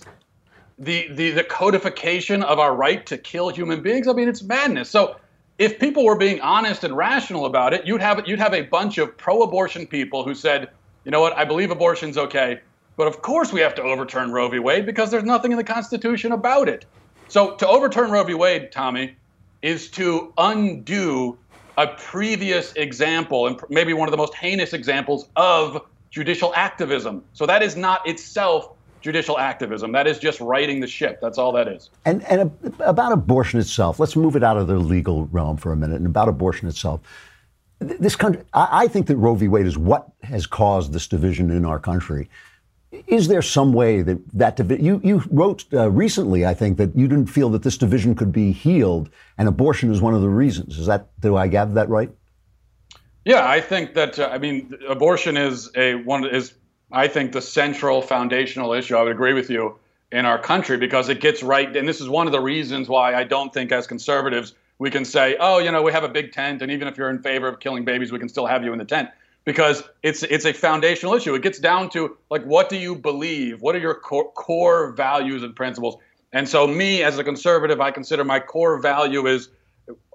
the, 0.77 1.07
the 1.13 1.31
the 1.31 1.45
codification 1.45 2.43
of 2.43 2.59
our 2.59 2.75
right 2.75 3.05
to 3.05 3.17
kill 3.17 3.47
human 3.47 3.81
beings. 3.81 4.05
I 4.09 4.11
mean, 4.11 4.27
it's 4.27 4.43
madness. 4.43 4.89
So 4.89 5.15
if 5.57 5.79
people 5.79 6.03
were 6.03 6.17
being 6.17 6.41
honest 6.41 6.83
and 6.83 6.97
rational 6.97 7.45
about 7.45 7.73
it, 7.73 7.87
you'd 7.87 8.01
have 8.01 8.27
you'd 8.27 8.39
have 8.39 8.53
a 8.53 8.63
bunch 8.63 8.97
of 8.97 9.17
pro-abortion 9.17 9.87
people 9.87 10.25
who 10.25 10.35
said, 10.35 10.71
you 11.05 11.11
know 11.11 11.21
what, 11.21 11.37
I 11.37 11.45
believe 11.45 11.71
abortion's 11.71 12.17
okay, 12.17 12.59
but 12.97 13.07
of 13.07 13.21
course 13.21 13.53
we 13.53 13.61
have 13.61 13.75
to 13.75 13.81
overturn 13.81 14.33
Roe 14.33 14.49
v. 14.49 14.59
Wade 14.59 14.85
because 14.85 15.09
there's 15.09 15.23
nothing 15.23 15.53
in 15.53 15.57
the 15.57 15.63
Constitution 15.63 16.33
about 16.33 16.67
it. 16.67 16.85
So 17.29 17.55
to 17.55 17.65
overturn 17.65 18.11
Roe 18.11 18.25
v. 18.25 18.33
Wade, 18.33 18.69
Tommy, 18.73 19.15
is 19.63 19.89
to 19.89 20.31
undo 20.37 21.37
a 21.77 21.87
previous 21.87 22.73
example 22.73 23.47
and 23.47 23.59
maybe 23.69 23.93
one 23.93 24.07
of 24.07 24.11
the 24.11 24.17
most 24.17 24.35
heinous 24.35 24.73
examples 24.73 25.29
of 25.35 25.81
judicial 26.11 26.53
activism. 26.55 27.23
So 27.33 27.47
that 27.47 27.63
is 27.63 27.75
not 27.75 28.07
itself 28.07 28.73
judicial 29.01 29.39
activism. 29.39 29.91
That 29.91 30.05
is 30.05 30.19
just 30.19 30.39
righting 30.39 30.79
the 30.79 30.87
ship. 30.87 31.19
That's 31.21 31.37
all 31.37 31.51
that 31.53 31.67
is. 31.67 31.89
And, 32.05 32.23
and 32.23 32.51
about 32.79 33.11
abortion 33.11 33.59
itself, 33.59 33.99
let's 33.99 34.15
move 34.15 34.35
it 34.35 34.43
out 34.43 34.57
of 34.57 34.67
the 34.67 34.77
legal 34.77 35.25
realm 35.27 35.57
for 35.57 35.71
a 35.71 35.75
minute. 35.75 35.97
And 35.97 36.05
about 36.05 36.29
abortion 36.29 36.67
itself, 36.67 37.01
this 37.79 38.15
country, 38.15 38.43
I, 38.53 38.83
I 38.83 38.87
think 38.87 39.07
that 39.07 39.17
Roe 39.17 39.35
v. 39.35 39.47
Wade 39.47 39.65
is 39.65 39.77
what 39.77 40.07
has 40.21 40.45
caused 40.45 40.93
this 40.93 41.07
division 41.07 41.49
in 41.49 41.65
our 41.65 41.79
country. 41.79 42.29
Is 43.07 43.27
there 43.27 43.41
some 43.41 43.73
way 43.73 44.01
that 44.03 44.19
that? 44.33 44.59
You 44.81 45.01
you 45.03 45.23
wrote 45.31 45.65
uh, 45.73 45.89
recently, 45.89 46.45
I 46.45 46.53
think, 46.53 46.77
that 46.77 46.95
you 46.95 47.07
didn't 47.07 47.25
feel 47.27 47.49
that 47.49 47.63
this 47.63 47.77
division 47.77 48.13
could 48.13 48.31
be 48.31 48.51
healed, 48.51 49.09
and 49.37 49.47
abortion 49.47 49.91
is 49.91 50.01
one 50.01 50.13
of 50.13 50.21
the 50.21 50.29
reasons. 50.29 50.77
Is 50.77 50.85
that 50.85 51.07
do 51.19 51.35
I 51.35 51.47
gather 51.47 51.73
that 51.73 51.89
right? 51.89 52.11
Yeah, 53.25 53.47
I 53.49 53.61
think 53.61 53.95
that. 53.95 54.19
Uh, 54.19 54.29
I 54.31 54.37
mean, 54.37 54.73
abortion 54.87 55.37
is 55.37 55.71
a 55.75 55.95
one 55.95 56.25
is 56.25 56.53
I 56.91 57.07
think 57.07 57.31
the 57.31 57.41
central 57.41 58.01
foundational 58.01 58.73
issue. 58.73 58.95
I 58.95 59.01
would 59.01 59.11
agree 59.11 59.33
with 59.33 59.49
you 59.49 59.79
in 60.11 60.27
our 60.27 60.37
country 60.37 60.77
because 60.77 61.09
it 61.09 61.19
gets 61.19 61.41
right, 61.41 61.75
and 61.75 61.87
this 61.87 61.99
is 61.99 62.09
one 62.09 62.27
of 62.27 62.31
the 62.31 62.41
reasons 62.41 62.89
why 62.89 63.15
I 63.15 63.23
don't 63.23 63.51
think 63.51 63.71
as 63.71 63.87
conservatives 63.87 64.53
we 64.79 64.91
can 64.91 65.05
say, 65.05 65.37
oh, 65.39 65.59
you 65.59 65.71
know, 65.71 65.81
we 65.81 65.91
have 65.91 66.03
a 66.03 66.09
big 66.09 66.31
tent, 66.31 66.61
and 66.61 66.71
even 66.71 66.87
if 66.87 66.97
you're 66.97 67.09
in 67.09 67.21
favor 67.21 67.47
of 67.47 67.59
killing 67.59 67.85
babies, 67.85 68.11
we 68.11 68.19
can 68.19 68.27
still 68.27 68.45
have 68.45 68.63
you 68.63 68.73
in 68.73 68.79
the 68.79 68.85
tent 68.85 69.09
because 69.45 69.83
it's 70.01 70.23
it's 70.23 70.45
a 70.45 70.53
foundational 70.53 71.13
issue. 71.13 71.33
It 71.35 71.41
gets 71.41 71.59
down 71.59 71.89
to 71.91 72.17
like 72.29 72.43
what 72.43 72.69
do 72.69 72.77
you 72.77 72.95
believe? 72.95 73.61
What 73.61 73.75
are 73.75 73.79
your 73.79 73.95
core, 73.95 74.31
core 74.31 74.91
values 74.93 75.43
and 75.43 75.55
principles? 75.55 75.97
And 76.31 76.49
so 76.49 76.65
me 76.65 77.03
as 77.03 77.17
a 77.19 77.23
conservative, 77.23 77.79
I 77.79 77.91
consider 77.91 78.23
my 78.23 78.39
core 78.39 78.79
value 78.79 79.27
is 79.27 79.49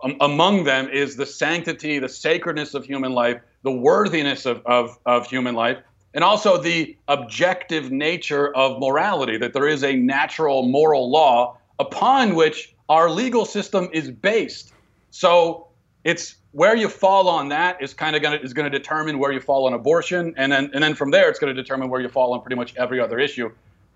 um, 0.03 0.17
among 0.21 0.65
them 0.65 0.89
is 0.89 1.17
the 1.17 1.27
sanctity, 1.27 1.99
the 1.99 2.09
sacredness 2.09 2.75
of 2.75 2.85
human 2.85 3.13
life, 3.13 3.41
the 3.63 3.71
worthiness 3.71 4.47
of, 4.47 4.63
of, 4.65 4.99
of 5.05 5.29
human 5.29 5.55
life, 5.55 5.79
and 6.15 6.25
also 6.25 6.57
the 6.57 6.97
objective 7.09 7.91
nature 7.91 8.55
of 8.57 8.81
morality, 8.81 9.37
that 9.37 9.53
there 9.53 9.69
is 9.69 9.85
a 9.85 9.95
natural 9.95 10.67
moral 10.67 11.11
law 11.11 11.59
upon 11.79 12.35
which 12.35 12.75
our 12.89 13.11
legal 13.11 13.45
system 13.45 13.89
is 13.93 14.11
based. 14.11 14.73
So 15.11 15.69
it's 16.05 16.37
where 16.59 16.75
you 16.75 16.89
fall 16.89 17.29
on 17.29 17.49
that 17.51 17.81
is 17.81 17.95
kind 17.95 18.17
of 18.17 18.21
going 18.21 18.37
to 18.37 18.45
is 18.45 18.53
going 18.53 18.69
to 18.69 18.79
determine 18.79 19.21
where 19.21 19.31
you 19.31 19.39
fall 19.39 19.67
on 19.69 19.75
abortion, 19.75 20.35
and 20.37 20.51
then 20.51 20.69
and 20.75 20.83
then 20.83 20.93
from 20.93 21.13
there 21.13 21.31
it's 21.31 21.39
going 21.39 21.55
to 21.55 21.63
determine 21.63 21.89
where 21.89 22.01
you 22.01 22.09
fall 22.09 22.33
on 22.33 22.41
pretty 22.41 22.57
much 22.57 22.75
every 22.75 22.99
other 22.99 23.21
issue, 23.21 23.49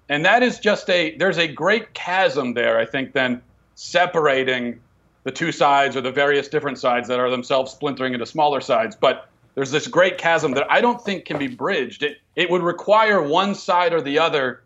and 0.08 0.24
that 0.24 0.44
is 0.44 0.60
just 0.60 0.88
a 0.88 1.16
there's 1.16 1.38
a 1.38 1.48
great 1.48 1.92
chasm 1.94 2.54
there. 2.54 2.78
I 2.78 2.86
think 2.86 3.14
then 3.14 3.42
separating 3.74 4.80
the 5.24 5.32
two 5.32 5.50
sides 5.50 5.96
or 5.96 6.02
the 6.02 6.12
various 6.12 6.46
different 6.46 6.78
sides 6.78 7.08
that 7.08 7.18
are 7.18 7.30
themselves 7.30 7.72
splintering 7.72 8.12
into 8.12 8.26
smaller 8.26 8.60
sides, 8.60 8.94
but 8.94 9.28
there's 9.56 9.72
this 9.72 9.88
great 9.88 10.16
chasm 10.16 10.52
that 10.52 10.70
I 10.70 10.80
don't 10.80 11.04
think 11.04 11.24
can 11.24 11.38
be 11.38 11.48
bridged. 11.48 12.04
It 12.04 12.18
it 12.36 12.48
would 12.48 12.62
require 12.62 13.20
one 13.20 13.56
side 13.56 13.92
or 13.92 14.00
the 14.00 14.20
other 14.20 14.62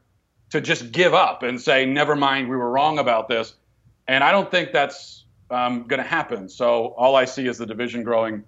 to 0.51 0.61
just 0.61 0.93
give 0.93 1.15
up 1.15 1.43
and 1.43 1.59
say, 1.59 1.87
never 1.87 2.15
mind, 2.15 2.51
we 2.51 2.57
were 2.57 2.71
wrong 2.71 2.99
about 2.99 3.29
this. 3.29 3.55
And 4.07 4.23
I 4.23 4.33
don't 4.33 4.51
think 4.51 4.73
that's 4.73 5.25
um, 5.51 5.85
going 5.85 6.03
to 6.03 6.09
happen. 6.09 6.49
So 6.49 6.95
all 6.97 7.17
I 7.17 7.25
see 7.25 7.47
is 7.47 7.59
the 7.59 7.67
division 7.67 8.03
growing 8.03 8.45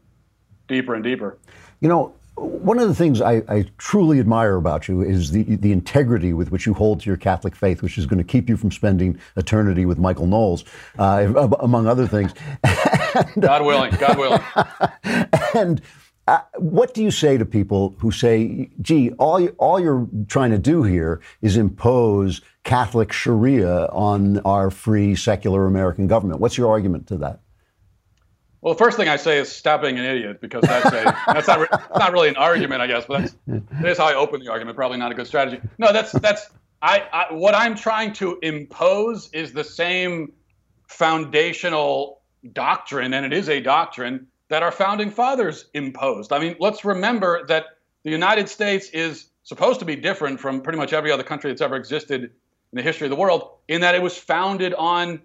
deeper 0.67 0.95
and 0.95 1.05
deeper. 1.05 1.39
You 1.81 1.89
know, 1.89 2.15
one 2.39 2.79
of 2.79 2.89
the 2.89 2.95
things 2.95 3.21
I, 3.21 3.43
I, 3.49 3.65
truly 3.79 4.21
admire 4.21 4.57
about 4.57 4.87
you 4.87 5.03
is 5.03 5.33
the 5.33 5.43
the 5.57 5.73
integrity 5.73 6.33
with 6.33 6.51
which 6.51 6.67
you 6.67 6.75
hold 6.75 7.01
to 7.01 7.07
your 7.11 7.17
Catholic 7.17 7.57
faith, 7.57 7.83
which 7.83 7.99
is 7.99 8.07
going 8.07 8.19
to 8.19 8.25
keep 8.25 8.49
you 8.49 8.57
from 8.57 8.71
spending 8.71 9.19
eternity 9.37 9.87
with 9.87 9.99
Michael 9.99 10.27
Knowles, 10.27 10.65
uh, 10.99 11.49
among 11.61 11.87
other 11.87 12.07
things. 12.07 12.33
and, 13.15 13.43
God 13.43 13.65
willing, 13.65 13.93
God 13.97 14.19
willing. 14.19 14.41
and 15.55 15.81
uh, 16.29 16.41
what 16.59 16.95
do 16.95 17.03
you 17.03 17.11
say 17.11 17.39
to 17.39 17.45
people 17.45 17.97
who 17.99 18.11
say, 18.11 18.71
"Gee, 18.81 19.11
all 19.13 19.41
you, 19.41 19.55
all 19.59 19.81
you're 19.81 20.07
trying 20.29 20.51
to 20.51 20.59
do 20.59 20.83
here 20.83 21.21
is 21.43 21.57
impose 21.57 22.41
Catholic 22.69 23.13
Sharia 23.13 23.87
on 23.87 24.41
our 24.41 24.71
free 24.71 25.17
secular 25.17 25.67
American 25.67 26.07
government"? 26.07 26.39
What's 26.39 26.59
your 26.59 26.71
argument 26.71 27.07
to 27.07 27.17
that? 27.17 27.41
Well, 28.61 28.75
the 28.75 28.79
first 28.79 28.99
thing 28.99 29.09
I 29.09 29.17
say 29.17 29.39
is 29.39 29.51
stop 29.51 29.81
being 29.81 29.99
an 29.99 30.05
idiot 30.05 30.43
because 30.43 30.61
that's 30.63 30.93
a 30.93 31.17
that's 31.33 31.49
not 31.49 31.61
re- 31.61 31.79
not 31.97 32.13
really 32.13 32.29
an 32.29 32.37
argument, 32.37 32.83
I 32.83 32.87
guess, 32.87 33.07
but 33.07 33.23
that's 33.23 33.35
that 33.47 33.89
is 33.89 33.97
how 33.97 34.05
I 34.05 34.15
open 34.15 34.41
the 34.41 34.51
argument. 34.51 34.77
Probably 34.77 34.99
not 34.99 35.11
a 35.11 35.15
good 35.15 35.27
strategy. 35.27 35.63
No, 35.79 35.95
that's 35.95 36.13
that's 36.13 36.51
I, 36.83 37.05
I 37.11 37.33
what 37.33 37.55
I'm 37.55 37.75
trying 37.75 38.13
to 38.15 38.39
impose 38.43 39.31
is 39.33 39.55
the 39.55 39.65
same 39.65 40.35
foundational 40.89 42.21
doctrine, 42.53 43.15
and 43.15 43.25
it 43.25 43.33
is 43.33 43.49
a 43.49 43.61
doctrine 43.61 44.27
that 44.49 44.63
our 44.63 44.73
founding 44.73 45.11
fathers 45.11 45.71
imposed. 45.73 46.35
I 46.35 46.39
mean, 46.39 46.57
let's 46.61 46.85
remember 46.85 47.47
that 47.47 47.65
the 48.03 48.11
United 48.11 48.51
States 48.51 48.91
is 48.91 49.31
supposed 49.43 49.81
to 49.81 49.87
be 49.87 49.97
different 49.97 50.39
from 50.39 50.61
pretty 50.61 50.79
much 50.79 50.93
every 50.93 51.11
other 51.11 51.23
country 51.23 51.51
that's 51.51 51.63
ever 51.63 51.77
existed 51.77 52.33
in 52.73 52.77
the 52.77 52.83
history 52.83 53.07
of 53.07 53.11
the 53.11 53.17
world 53.17 53.51
in 53.69 53.81
that 53.83 53.95
it 53.95 54.03
was 54.03 54.17
founded 54.17 54.75
on 54.75 55.21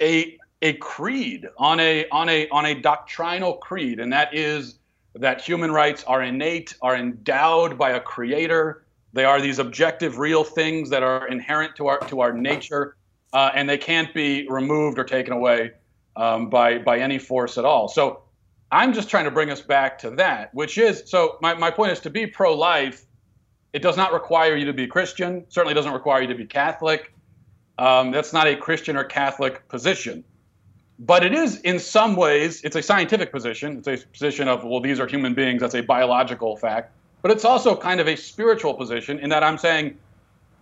a 0.00 0.38
a 0.62 0.74
creed, 0.74 1.48
on 1.58 1.80
a 1.80 2.08
on 2.10 2.28
a 2.28 2.48
on 2.50 2.66
a 2.66 2.74
doctrinal 2.74 3.54
creed, 3.54 3.98
and 4.00 4.12
that 4.12 4.34
is 4.34 4.78
that 5.14 5.40
human 5.40 5.70
rights 5.70 6.04
are 6.04 6.22
innate, 6.22 6.74
are 6.80 6.96
endowed 6.96 7.76
by 7.76 7.90
a 7.90 8.00
creator. 8.00 8.84
They 9.12 9.24
are 9.24 9.40
these 9.40 9.58
objective, 9.58 10.18
real 10.18 10.44
things 10.44 10.88
that 10.90 11.02
are 11.02 11.28
inherent 11.28 11.76
to 11.76 11.88
our 11.88 11.98
to 12.08 12.20
our 12.20 12.32
nature, 12.32 12.96
uh, 13.32 13.50
and 13.54 13.68
they 13.68 13.78
can't 13.78 14.14
be 14.14 14.46
removed 14.48 14.98
or 14.98 15.04
taken 15.04 15.32
away 15.32 15.72
um, 16.16 16.48
by 16.48 16.78
by 16.78 16.98
any 16.98 17.18
force 17.18 17.58
at 17.58 17.64
all. 17.64 17.88
So 17.88 18.22
I'm 18.70 18.94
just 18.94 19.10
trying 19.10 19.24
to 19.24 19.30
bring 19.30 19.50
us 19.50 19.60
back 19.60 19.98
to 19.98 20.10
that, 20.12 20.54
which 20.54 20.78
is 20.78 21.02
so 21.06 21.38
my, 21.42 21.54
my 21.54 21.70
point 21.70 21.92
is 21.92 22.00
to 22.00 22.10
be 22.10 22.26
pro 22.26 22.54
life, 22.54 23.04
it 23.72 23.82
does 23.82 23.96
not 23.96 24.12
require 24.12 24.56
you 24.56 24.66
to 24.66 24.72
be 24.72 24.86
Christian, 24.86 25.44
certainly 25.48 25.74
doesn't 25.74 25.92
require 25.92 26.22
you 26.22 26.28
to 26.28 26.34
be 26.34 26.44
Catholic. 26.44 27.12
Um, 27.78 28.10
that's 28.10 28.32
not 28.32 28.46
a 28.46 28.56
Christian 28.56 28.96
or 28.96 29.04
Catholic 29.04 29.66
position. 29.68 30.24
But 30.98 31.24
it 31.24 31.32
is, 31.32 31.60
in 31.62 31.78
some 31.78 32.14
ways, 32.16 32.62
it's 32.62 32.76
a 32.76 32.82
scientific 32.82 33.32
position. 33.32 33.78
It's 33.78 33.88
a 33.88 34.06
position 34.06 34.46
of, 34.46 34.62
well, 34.62 34.80
these 34.80 35.00
are 35.00 35.06
human 35.06 35.34
beings. 35.34 35.60
That's 35.60 35.74
a 35.74 35.80
biological 35.80 36.56
fact. 36.56 36.92
But 37.22 37.30
it's 37.30 37.44
also 37.44 37.74
kind 37.74 38.00
of 38.00 38.08
a 38.08 38.16
spiritual 38.16 38.74
position 38.74 39.18
in 39.18 39.30
that 39.30 39.42
I'm 39.42 39.58
saying 39.58 39.96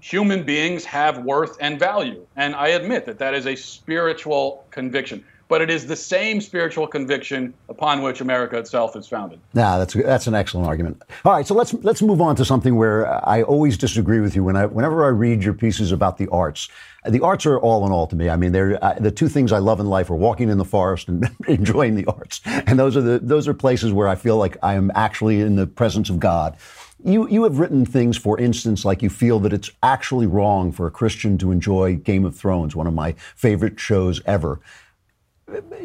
human 0.01 0.45
beings 0.45 0.85
have 0.85 1.19
worth 1.25 1.57
and 1.61 1.79
value. 1.79 2.27
And 2.37 2.55
I 2.55 2.69
admit 2.69 3.05
that 3.07 3.19
that 3.19 3.35
is 3.35 3.47
a 3.47 3.57
spiritual 3.57 4.65
conviction 4.71 5.25
but 5.51 5.61
it 5.61 5.69
is 5.69 5.85
the 5.85 5.97
same 5.97 6.41
spiritual 6.41 6.87
conviction 6.87 7.53
upon 7.69 8.03
which 8.03 8.21
America 8.21 8.57
itself 8.57 8.95
is 8.95 9.09
founded. 9.09 9.41
Yeah, 9.53 9.79
that's 9.79 9.95
that's 9.95 10.29
an 10.29 10.35
excellent 10.35 10.69
argument. 10.69 11.03
All 11.25 11.33
right, 11.33 11.47
so 11.47 11.55
let's 11.55 11.75
let's 11.75 12.01
move 12.01 12.21
on 12.21 12.37
to 12.37 12.45
something 12.45 12.77
where 12.77 13.07
I 13.29 13.43
always 13.43 13.77
disagree 13.77 14.21
with 14.21 14.37
you. 14.37 14.45
When 14.45 14.57
I 14.57 14.67
whenever 14.67 15.05
I 15.05 15.09
read 15.09 15.43
your 15.43 15.55
pieces 15.55 15.91
about 15.91 16.19
the 16.19 16.29
arts, 16.29 16.69
the 17.05 17.21
arts 17.21 17.47
are 17.47 17.59
all 17.59 17.85
in 17.85 17.91
all 17.91 18.07
to 18.07 18.17
me. 18.17 18.31
I 18.31 18.37
mean, 18.37 18.53
they're 18.53 18.83
uh, 18.83 18.95
the 19.01 19.11
two 19.11 19.29
things 19.29 19.51
I 19.51 19.59
love 19.59 19.81
in 19.81 19.87
life 19.87 20.09
are 20.09 20.15
walking 20.15 20.51
in 20.51 20.57
the 20.57 20.65
forest 20.65 21.09
and 21.09 21.29
enjoying 21.49 21.97
the 21.97 22.07
arts, 22.07 22.41
and 22.47 22.79
those 22.79 22.97
are 22.97 23.03
the 23.03 23.19
those 23.19 23.49
are 23.49 23.55
places 23.55 23.93
where 23.93 24.07
I 24.07 24.15
feel 24.15 24.37
like 24.37 24.57
I 24.63 24.75
am 24.75 24.93
actually 24.95 25.41
in 25.41 25.57
the 25.57 25.67
presence 25.67 26.09
of 26.09 26.21
God. 26.21 26.57
You, 27.03 27.27
you 27.29 27.45
have 27.45 27.59
written 27.59 27.87
things, 27.87 28.19
for 28.19 28.39
instance, 28.39 28.85
like 28.85 29.01
you 29.01 29.09
feel 29.09 29.41
that 29.41 29.55
it's 29.55 29.71
actually 29.83 30.27
wrong 30.27 30.71
for 30.71 30.87
a 30.87 30.91
Christian 30.91 31.39
to 31.39 31.51
enjoy 31.51 31.97
Game 31.97 32.27
of 32.27 32.37
Thrones, 32.37 32.77
one 32.77 32.87
of 32.87 32.93
my 32.93 33.13
favorite 33.35 33.81
shows 33.81 34.21
ever. 34.27 34.61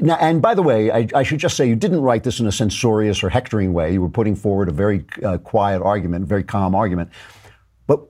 Now, 0.01 0.17
and 0.19 0.41
by 0.41 0.53
the 0.53 0.61
way, 0.61 0.91
I, 0.91 1.07
I, 1.15 1.23
should 1.23 1.39
just 1.39 1.57
say 1.57 1.67
you 1.67 1.75
didn't 1.75 2.01
write 2.01 2.23
this 2.23 2.39
in 2.39 2.47
a 2.47 2.51
censorious 2.51 3.23
or 3.23 3.29
hectoring 3.29 3.73
way. 3.73 3.93
You 3.93 4.01
were 4.01 4.09
putting 4.09 4.35
forward 4.35 4.69
a 4.69 4.71
very 4.71 5.05
uh, 5.23 5.37
quiet 5.39 5.81
argument, 5.81 6.23
a 6.23 6.27
very 6.27 6.43
calm 6.43 6.75
argument. 6.75 7.09
But 7.87 8.01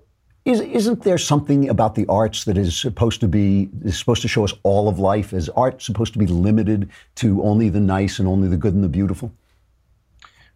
is, 0.43 0.87
not 0.87 1.03
there 1.03 1.17
something 1.17 1.69
about 1.69 1.95
the 1.95 2.05
arts 2.07 2.45
that 2.45 2.57
is 2.57 2.75
supposed 2.75 3.21
to 3.21 3.27
be 3.27 3.69
is 3.83 3.97
supposed 3.97 4.21
to 4.23 4.27
show 4.27 4.43
us 4.43 4.53
all 4.63 4.89
of 4.89 4.99
life? 4.99 5.33
Is 5.33 5.49
art 5.49 5.81
supposed 5.81 6.13
to 6.13 6.19
be 6.19 6.27
limited 6.27 6.89
to 7.15 7.41
only 7.43 7.69
the 7.69 7.79
nice 7.79 8.19
and 8.19 8.27
only 8.27 8.47
the 8.47 8.57
good 8.57 8.73
and 8.73 8.83
the 8.83 8.89
beautiful? 8.89 9.31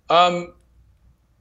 Um, 0.10 0.54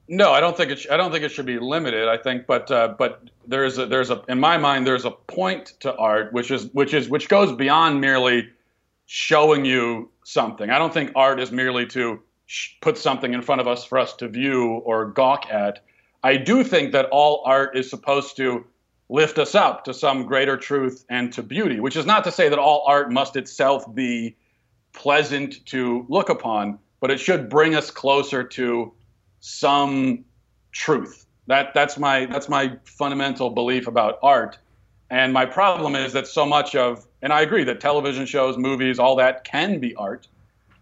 no, 0.09 0.33
I 0.33 0.41
don't 0.41 0.57
think 0.57 0.71
it. 0.71 0.79
Sh- 0.81 0.87
I 0.91 0.97
don't 0.97 1.11
think 1.11 1.25
it 1.25 1.31
should 1.31 1.47
be 1.47 1.59
limited. 1.59 2.09
I 2.09 2.17
think, 2.17 2.47
but 2.47 2.71
uh, 2.71 2.95
but 2.99 3.29
there's 3.47 3.79
a 3.79 3.87
there's 3.87 4.11
a 4.11 4.23
in 4.29 4.39
my 4.39 4.57
mind 4.57 4.87
there's 4.87 5.05
a 5.05 5.11
point 5.11 5.75
to 5.81 5.95
art 5.97 6.33
which 6.33 6.51
is 6.51 6.67
which 6.73 6.95
is 6.95 7.09
which 7.09 7.29
goes 7.29 7.53
beyond 7.53 8.01
merely 8.01 8.49
showing 9.09 9.65
you 9.65 10.11
something. 10.23 10.69
I 10.69 10.79
don't 10.79 10.93
think 10.93 11.13
art 11.17 11.41
is 11.41 11.51
merely 11.51 11.87
to 11.87 12.21
sh- 12.45 12.75
put 12.83 12.99
something 12.99 13.33
in 13.33 13.41
front 13.41 13.63
of 13.63 13.67
us 13.67 13.83
for 13.83 13.99
us 13.99 14.13
to 14.17 14.29
view 14.29 14.67
or 14.85 15.07
gawk 15.07 15.47
at. 15.51 15.83
I 16.23 16.37
do 16.37 16.63
think 16.63 16.93
that 16.93 17.07
all 17.07 17.43
art 17.47 17.75
is 17.75 17.89
supposed 17.89 18.37
to 18.37 18.67
lift 19.09 19.39
us 19.39 19.55
up 19.55 19.85
to 19.85 19.95
some 19.95 20.27
greater 20.27 20.59
truth 20.59 21.07
and 21.09 21.33
to 21.33 21.43
beauty, 21.43 21.81
which 21.81 21.97
is 21.97 22.05
not 22.05 22.23
to 22.25 22.31
say 22.31 22.51
that 22.51 22.59
all 22.59 22.85
art 22.87 23.11
must 23.11 23.35
itself 23.35 23.83
be 23.95 24.37
pleasant 24.93 25.65
to 25.65 26.05
look 26.11 26.29
upon, 26.29 26.79
but 27.01 27.11
it 27.11 27.19
should 27.19 27.49
bring 27.49 27.75
us 27.75 27.91
closer 27.91 28.45
to 28.45 28.93
some 29.41 30.23
truth. 30.73 31.25
That 31.47 31.73
that's 31.73 31.97
my 31.97 32.27
that's 32.27 32.51
my 32.51 32.77
fundamental 32.85 33.49
belief 33.49 33.87
about 33.87 34.19
art. 34.23 34.59
And 35.11 35.33
my 35.33 35.47
problem 35.47 35.95
is 35.95 36.13
that 36.13 36.27
so 36.27 36.45
much 36.45 36.75
of 36.75 37.07
and 37.23 37.33
I 37.33 37.41
agree 37.43 37.65
that 37.65 37.81
television 37.81 38.27
shows, 38.27 38.57
movies, 38.57 38.99
all 38.99 39.17
that 39.17 39.45
can 39.45 39.79
be 39.79 39.95
art. 39.97 40.29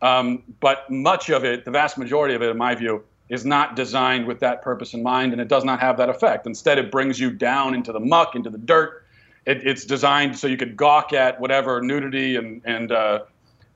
Um, 0.03 0.43
but 0.61 0.91
much 0.91 1.31
of 1.31 1.45
it, 1.45 1.64
the 1.64 1.70
vast 1.70 1.97
majority 1.97 2.35
of 2.35 2.43
it, 2.43 2.51
in 2.51 2.59
my 2.59 2.74
view, 2.74 3.03
is 3.29 3.45
not 3.45 3.74
designed 3.74 4.27
with 4.27 4.41
that 4.41 4.62
purpose 4.62 4.95
in 4.95 5.03
mind, 5.03 5.33
and 5.33 5.41
it 5.41 5.49
does 5.49 5.64
not 5.64 5.81
have 5.81 5.97
that 5.97 6.09
effect. 6.09 6.47
Instead, 6.47 6.79
it 6.79 6.93
brings 6.93 7.18
you 7.18 7.31
down 7.31 7.74
into 7.74 7.93
the 7.93 8.01
muck, 8.01 8.37
into 8.37 8.51
the 8.51 8.59
dirt. 8.59 9.05
It, 9.47 9.66
it's 9.66 9.85
designed 9.85 10.39
so 10.39 10.47
you 10.47 10.57
could 10.57 10.77
gawk 10.77 11.12
at 11.12 11.41
whatever 11.41 11.81
nudity 11.81 12.37
and 12.37 12.61
and 12.64 12.93
uh, 12.93 13.20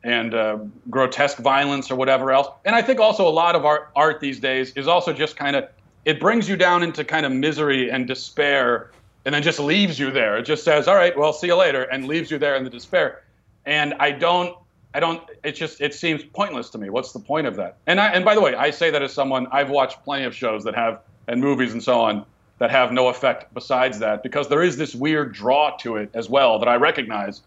and 0.05 0.35
uh, 0.35 0.59
grotesque 0.89 1.39
violence 1.39 1.91
or 1.91 1.97
whatever 1.97 2.33
else. 2.33 2.49
And 2.65 2.75
I 2.75 2.83
think 2.83 3.01
also 3.01 3.27
a 3.27 3.31
lot 3.31 3.57
of 3.57 3.65
art 3.65 3.91
art 3.97 4.21
these 4.21 4.39
days 4.39 4.73
is 4.77 4.87
also 4.87 5.13
just 5.13 5.37
kind 5.37 5.57
of 5.57 5.69
it 6.05 6.21
brings 6.21 6.49
you 6.49 6.57
down 6.57 6.83
into 6.83 7.05
kind 7.05 7.25
of 7.25 7.33
misery 7.33 7.91
and 7.91 8.07
despair 8.07 8.91
and 9.25 9.35
then 9.35 9.43
just 9.43 9.61
leaves 9.61 9.99
you 9.99 10.11
there. 10.11 10.39
It 10.39 10.43
just 10.43 10.65
says, 10.65 10.89
"All 10.89 10.97
right, 10.97 11.17
well, 11.17 11.33
see 11.33 11.49
you 11.49 11.57
later," 11.57 11.83
and 11.83 12.07
leaves 12.07 12.31
you 12.31 12.39
there 12.39 12.57
in 12.57 12.65
the 12.65 12.71
despair. 12.71 13.23
And 13.67 13.95
I 14.01 14.13
don't, 14.13 14.57
I 14.95 15.01
don't. 15.01 15.23
It 15.45 15.53
just 15.53 15.81
it 15.81 15.95
seems 15.95 16.25
pointless 16.25 16.71
to 16.71 16.79
me. 16.79 16.91
What's 16.91 17.13
the 17.13 17.21
point 17.21 17.47
of 17.47 17.57
that? 17.57 17.77
And 17.87 18.01
I 18.01 18.09
and 18.09 18.25
by 18.25 18.35
the 18.35 18.41
way, 18.41 18.55
I 18.55 18.71
say 18.71 18.91
that 18.91 19.03
as 19.03 19.13
someone 19.13 19.47
I've 19.53 19.71
watched 19.71 20.03
plenty 20.05 20.25
of 20.25 20.35
shows 20.35 20.65
that 20.65 20.75
have 20.75 21.01
and 21.29 21.41
movies 21.41 21.73
and 21.73 21.83
so 21.83 22.01
on 22.01 22.25
that 22.59 22.71
have 22.71 22.93
no 22.93 23.09
effect 23.09 23.53
besides 23.55 23.99
that 24.01 24.23
because 24.23 24.49
there 24.49 24.63
is 24.63 24.77
this 24.77 24.95
weird 24.95 25.33
draw 25.33 25.77
to 25.79 25.97
it 25.97 26.11
as 26.13 26.29
well 26.29 26.59
that 26.59 26.69
I 26.69 26.77
recognize, 26.77 27.41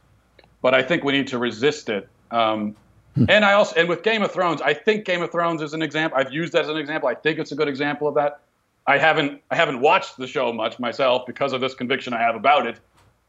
but 0.61 0.73
I 0.73 0.81
think 0.81 1.03
we 1.03 1.13
need 1.13 1.27
to 1.27 1.37
resist 1.37 1.89
it. 1.89 2.09
Um, 2.31 2.75
hmm. 3.13 3.25
and 3.29 3.45
I 3.45 3.53
also 3.53 3.75
and 3.75 3.89
with 3.89 4.03
Game 4.03 4.23
of 4.23 4.31
Thrones, 4.31 4.61
I 4.61 4.73
think 4.73 5.05
Game 5.05 5.21
of 5.21 5.31
Thrones 5.31 5.61
is 5.61 5.73
an 5.73 5.81
example. 5.81 6.17
I've 6.17 6.31
used 6.31 6.53
that 6.53 6.63
as 6.63 6.69
an 6.69 6.77
example. 6.77 7.09
I 7.09 7.15
think 7.15 7.39
it's 7.39 7.51
a 7.51 7.55
good 7.55 7.67
example 7.67 8.07
of 8.07 8.15
that. 8.15 8.39
I 8.85 8.97
haven't 8.97 9.41
I 9.49 9.55
haven't 9.55 9.79
watched 9.79 10.17
the 10.17 10.27
show 10.27 10.51
much 10.51 10.79
myself 10.79 11.25
because 11.25 11.53
of 11.53 11.61
this 11.61 11.73
conviction 11.73 12.13
I 12.13 12.19
have 12.19 12.35
about 12.35 12.67
it. 12.67 12.79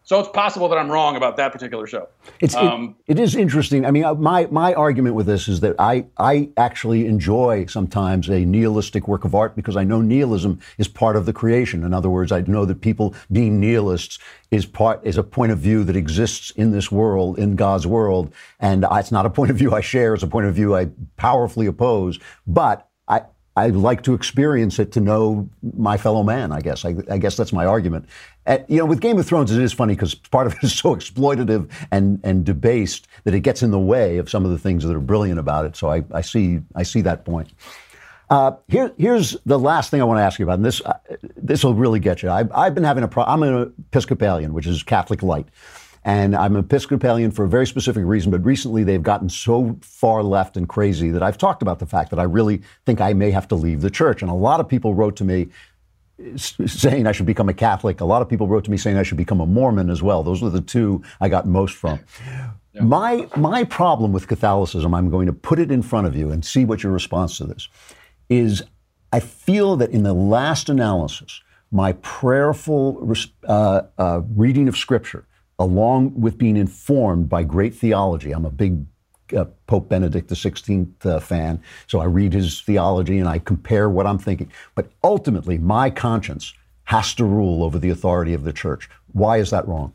So 0.07 0.21
it's 0.21 0.29
possible 0.29 0.69
that 0.69 0.77
I'm 0.77 0.91
wrong 0.91 1.17
about 1.17 1.39
that 1.39 1.51
particular 1.51 1.87
show. 1.87 2.09
It's, 2.39 2.55
um, 2.55 2.95
it, 3.07 3.19
it 3.19 3.23
is 3.23 3.35
interesting. 3.35 3.87
I 3.87 3.91
mean, 3.91 4.05
uh, 4.05 4.13
my, 4.13 4.47
my 4.51 4.75
argument 4.75 5.15
with 5.15 5.25
this 5.25 5.49
is 5.49 5.61
that 5.61 5.77
I, 5.79 6.05
I 6.19 6.51
actually 6.59 7.07
enjoy 7.07 7.65
sometimes 7.65 8.29
a 8.29 8.45
nihilistic 8.45 9.09
work 9.09 9.25
of 9.25 9.35
art 9.35 9.57
because 9.57 9.79
I 9.79 9.85
know 9.85 10.03
nihilism 10.03 10.61
is 10.77 10.89
part 10.89 11.17
of 11.17 11.25
the 11.25 11.33
creation. 11.33 11.85
In 11.85 11.95
other 11.95 12.11
words, 12.11 12.33
I 12.33 12.43
know 12.43 12.67
that 12.67 12.83
people 12.83 13.15
being 13.33 13.59
nihilists 13.59 14.19
is 14.51 14.67
part 14.67 15.01
is 15.05 15.17
a 15.17 15.23
point 15.23 15.53
of 15.53 15.59
view 15.59 15.85
that 15.85 15.97
exists 15.97 16.51
in 16.51 16.71
this 16.71 16.93
world, 16.93 17.39
in 17.39 17.57
God's 17.57 17.87
world, 17.87 18.31
and 18.61 18.85
it's 18.93 19.11
not 19.11 19.25
a 19.25 19.31
point 19.31 19.51
of 19.51 19.57
view 19.57 19.73
I 19.73 19.81
share. 19.81 20.13
It's 20.13 20.23
a 20.23 20.27
point 20.27 20.45
of 20.45 20.55
view 20.55 20.77
I 20.77 20.91
powerfully 21.17 21.65
oppose. 21.65 22.19
But 22.47 22.87
I, 23.57 23.69
like 23.69 24.03
to 24.03 24.15
experience 24.15 24.79
it 24.79 24.93
to 24.93 25.01
know 25.01 25.49
my 25.77 25.97
fellow 25.97 26.23
man. 26.23 26.53
I 26.53 26.61
guess. 26.61 26.85
I, 26.85 26.97
I 27.11 27.19
guess 27.19 27.37
that's 27.37 27.53
my 27.53 27.67
argument. 27.67 28.07
And, 28.47 28.65
you 28.69 28.79
know, 28.79 28.85
with 28.85 29.01
Game 29.01 29.19
of 29.19 29.27
Thrones, 29.27 29.53
it 29.53 29.63
is 29.63 29.73
funny 29.73 29.95
because 29.95 30.15
part 30.15 30.47
of 30.47 30.55
it 30.55 30.59
is 30.63 30.77
so 30.77 30.95
exploitative 30.95 31.71
and 31.91 32.21
and 32.25 32.45
debased 32.45 33.09
that 33.25 33.35
it 33.35 33.41
gets 33.41 33.63
in 33.63 33.71
the 33.71 33.79
way 33.79 34.19
of 34.19 34.29
some 34.29 34.45
of 34.45 34.51
the 34.51 34.59
things 34.59 34.85
that 34.85 34.95
are 34.95 35.01
brilliant 35.01 35.39
about 35.39 35.65
it. 35.65 35.77
So 35.77 35.91
I, 35.91 36.05
I 36.13 36.21
see 36.21 36.61
I 36.75 36.83
see 36.83 37.01
that 37.03 37.25
point. 37.25 37.51
Uh, 38.31 38.53
here, 38.69 38.93
here's 38.97 39.37
the 39.45 39.59
last 39.59 39.91
thing 39.91 40.01
I 40.01 40.05
want 40.05 40.19
to 40.19 40.23
ask 40.23 40.39
you 40.39 40.45
about, 40.45 40.55
and 40.55 40.65
this 40.65 40.81
uh, 40.81 40.99
this 41.37 41.63
will 41.63 41.75
really 41.75 42.01
get 42.01 42.23
you. 42.23 42.31
I, 42.31 42.45
I've 42.55 42.75
been 42.75 42.85
having 42.85 43.05
a 43.05 43.09
pro- 43.09 43.25
I'm 43.25 43.43
an 43.43 43.73
Episcopalian, 43.91 44.55
which 44.55 44.67
is 44.67 44.83
Catholic 44.83 45.23
light. 45.23 45.47
And 46.05 46.37
I'm 46.37 46.55
Episcopalian 46.57 47.31
for 47.31 47.45
a 47.45 47.49
very 47.49 47.67
specific 47.67 48.05
reason, 48.05 48.31
but 48.31 48.45
recently 48.45 48.85
they've 48.85 49.03
gotten 49.03 49.31
so 49.31 49.79
far 49.81 50.23
left 50.23 50.57
and 50.57 50.69
crazy 50.69 51.11
that 51.11 51.23
I've 51.23 51.39
talked 51.39 51.63
about 51.63 51.79
the 51.79 51.87
fact 51.87 52.11
that 52.11 52.19
I 52.19 52.25
really 52.25 52.61
think 52.85 53.01
I 53.01 53.15
may 53.15 53.31
have 53.31 53.49
to 53.49 53.55
leave 53.55 53.81
the 53.81 53.91
church. 53.91 54.21
And 54.21 54.31
a 54.31 54.35
lot 54.35 54.61
of 54.61 54.69
people 54.69 54.95
wrote 54.95 55.17
to 55.17 55.25
me 55.25 55.49
saying 56.37 57.07
I 57.07 57.13
should 57.13 57.27
become 57.27 57.49
a 57.49 57.55
Catholic. 57.55 58.01
A 58.01 58.05
lot 58.05 58.23
of 58.23 58.29
people 58.29 58.47
wrote 58.47 58.65
to 58.65 58.71
me 58.71 58.77
saying 58.77 58.99
I 58.99 59.03
should 59.03 59.17
become 59.17 59.41
a 59.41 59.47
Mormon 59.47 59.91
as 59.91 60.03
well. 60.03 60.23
Those 60.23 60.43
were 60.43 60.51
the 60.51 60.61
two 60.61 61.03
I 61.21 61.29
got 61.29 61.47
most 61.47 61.75
from. 61.75 62.01
Yeah. 62.27 62.51
My 62.83 63.29
my 63.37 63.65
problem 63.65 64.13
with 64.13 64.29
Catholicism, 64.29 64.95
I'm 64.95 65.09
going 65.09 65.27
to 65.27 65.33
put 65.33 65.59
it 65.59 65.71
in 65.71 65.81
front 65.81 66.07
of 66.07 66.17
you 66.17 66.31
and 66.31 66.45
see 66.45 66.65
what 66.65 66.83
your 66.83 66.93
response 66.93 67.39
to 67.39 67.45
this 67.45 67.69
is. 68.29 68.63
I 69.13 69.21
feel 69.21 69.77
that 69.77 69.91
in 69.91 70.03
the 70.03 70.13
last 70.13 70.69
analysis, 70.69 71.41
my 71.71 71.93
prayerful 71.93 73.15
uh, 73.45 73.83
uh, 73.97 74.23
reading 74.35 74.67
of 74.67 74.77
Scripture 74.77 75.25
along 75.59 76.21
with 76.21 76.39
being 76.39 76.57
informed 76.57 77.29
by 77.29 77.43
great 77.43 77.75
theology. 77.75 78.33
I'm 78.33 78.45
a 78.45 78.51
big 78.51 78.85
uh, 79.37 79.45
Pope 79.67 79.89
Benedict 79.89 80.29
XVI 80.31 81.07
uh, 81.07 81.21
fan, 81.21 81.63
so 81.87 82.01
I 82.01 82.05
read 82.05 82.33
his 82.33 82.61
theology 82.61 83.19
and 83.19 83.29
I 83.29 83.39
compare 83.39 83.89
what 83.89 84.07
I'm 84.07 84.19
thinking. 84.19 84.51
But 84.75 84.91
ultimately, 85.03 85.59
my 85.59 85.91
conscience 85.91 86.53
has 86.85 87.15
to 87.15 87.25
rule 87.25 87.65
over 87.65 87.79
the 87.79 87.91
authority 87.91 88.35
of 88.35 88.45
the 88.45 88.53
church. 88.53 88.91
Why 89.13 89.39
is 89.39 89.51
that 89.51 89.67
wrong? 89.67 89.93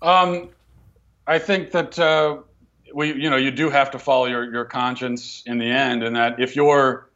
Um, 0.00 0.50
I 1.26 1.38
think 1.38 1.72
that 1.72 1.98
uh, 1.98 2.38
we, 2.94 3.12
you 3.12 3.28
know, 3.28 3.36
you 3.36 3.50
do 3.50 3.68
have 3.68 3.90
to 3.90 3.98
follow 3.98 4.26
your, 4.26 4.50
your 4.50 4.64
conscience 4.64 5.42
in 5.46 5.58
the 5.58 5.66
end, 5.66 6.02
and 6.02 6.16
that 6.16 6.40
if 6.40 6.56
you're, 6.56 7.10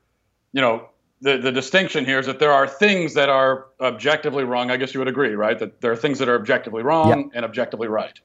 you 0.53 0.61
know, 0.61 0.89
the, 1.23 1.39
the 1.39 1.53
distinction 1.53 2.05
here 2.05 2.19
is 2.19 2.27
that 2.27 2.41
there 2.41 2.53
are 2.53 2.67
things 2.67 3.15
that 3.15 3.29
are 3.29 3.67
objectively 3.81 4.43
wrong. 4.43 4.73
I 4.73 4.77
guess 4.77 4.93
you 4.93 4.99
would 4.99 5.09
agree, 5.09 5.35
right? 5.35 5.57
That 5.57 5.81
there 5.81 5.93
are 5.93 5.97
things 5.97 6.19
that 6.19 6.29
are 6.29 6.35
objectively 6.35 6.83
wrong 6.83 7.31
and 7.33 7.45
objectively 7.45 7.87
right. 7.87 8.19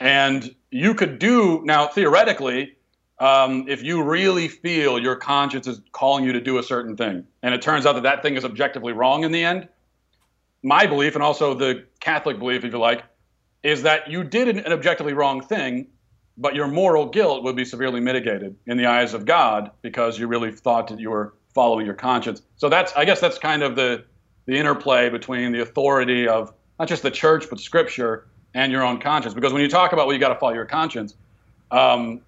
And 0.00 0.54
you 0.70 0.94
could 0.94 1.20
do 1.20 1.62
now 1.64 1.86
theoretically, 1.86 2.76
um, 3.20 3.66
if 3.68 3.84
you 3.84 4.02
really 4.02 4.48
feel 4.48 4.98
your 4.98 5.14
conscience 5.14 5.68
is 5.68 5.80
calling 5.92 6.24
you 6.24 6.32
to 6.32 6.40
do 6.40 6.58
a 6.58 6.62
certain 6.64 6.96
thing, 6.96 7.24
and 7.44 7.54
it 7.54 7.62
turns 7.62 7.86
out 7.86 7.92
that 7.92 8.02
that 8.02 8.22
thing 8.22 8.34
is 8.34 8.44
objectively 8.44 8.92
wrong 8.92 9.22
in 9.22 9.30
the 9.30 9.44
end, 9.44 9.68
my 10.64 10.86
belief, 10.86 11.14
and 11.14 11.22
also 11.22 11.54
the 11.54 11.84
Catholic 12.00 12.40
belief, 12.40 12.64
if 12.64 12.72
you 12.72 12.78
like, 12.78 13.04
is 13.62 13.82
that 13.82 14.10
you 14.10 14.24
did 14.24 14.48
an, 14.48 14.58
an 14.58 14.72
objectively 14.72 15.12
wrong 15.12 15.40
thing, 15.40 15.86
but 16.36 16.56
your 16.56 16.66
moral 16.66 17.06
guilt 17.06 17.44
would 17.44 17.54
be 17.54 17.64
severely 17.64 18.00
mitigated 18.00 18.56
in 18.66 18.76
the 18.76 18.86
eyes 18.86 19.14
of 19.14 19.26
God 19.26 19.70
because 19.82 20.18
you 20.18 20.26
really 20.26 20.50
thought 20.50 20.88
that 20.88 20.98
you 20.98 21.10
were 21.10 21.34
following 21.54 21.86
your 21.86 21.94
conscience. 21.94 22.42
So 22.56 22.68
that's, 22.68 22.92
I 22.94 23.04
guess, 23.04 23.20
that's 23.20 23.38
kind 23.38 23.62
of 23.62 23.76
the 23.76 24.04
the 24.46 24.56
interplay 24.56 25.08
between 25.08 25.52
the 25.52 25.62
authority 25.62 26.26
of 26.26 26.52
not 26.78 26.88
just 26.88 27.02
the 27.02 27.10
church 27.10 27.48
but 27.48 27.60
Scripture 27.60 28.26
and 28.54 28.72
your 28.72 28.82
own 28.82 29.00
conscience. 29.00 29.34
Because 29.34 29.52
when 29.52 29.62
you 29.62 29.68
talk 29.68 29.92
about 29.92 30.06
well, 30.06 30.14
you 30.14 30.20
got 30.20 30.30
to 30.30 30.38
follow 30.38 30.54
your 30.54 30.64
conscience. 30.64 31.14
Um, 31.70 32.20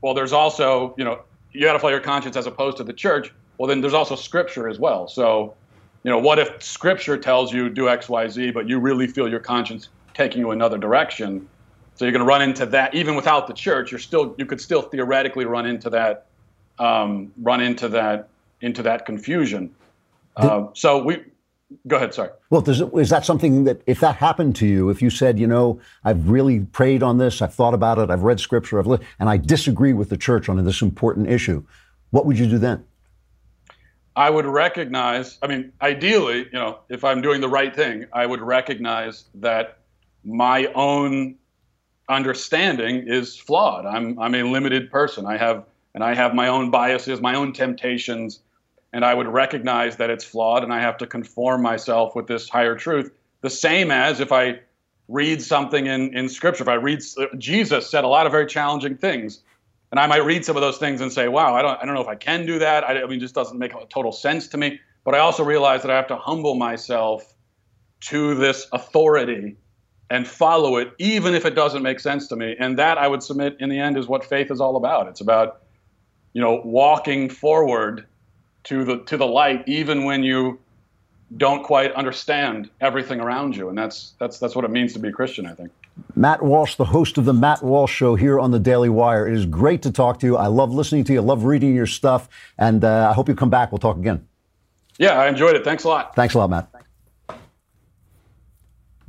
well, 0.00 0.14
there's 0.14 0.32
also 0.32 0.94
you 0.96 1.04
know 1.04 1.20
you 1.52 1.62
got 1.62 1.72
to 1.72 1.78
follow 1.78 1.92
your 1.92 2.00
conscience 2.00 2.36
as 2.36 2.46
opposed 2.46 2.76
to 2.78 2.84
the 2.84 2.92
church. 2.92 3.32
Well, 3.58 3.68
then 3.68 3.80
there's 3.80 3.94
also 3.94 4.14
Scripture 4.14 4.68
as 4.68 4.78
well. 4.78 5.08
So 5.08 5.54
you 6.02 6.10
know, 6.10 6.18
what 6.18 6.38
if 6.38 6.62
Scripture 6.62 7.18
tells 7.18 7.52
you 7.52 7.68
do 7.68 7.88
X, 7.88 8.08
Y, 8.08 8.28
Z, 8.28 8.50
but 8.52 8.68
you 8.68 8.78
really 8.78 9.06
feel 9.06 9.28
your 9.28 9.40
conscience 9.40 9.88
taking 10.14 10.40
you 10.40 10.50
another 10.50 10.78
direction? 10.78 11.46
So 11.94 12.06
you're 12.06 12.12
going 12.12 12.24
to 12.24 12.28
run 12.28 12.40
into 12.40 12.64
that 12.66 12.94
even 12.94 13.14
without 13.14 13.46
the 13.46 13.52
church. 13.52 13.90
You're 13.90 13.98
still 14.00 14.34
you 14.38 14.46
could 14.46 14.60
still 14.60 14.82
theoretically 14.82 15.44
run 15.44 15.66
into 15.66 15.90
that 15.90 16.26
um, 16.78 17.32
run 17.42 17.60
into 17.60 17.88
that 17.88 18.28
into 18.60 18.82
that 18.82 19.06
confusion. 19.06 19.74
Uh, 20.36 20.66
so 20.74 21.02
we 21.02 21.24
go 21.86 21.96
ahead. 21.96 22.14
Sorry. 22.14 22.30
Well, 22.50 22.60
does 22.60 22.80
is 22.80 23.10
that 23.10 23.24
something 23.24 23.64
that 23.64 23.82
if 23.86 24.00
that 24.00 24.16
happened 24.16 24.56
to 24.56 24.66
you, 24.66 24.90
if 24.90 25.02
you 25.02 25.10
said, 25.10 25.38
you 25.38 25.46
know, 25.46 25.80
I've 26.04 26.28
really 26.28 26.60
prayed 26.60 27.02
on 27.02 27.18
this, 27.18 27.42
I've 27.42 27.54
thought 27.54 27.74
about 27.74 27.98
it, 27.98 28.10
I've 28.10 28.22
read 28.22 28.40
Scripture, 28.40 28.78
I've 28.78 28.86
li- 28.86 28.98
and 29.18 29.28
I 29.28 29.36
disagree 29.36 29.92
with 29.92 30.08
the 30.08 30.16
church 30.16 30.48
on 30.48 30.62
this 30.64 30.82
important 30.82 31.28
issue, 31.28 31.64
what 32.10 32.26
would 32.26 32.38
you 32.38 32.46
do 32.46 32.58
then? 32.58 32.84
I 34.16 34.28
would 34.28 34.46
recognize, 34.46 35.38
I 35.40 35.46
mean, 35.46 35.72
ideally, 35.80 36.38
you 36.38 36.52
know, 36.52 36.80
if 36.88 37.04
I'm 37.04 37.22
doing 37.22 37.40
the 37.40 37.48
right 37.48 37.74
thing, 37.74 38.06
I 38.12 38.26
would 38.26 38.40
recognize 38.40 39.24
that 39.36 39.78
my 40.24 40.66
own 40.74 41.36
understanding 42.08 43.06
is 43.06 43.36
flawed. 43.36 43.86
I'm, 43.86 44.18
I'm 44.18 44.34
a 44.34 44.42
limited 44.42 44.90
person. 44.90 45.26
I 45.26 45.36
have, 45.36 45.64
and 45.94 46.02
I 46.02 46.14
have 46.14 46.34
my 46.34 46.48
own 46.48 46.70
biases, 46.70 47.20
my 47.20 47.36
own 47.36 47.52
temptations, 47.52 48.40
and 48.92 49.04
I 49.04 49.14
would 49.14 49.28
recognize 49.28 49.96
that 49.96 50.10
it's 50.10 50.24
flawed 50.24 50.64
and 50.64 50.72
I 50.72 50.80
have 50.80 50.98
to 50.98 51.06
conform 51.06 51.62
myself 51.62 52.14
with 52.14 52.26
this 52.26 52.48
higher 52.48 52.76
truth. 52.76 53.12
The 53.42 53.50
same 53.50 53.90
as 53.90 54.20
if 54.20 54.32
I 54.32 54.60
read 55.08 55.42
something 55.42 55.86
in, 55.86 56.16
in 56.16 56.28
scripture, 56.28 56.62
if 56.62 56.68
I 56.68 56.74
read, 56.74 57.00
uh, 57.18 57.26
Jesus 57.38 57.90
said 57.90 58.04
a 58.04 58.08
lot 58.08 58.26
of 58.26 58.32
very 58.32 58.46
challenging 58.46 58.96
things 58.96 59.42
and 59.90 59.98
I 59.98 60.06
might 60.06 60.24
read 60.24 60.44
some 60.44 60.56
of 60.56 60.60
those 60.60 60.78
things 60.78 61.00
and 61.00 61.12
say, 61.12 61.28
"Wow, 61.28 61.54
I 61.54 61.62
don't, 61.62 61.78
I 61.82 61.84
don't 61.84 61.94
know 61.94 62.00
if 62.00 62.08
I 62.08 62.14
can 62.14 62.46
do 62.46 62.58
that." 62.60 62.84
I, 62.84 63.02
I 63.02 63.06
mean, 63.06 63.18
it 63.18 63.20
just 63.20 63.34
doesn't 63.34 63.58
make 63.58 63.72
total 63.88 64.12
sense 64.12 64.46
to 64.48 64.56
me. 64.56 64.80
But 65.04 65.14
I 65.14 65.18
also 65.18 65.42
realize 65.42 65.82
that 65.82 65.90
I 65.90 65.96
have 65.96 66.06
to 66.08 66.16
humble 66.16 66.54
myself 66.54 67.34
to 68.02 68.34
this 68.34 68.68
authority 68.72 69.56
and 70.10 70.26
follow 70.26 70.76
it, 70.76 70.92
even 70.98 71.34
if 71.34 71.44
it 71.44 71.54
doesn't 71.54 71.82
make 71.82 72.00
sense 72.00 72.28
to 72.28 72.36
me. 72.36 72.54
And 72.58 72.78
that 72.78 72.98
I 72.98 73.08
would 73.08 73.22
submit, 73.22 73.56
in 73.60 73.68
the 73.68 73.78
end, 73.78 73.96
is 73.96 74.06
what 74.06 74.24
faith 74.24 74.50
is 74.50 74.60
all 74.60 74.76
about. 74.76 75.08
It's 75.08 75.20
about, 75.20 75.62
you 76.34 76.40
know, 76.40 76.60
walking 76.64 77.28
forward 77.28 78.06
to 78.64 78.84
the 78.84 78.98
to 79.04 79.16
the 79.16 79.26
light, 79.26 79.64
even 79.66 80.04
when 80.04 80.22
you 80.22 80.58
don't 81.36 81.62
quite 81.62 81.92
understand 81.92 82.70
everything 82.80 83.20
around 83.20 83.56
you. 83.56 83.68
And 83.68 83.78
that's 83.78 84.14
that's 84.18 84.38
that's 84.38 84.54
what 84.54 84.64
it 84.64 84.70
means 84.70 84.92
to 84.94 84.98
be 84.98 85.08
a 85.08 85.12
Christian, 85.12 85.46
I 85.46 85.54
think. 85.54 85.70
Matt 86.14 86.42
Walsh, 86.42 86.76
the 86.76 86.84
host 86.86 87.18
of 87.18 87.24
the 87.24 87.34
Matt 87.34 87.62
Walsh 87.62 87.92
Show 87.92 88.14
here 88.14 88.40
on 88.40 88.50
the 88.50 88.58
Daily 88.58 88.88
Wire. 88.88 89.28
It 89.28 89.34
is 89.34 89.46
great 89.46 89.82
to 89.82 89.92
talk 89.92 90.18
to 90.20 90.26
you. 90.26 90.36
I 90.36 90.46
love 90.46 90.72
listening 90.72 91.04
to 91.04 91.12
you. 91.12 91.20
I 91.20 91.22
love 91.22 91.44
reading 91.44 91.74
your 91.74 91.86
stuff, 91.86 92.28
and 92.58 92.84
uh, 92.84 93.08
I 93.10 93.12
hope 93.12 93.28
you 93.28 93.34
come 93.34 93.50
back. 93.50 93.70
We'll 93.70 93.78
talk 93.78 93.96
again. 93.96 94.26
Yeah, 94.98 95.18
I 95.18 95.28
enjoyed 95.28 95.56
it. 95.56 95.64
Thanks 95.64 95.84
a 95.84 95.88
lot. 95.88 96.14
Thanks 96.14 96.34
a 96.34 96.38
lot, 96.38 96.50
Matt. 96.50 96.70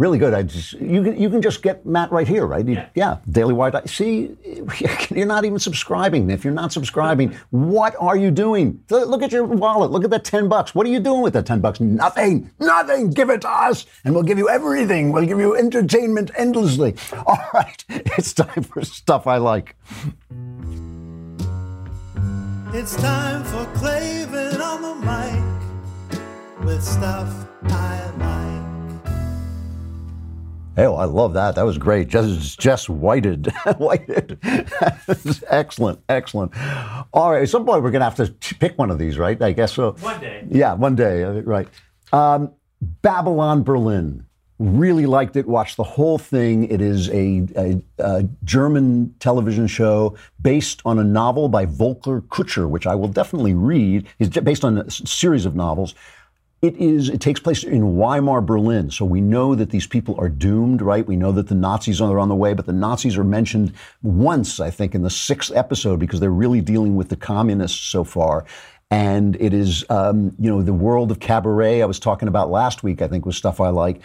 Really 0.02 0.18
good. 0.18 0.34
I 0.34 0.42
just 0.42 0.74
you 0.74 1.04
can 1.04 1.22
you 1.22 1.30
can 1.30 1.44
just 1.44 1.62
get 1.62 1.86
Matt 1.86 2.12
right 2.12 2.28
here, 2.28 2.48
right? 2.48 2.68
Yeah, 2.68 2.88
yeah 2.96 3.18
Daily 3.30 3.54
Wire. 3.54 3.86
See, 3.86 4.36
you're 5.12 5.28
not 5.28 5.46
even 5.46 5.60
subscribing. 5.60 6.32
If 6.32 6.44
you're 6.44 6.56
not 6.56 6.74
subscribing, 6.74 7.38
what 7.52 7.96
are 8.00 8.18
you 8.18 8.32
doing? 8.32 8.84
Look 8.90 9.22
at 9.22 9.32
your 9.32 9.44
wallet. 9.44 9.92
Look 9.92 10.04
at 10.04 10.10
that 10.10 10.24
ten 10.24 10.50
bucks. 10.50 10.74
What 10.74 10.88
are 10.88 10.90
you 10.90 11.00
doing 11.00 11.22
with 11.22 11.34
that 11.34 11.46
ten 11.46 11.62
bucks? 11.62 11.80
Nothing. 11.80 12.50
Nothing. 12.60 13.12
Give 13.12 13.30
it 13.30 13.42
to 13.42 13.50
us, 13.50 13.86
and 14.04 14.16
we'll 14.16 14.24
give 14.24 14.40
you 14.40 14.50
everything. 14.50 15.12
We'll 15.12 15.28
give 15.28 15.38
you 15.38 15.56
entertainment 15.56 16.32
endlessly. 16.36 16.96
All 17.28 17.50
right, 17.54 17.86
it's 17.88 18.34
time 18.34 18.64
for 18.64 18.84
stuff 18.84 19.28
I 19.28 19.38
like. 19.38 19.76
It's 22.74 22.96
time 22.96 23.44
for 23.44 23.66
Klavan 23.78 24.62
on 24.62 24.82
the 24.82 24.96
mic 25.06 26.66
with 26.66 26.84
stuff 26.84 27.48
I 27.66 28.10
like. 28.18 28.41
Oh, 30.82 30.96
I 30.96 31.06
love 31.06 31.34
that. 31.34 31.56
That 31.56 31.64
was 31.64 31.78
great. 31.78 32.08
Just, 32.08 32.60
just 32.60 32.90
whited, 32.90 33.48
whited. 33.78 34.40
excellent, 35.50 36.00
excellent. 36.10 36.52
All 37.14 37.32
right, 37.32 37.44
at 37.44 37.50
some 37.50 37.66
point 37.66 37.84
we're 37.84 37.92
going 37.92 38.02
to 38.02 38.10
have 38.10 38.16
to 38.42 38.56
pick 38.56 38.78
one 38.78 38.90
of 38.92 38.98
these, 38.98 39.18
right? 39.18 39.40
I 39.42 39.52
guess 39.52 39.74
so. 39.74 39.92
One 40.00 40.20
day. 40.20 40.46
Yeah, 40.50 40.74
one 40.74 40.96
day. 40.96 41.24
uh, 41.24 41.32
Right. 41.42 41.68
Um, 42.12 42.52
Babylon 43.02 43.64
Berlin. 43.64 44.26
Really 44.60 45.08
liked 45.08 45.36
it. 45.38 45.48
Watched 45.48 45.78
the 45.78 45.84
whole 45.84 46.20
thing. 46.20 46.66
It 46.70 46.82
is 46.82 47.10
a, 47.10 47.48
a, 47.58 47.82
a 47.98 48.24
German 48.44 49.16
television 49.20 49.66
show 49.66 50.16
based 50.40 50.84
on 50.86 51.00
a 51.00 51.04
novel 51.04 51.50
by 51.50 51.66
Volker 51.66 52.22
Kutscher, 52.22 52.70
which 52.70 52.86
I 52.86 52.94
will 52.94 53.08
definitely 53.08 53.56
read. 53.56 54.06
It's 54.20 54.30
based 54.38 54.64
on 54.64 54.78
a 54.78 54.92
series 54.92 55.46
of 55.46 55.56
novels. 55.56 55.96
It 56.62 56.78
is. 56.78 57.10
It 57.10 57.22
takes 57.22 57.40
place 57.40 57.64
in 57.64 57.96
Weimar, 57.96 58.40
Berlin. 58.40 58.92
So 58.92 59.04
we 59.04 59.20
know 59.20 59.56
that 59.56 59.72
these 59.72 59.88
people 59.88 60.16
are 60.20 60.30
doomed, 60.30 60.84
right? 60.84 61.08
We 61.08 61.16
know 61.16 61.32
that 61.32 61.48
the 61.48 61.56
Nazis 61.56 62.00
are 62.00 62.20
on 62.20 62.30
the 62.30 62.36
way, 62.36 62.54
but 62.54 62.68
the 62.68 62.74
Nazis 62.74 63.18
are 63.18 63.24
mentioned 63.24 63.74
once, 64.04 64.60
I 64.60 64.70
think, 64.70 64.94
in 64.94 65.02
the 65.02 65.10
sixth 65.10 65.52
episode 65.56 66.00
because 66.00 66.20
they're 66.20 66.30
really 66.30 66.62
dealing 66.62 66.96
with 66.96 67.10
the 67.10 67.16
communists 67.16 67.80
so 67.80 68.04
far. 68.04 68.46
And 68.92 69.38
it 69.40 69.54
is, 69.54 69.86
um, 69.90 70.36
you 70.38 70.52
know, 70.52 70.62
the 70.62 70.74
world 70.74 71.10
of 71.10 71.20
cabaret 71.20 71.82
I 71.82 71.86
was 71.86 72.00
talking 72.00 72.28
about 72.28 72.52
last 72.52 72.84
week. 72.84 73.02
I 73.02 73.08
think 73.08 73.26
was 73.26 73.38
stuff 73.38 73.60
I 73.60 73.70
like. 73.70 74.02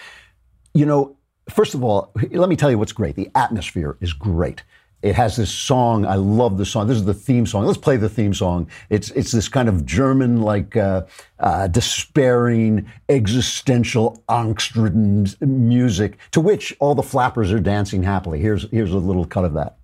You 0.73 0.87
know, 0.87 1.17
first 1.51 1.75
of 1.75 1.85
all, 1.85 2.11
let 2.31 2.49
me 2.49 2.57
tell 2.57 2.71
you 2.71 2.79
what's 2.79 2.93
great. 2.93 3.17
The 3.17 3.31
atmosphere 3.35 3.99
is 4.01 4.15
great. 4.15 4.63
It 5.03 5.15
has 5.15 5.37
this 5.37 5.51
song. 5.51 6.07
I 6.07 6.15
love 6.15 6.59
the 6.59 6.65
song. 6.65 6.87
This 6.87 6.97
is 6.97 7.05
the 7.05 7.15
theme 7.15 7.47
song. 7.47 7.65
Let's 7.65 7.79
play 7.79 7.97
the 7.97 8.09
theme 8.09 8.35
song. 8.35 8.69
It's 8.91 9.11
it's 9.11 9.31
this 9.31 9.49
kind 9.49 9.69
of 9.69 9.85
German, 9.85 10.43
like 10.43 10.77
uh, 10.77 11.03
uh, 11.39 11.69
despairing, 11.69 12.91
existential, 13.09 14.23
angst-ridden 14.29 15.27
music 15.41 16.19
to 16.33 16.41
which 16.41 16.75
all 16.81 16.95
the 16.95 17.03
flappers 17.03 17.53
are 17.53 17.61
dancing 17.61 18.03
happily. 18.03 18.41
Here's 18.41 18.69
here's 18.71 18.93
a 18.93 18.99
little 18.99 19.27
cut 19.27 19.45
of 19.45 19.55
that. 19.55 19.77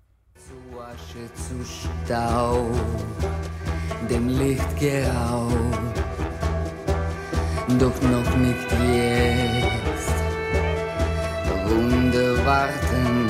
Warten, 12.45 13.22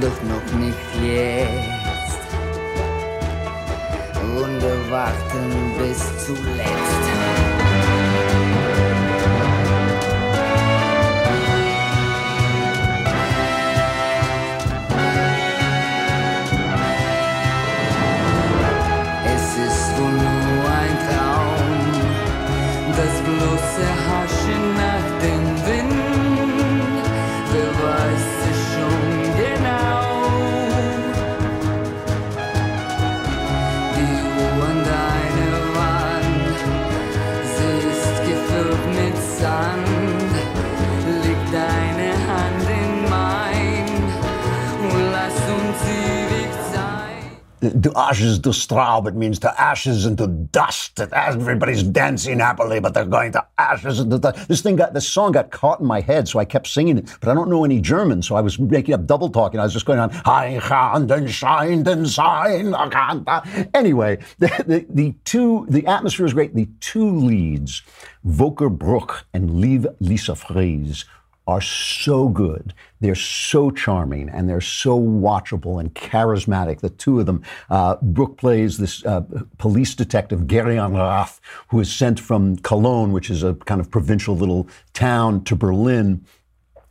doch 0.00 0.22
noch 0.22 0.58
nicht 0.58 0.78
jetzt. 1.02 2.18
Wunder 4.34 4.90
warten 4.90 5.74
bis 5.78 6.26
zuletzt. 6.26 7.43
To 47.70 47.92
ashes 47.96 48.38
to 48.40 48.52
straw, 48.52 49.02
it 49.06 49.14
means 49.14 49.38
to 49.40 49.60
ashes 49.60 50.06
and 50.06 50.16
to 50.18 50.26
dust. 50.26 51.00
And 51.00 51.12
Everybody's 51.12 51.82
dancing 51.82 52.38
happily, 52.40 52.80
but 52.80 52.94
they're 52.94 53.04
going 53.04 53.32
to 53.32 53.44
ashes 53.58 54.00
into 54.00 54.18
dust. 54.18 54.48
This 54.48 54.62
thing 54.62 54.76
got, 54.76 54.94
this 54.94 55.08
song 55.08 55.32
got 55.32 55.50
caught 55.50 55.80
in 55.80 55.86
my 55.86 56.00
head, 56.00 56.28
so 56.28 56.38
I 56.38 56.44
kept 56.44 56.66
singing 56.66 56.98
it, 56.98 57.08
but 57.20 57.28
I 57.28 57.34
don't 57.34 57.50
know 57.50 57.64
any 57.64 57.80
German, 57.80 58.22
so 58.22 58.36
I 58.36 58.40
was 58.40 58.58
making 58.58 58.94
up 58.94 59.06
double 59.06 59.30
talking. 59.30 59.60
I 59.60 59.64
was 59.64 59.72
just 59.72 59.86
going 59.86 59.98
on, 59.98 60.10
"Hein, 60.10 60.60
Hand, 60.60 61.10
and 61.10 61.24
and 61.94 63.28
Anyway, 63.74 64.18
the, 64.38 64.64
the, 64.66 64.86
the 64.90 65.14
two, 65.24 65.66
the 65.68 65.86
atmosphere 65.86 66.26
is 66.26 66.32
great. 66.32 66.54
The 66.54 66.68
two 66.80 67.10
leads, 67.16 67.82
Volker 68.24 68.68
Bruch 68.68 69.24
and 69.32 69.60
Liv 69.60 69.86
Lisa 70.00 70.34
Fries, 70.34 71.04
are 71.46 71.60
so 71.60 72.28
good. 72.28 72.72
They're 73.00 73.14
so 73.14 73.70
charming 73.70 74.28
and 74.30 74.48
they're 74.48 74.60
so 74.60 74.98
watchable 74.98 75.78
and 75.78 75.94
charismatic. 75.94 76.80
The 76.80 76.90
two 76.90 77.20
of 77.20 77.26
them. 77.26 77.42
Uh, 77.68 77.96
Bruch 78.00 78.36
plays 78.36 78.78
this 78.78 79.04
uh, 79.04 79.22
police 79.58 79.94
detective, 79.94 80.42
Gereon 80.42 80.94
Rath, 80.94 81.40
who 81.68 81.80
is 81.80 81.92
sent 81.92 82.18
from 82.18 82.56
Cologne, 82.58 83.12
which 83.12 83.30
is 83.30 83.42
a 83.42 83.54
kind 83.54 83.80
of 83.80 83.90
provincial 83.90 84.36
little 84.36 84.68
town, 84.94 85.44
to 85.44 85.56
Berlin 85.56 86.24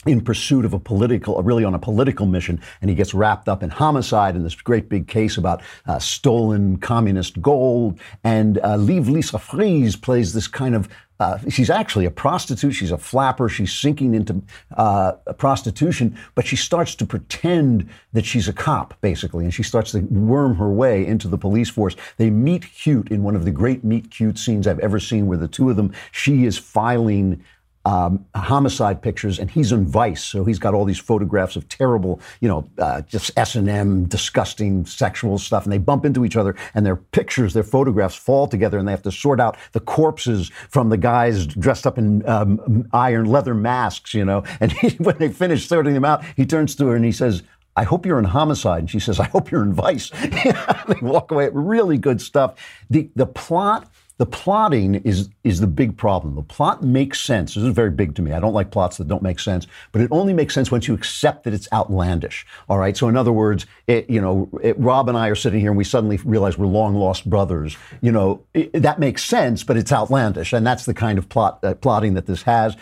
in 0.05 0.21
pursuit 0.21 0.65
of 0.65 0.73
a 0.73 0.79
political, 0.79 1.41
really 1.43 1.63
on 1.63 1.73
a 1.73 1.79
political 1.79 2.25
mission, 2.25 2.61
and 2.81 2.89
he 2.89 2.95
gets 2.95 3.13
wrapped 3.13 3.47
up 3.47 3.63
in 3.63 3.69
homicide 3.69 4.35
in 4.35 4.43
this 4.43 4.55
great 4.55 4.89
big 4.89 5.07
case 5.07 5.37
about 5.37 5.61
uh, 5.87 5.99
stolen 5.99 6.77
communist 6.77 7.41
gold. 7.41 7.99
And 8.23 8.59
uh, 8.63 8.75
Liv 8.75 9.07
Lisa 9.07 9.39
Fries 9.39 9.95
plays 9.95 10.33
this 10.33 10.47
kind 10.47 10.75
of 10.75 10.89
uh, 11.19 11.37
she's 11.49 11.69
actually 11.69 12.05
a 12.05 12.11
prostitute. 12.11 12.73
She's 12.73 12.91
a 12.91 12.97
flapper. 12.97 13.47
She's 13.47 13.71
sinking 13.71 14.13
into 14.15 14.41
uh, 14.75 15.13
prostitution, 15.37 16.17
but 16.35 16.45
she 16.45 16.55
starts 16.55 16.95
to 16.95 17.05
pretend 17.05 17.89
that 18.13 18.25
she's 18.25 18.47
a 18.47 18.53
cop, 18.53 18.99
basically, 19.01 19.43
and 19.45 19.53
she 19.53 19.63
starts 19.63 19.91
to 19.91 19.99
worm 20.01 20.55
her 20.55 20.69
way 20.69 21.05
into 21.05 21.27
the 21.27 21.37
police 21.37 21.69
force. 21.69 21.95
They 22.17 22.29
meet 22.29 22.65
cute 22.73 23.09
in 23.11 23.23
one 23.23 23.35
of 23.35 23.45
the 23.45 23.51
great 23.51 23.83
meet 23.83 24.11
cute 24.11 24.37
scenes 24.37 24.67
I've 24.67 24.79
ever 24.79 24.99
seen, 24.99 25.27
where 25.27 25.37
the 25.37 25.47
two 25.47 25.69
of 25.69 25.75
them, 25.75 25.93
she 26.11 26.45
is 26.45 26.57
filing 26.57 27.43
um, 27.85 28.25
homicide 28.35 29.01
pictures, 29.01 29.39
and 29.39 29.51
he's 29.51 29.71
in 29.71 29.85
Vice, 29.85 30.23
so 30.23 30.45
he's 30.45 30.59
got 30.59 30.73
all 30.73 30.85
these 30.85 30.99
photographs 30.99 31.55
of 31.55 31.67
terrible, 31.67 32.19
you 32.39 32.47
know, 32.47 32.69
uh, 32.77 33.01
just 33.01 33.31
S 33.37 33.55
and 33.55 33.69
M, 33.69 34.05
disgusting 34.05 34.85
sexual 34.85 35.37
stuff, 35.37 35.63
and 35.63 35.73
they 35.73 35.77
bump 35.77 36.05
into 36.05 36.23
each 36.23 36.37
other, 36.37 36.55
and 36.73 36.85
their 36.85 36.95
pictures, 36.95 37.53
their 37.53 37.63
photographs 37.63 38.15
fall 38.15 38.47
together, 38.47 38.77
and 38.77 38.87
they 38.87 38.91
have 38.91 39.01
to 39.01 39.11
sort 39.11 39.39
out 39.39 39.57
the 39.73 39.79
corpses 39.79 40.49
from 40.69 40.89
the 40.89 40.97
guys 40.97 41.45
dressed 41.45 41.85
up 41.85 41.97
in 41.97 42.27
um, 42.27 42.87
iron 42.93 43.25
leather 43.25 43.53
masks, 43.53 44.13
you 44.13 44.23
know. 44.23 44.43
And 44.59 44.71
he, 44.71 44.89
when 44.99 45.17
they 45.17 45.29
finish 45.29 45.67
sorting 45.67 45.93
them 45.93 46.05
out, 46.05 46.23
he 46.35 46.45
turns 46.45 46.75
to 46.75 46.87
her 46.87 46.95
and 46.95 47.05
he 47.05 47.11
says. 47.11 47.43
I 47.75 47.85
hope 47.85 48.05
you're 48.05 48.19
in 48.19 48.25
homicide. 48.25 48.81
And 48.81 48.89
she 48.91 48.99
says, 48.99 49.19
I 49.19 49.23
hope 49.23 49.49
you're 49.49 49.63
in 49.63 49.73
vice. 49.73 50.09
they 50.21 50.99
walk 51.01 51.31
away. 51.31 51.49
Really 51.51 51.97
good 51.97 52.21
stuff. 52.21 52.53
The, 52.91 53.09
the 53.15 53.25
plot 53.25 53.91
the 54.23 54.29
plotting 54.29 54.95
is 54.95 55.27
is 55.43 55.59
the 55.59 55.67
big 55.67 55.97
problem. 55.97 56.35
The 56.35 56.43
plot 56.43 56.81
makes 56.81 57.19
sense. 57.19 57.55
This 57.55 57.63
is 57.65 57.73
very 57.73 57.89
big 57.89 58.15
to 58.15 58.21
me. 58.21 58.31
I 58.31 58.39
don't 58.39 58.53
like 58.53 58.71
plots 58.71 58.95
that 58.95 59.09
don't 59.09 59.21
make 59.21 59.37
sense, 59.37 59.67
but 59.91 60.01
it 60.01 60.07
only 60.11 60.31
makes 60.31 60.53
sense 60.53 60.71
once 60.71 60.87
you 60.87 60.93
accept 60.93 61.43
that 61.43 61.53
it's 61.53 61.67
outlandish. 61.73 62.45
All 62.69 62.77
right. 62.77 62.95
So 62.95 63.09
in 63.09 63.17
other 63.17 63.33
words, 63.33 63.65
it, 63.85 64.09
you 64.09 64.21
know, 64.21 64.49
it, 64.61 64.79
Rob 64.79 65.09
and 65.09 65.17
I 65.17 65.27
are 65.27 65.35
sitting 65.35 65.59
here 65.59 65.71
and 65.71 65.77
we 65.77 65.83
suddenly 65.83 66.21
realize 66.23 66.57
we're 66.57 66.67
long 66.67 66.95
lost 66.95 67.29
brothers. 67.29 67.75
You 67.99 68.13
know, 68.13 68.45
it, 68.53 68.71
that 68.81 68.97
makes 68.97 69.25
sense, 69.25 69.61
but 69.61 69.75
it's 69.75 69.91
outlandish, 69.91 70.53
and 70.53 70.65
that's 70.65 70.85
the 70.85 70.93
kind 70.93 71.17
of 71.17 71.27
plot 71.27 71.61
uh, 71.61 71.73
plotting 71.73 72.13
that 72.13 72.25
this 72.25 72.43
has. 72.43 72.77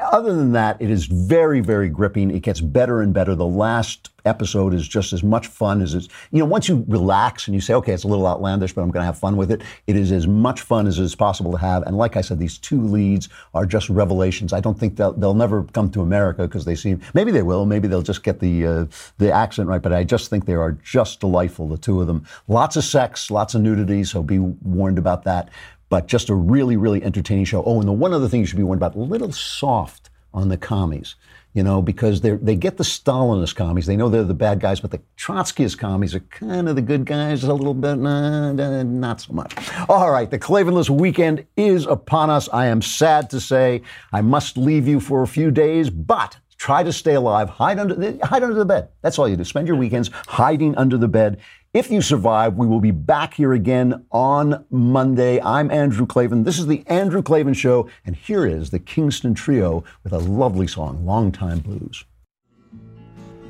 Other 0.00 0.34
than 0.34 0.52
that, 0.52 0.80
it 0.80 0.90
is 0.90 1.06
very, 1.06 1.60
very 1.60 1.88
gripping. 1.88 2.30
It 2.30 2.40
gets 2.40 2.60
better 2.60 3.02
and 3.02 3.12
better. 3.12 3.34
The 3.34 3.46
last 3.46 4.10
episode 4.24 4.74
is 4.74 4.86
just 4.86 5.12
as 5.12 5.22
much 5.22 5.46
fun 5.46 5.80
as 5.80 5.94
it's, 5.94 6.08
you 6.30 6.38
know, 6.38 6.44
once 6.44 6.68
you 6.68 6.84
relax 6.88 7.46
and 7.46 7.54
you 7.54 7.60
say, 7.60 7.74
okay, 7.74 7.92
it's 7.92 8.04
a 8.04 8.08
little 8.08 8.26
outlandish, 8.26 8.72
but 8.74 8.82
I'm 8.82 8.90
going 8.90 9.02
to 9.02 9.06
have 9.06 9.18
fun 9.18 9.36
with 9.36 9.50
it, 9.50 9.62
it 9.86 9.96
is 9.96 10.12
as 10.12 10.26
much 10.26 10.60
fun 10.60 10.86
as 10.86 10.98
it's 10.98 11.14
possible 11.14 11.50
to 11.52 11.58
have. 11.58 11.82
And 11.84 11.96
like 11.96 12.16
I 12.16 12.20
said, 12.20 12.38
these 12.38 12.58
two 12.58 12.80
leads 12.80 13.28
are 13.54 13.64
just 13.64 13.88
revelations. 13.88 14.52
I 14.52 14.60
don't 14.60 14.78
think 14.78 14.96
they'll, 14.96 15.12
they'll 15.12 15.34
never 15.34 15.64
come 15.64 15.90
to 15.92 16.02
America 16.02 16.42
because 16.42 16.64
they 16.64 16.74
seem, 16.74 17.00
maybe 17.14 17.32
they 17.32 17.42
will, 17.42 17.64
maybe 17.66 17.88
they'll 17.88 18.02
just 18.02 18.22
get 18.22 18.40
the, 18.40 18.66
uh, 18.66 18.86
the 19.18 19.32
accent 19.32 19.68
right, 19.68 19.82
but 19.82 19.92
I 19.92 20.04
just 20.04 20.30
think 20.30 20.44
they 20.44 20.54
are 20.54 20.72
just 20.72 21.20
delightful, 21.20 21.68
the 21.68 21.78
two 21.78 22.00
of 22.00 22.06
them. 22.06 22.26
Lots 22.48 22.76
of 22.76 22.84
sex, 22.84 23.30
lots 23.30 23.54
of 23.54 23.62
nudity, 23.62 24.04
so 24.04 24.22
be 24.22 24.38
warned 24.38 24.98
about 24.98 25.24
that 25.24 25.48
but 25.88 26.06
just 26.06 26.28
a 26.28 26.34
really, 26.34 26.76
really 26.76 27.02
entertaining 27.02 27.44
show. 27.44 27.62
Oh, 27.64 27.80
and 27.80 27.88
the 27.88 27.92
one 27.92 28.12
other 28.12 28.28
thing 28.28 28.40
you 28.40 28.46
should 28.46 28.56
be 28.56 28.62
warned 28.62 28.78
about, 28.78 28.94
a 28.94 29.00
little 29.00 29.32
soft 29.32 30.10
on 30.34 30.48
the 30.48 30.56
commies, 30.56 31.16
you 31.54 31.62
know, 31.62 31.80
because 31.80 32.20
they 32.20 32.32
they 32.32 32.54
get 32.54 32.76
the 32.76 32.84
Stalinist 32.84 33.56
commies. 33.56 33.86
They 33.86 33.96
know 33.96 34.08
they're 34.08 34.24
the 34.24 34.34
bad 34.34 34.60
guys, 34.60 34.80
but 34.80 34.90
the 34.90 35.00
Trotskyist 35.16 35.78
commies 35.78 36.14
are 36.14 36.20
kind 36.20 36.68
of 36.68 36.76
the 36.76 36.82
good 36.82 37.06
guys 37.06 37.44
a 37.44 37.54
little 37.54 37.74
bit, 37.74 37.96
nah, 37.96 38.52
not 38.52 39.22
so 39.22 39.32
much. 39.32 39.56
All 39.88 40.10
right, 40.10 40.30
the 40.30 40.38
Klavanless 40.38 40.90
weekend 40.90 41.46
is 41.56 41.86
upon 41.86 42.30
us. 42.30 42.48
I 42.52 42.66
am 42.66 42.82
sad 42.82 43.30
to 43.30 43.40
say 43.40 43.82
I 44.12 44.20
must 44.20 44.56
leave 44.56 44.86
you 44.86 45.00
for 45.00 45.22
a 45.22 45.26
few 45.26 45.50
days, 45.50 45.88
but 45.90 46.36
try 46.58 46.82
to 46.82 46.92
stay 46.92 47.14
alive. 47.14 47.48
Hide 47.48 47.78
under 47.78 48.18
hide 48.24 48.42
under 48.42 48.54
the 48.54 48.66
bed. 48.66 48.88
That's 49.00 49.18
all 49.18 49.28
you 49.28 49.36
do. 49.36 49.44
Spend 49.44 49.66
your 49.66 49.76
weekends 49.76 50.10
hiding 50.26 50.76
under 50.76 50.98
the 50.98 51.08
bed. 51.08 51.38
If 51.74 51.90
you 51.90 52.00
survive, 52.00 52.54
we 52.54 52.66
will 52.66 52.80
be 52.80 52.92
back 52.92 53.34
here 53.34 53.52
again 53.52 54.06
on 54.10 54.64
Monday. 54.70 55.38
I'm 55.42 55.70
Andrew 55.70 56.06
Klavan. 56.06 56.44
This 56.44 56.58
is 56.58 56.66
the 56.66 56.82
Andrew 56.86 57.22
Klavan 57.22 57.52
Show, 57.52 57.90
and 58.06 58.16
here 58.16 58.46
is 58.46 58.70
the 58.70 58.78
Kingston 58.78 59.34
Trio 59.34 59.84
with 60.02 60.14
a 60.14 60.18
lovely 60.18 60.66
song, 60.66 61.04
Long 61.04 61.30
Time 61.30 61.58
Blues. 61.58 62.06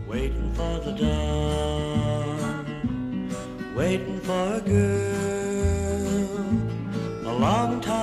Waiting 0.08 0.52
for 0.54 0.80
the 0.80 0.90
dawn, 0.94 2.66
waiting 3.76 4.18
for 4.22 4.54
a 4.54 4.60
girl, 4.62 6.28
a 7.24 7.34
long 7.38 7.80
time 7.80 7.97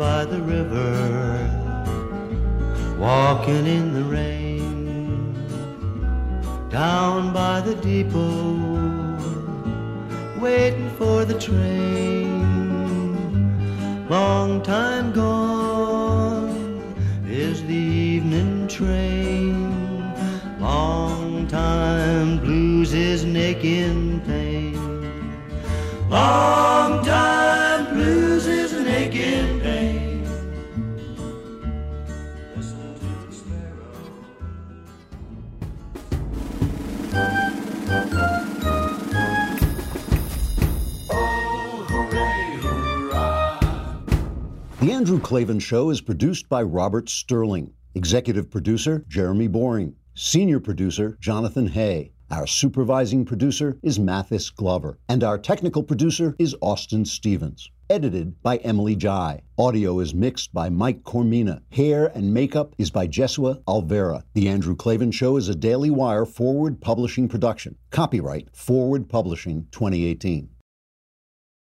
by 0.00 0.24
the 0.24 0.40
river, 0.40 0.88
walking 2.98 3.66
in 3.66 3.92
the 3.92 4.02
rain 4.02 5.34
down 6.70 7.34
by 7.34 7.60
the 7.60 7.74
depot, 7.74 8.54
waiting 10.40 10.88
for 10.92 11.26
the 11.26 11.38
train. 11.38 12.30
Long 14.08 14.62
time 14.62 15.12
gone 15.12 16.82
is 17.28 17.62
the 17.64 17.84
evening 18.14 18.68
train. 18.68 19.54
Long 20.58 21.46
time 21.46 22.38
blues 22.38 22.94
is 22.94 23.26
aching 23.26 24.22
pain. 24.22 24.78
Long 26.08 27.04
time 27.04 27.39
Andrew 45.00 45.18
Klavan 45.18 45.60
Show 45.60 45.88
is 45.88 46.02
produced 46.02 46.46
by 46.50 46.62
Robert 46.62 47.08
Sterling. 47.08 47.72
Executive 47.94 48.50
producer, 48.50 49.02
Jeremy 49.08 49.48
Boring. 49.48 49.94
Senior 50.14 50.60
producer, 50.60 51.16
Jonathan 51.22 51.68
Hay. 51.68 52.12
Our 52.30 52.46
supervising 52.46 53.24
producer 53.24 53.78
is 53.82 53.98
Mathis 53.98 54.50
Glover. 54.50 54.98
And 55.08 55.24
our 55.24 55.38
technical 55.38 55.82
producer 55.82 56.36
is 56.38 56.54
Austin 56.60 57.06
Stevens. 57.06 57.70
Edited 57.88 58.42
by 58.42 58.58
Emily 58.58 58.94
Jai. 58.94 59.40
Audio 59.56 60.00
is 60.00 60.12
mixed 60.12 60.52
by 60.52 60.68
Mike 60.68 61.02
Coromina. 61.02 61.62
Hair 61.70 62.12
and 62.14 62.34
makeup 62.34 62.74
is 62.76 62.90
by 62.90 63.08
Jesua 63.08 63.62
Alvera. 63.64 64.22
The 64.34 64.50
Andrew 64.50 64.76
Klavan 64.76 65.12
Show 65.12 65.38
is 65.38 65.48
a 65.48 65.54
Daily 65.54 65.88
Wire 65.88 66.26
forward 66.26 66.78
publishing 66.78 67.26
production. 67.26 67.74
Copyright 67.90 68.54
Forward 68.54 69.08
Publishing 69.08 69.66
2018. 69.72 70.50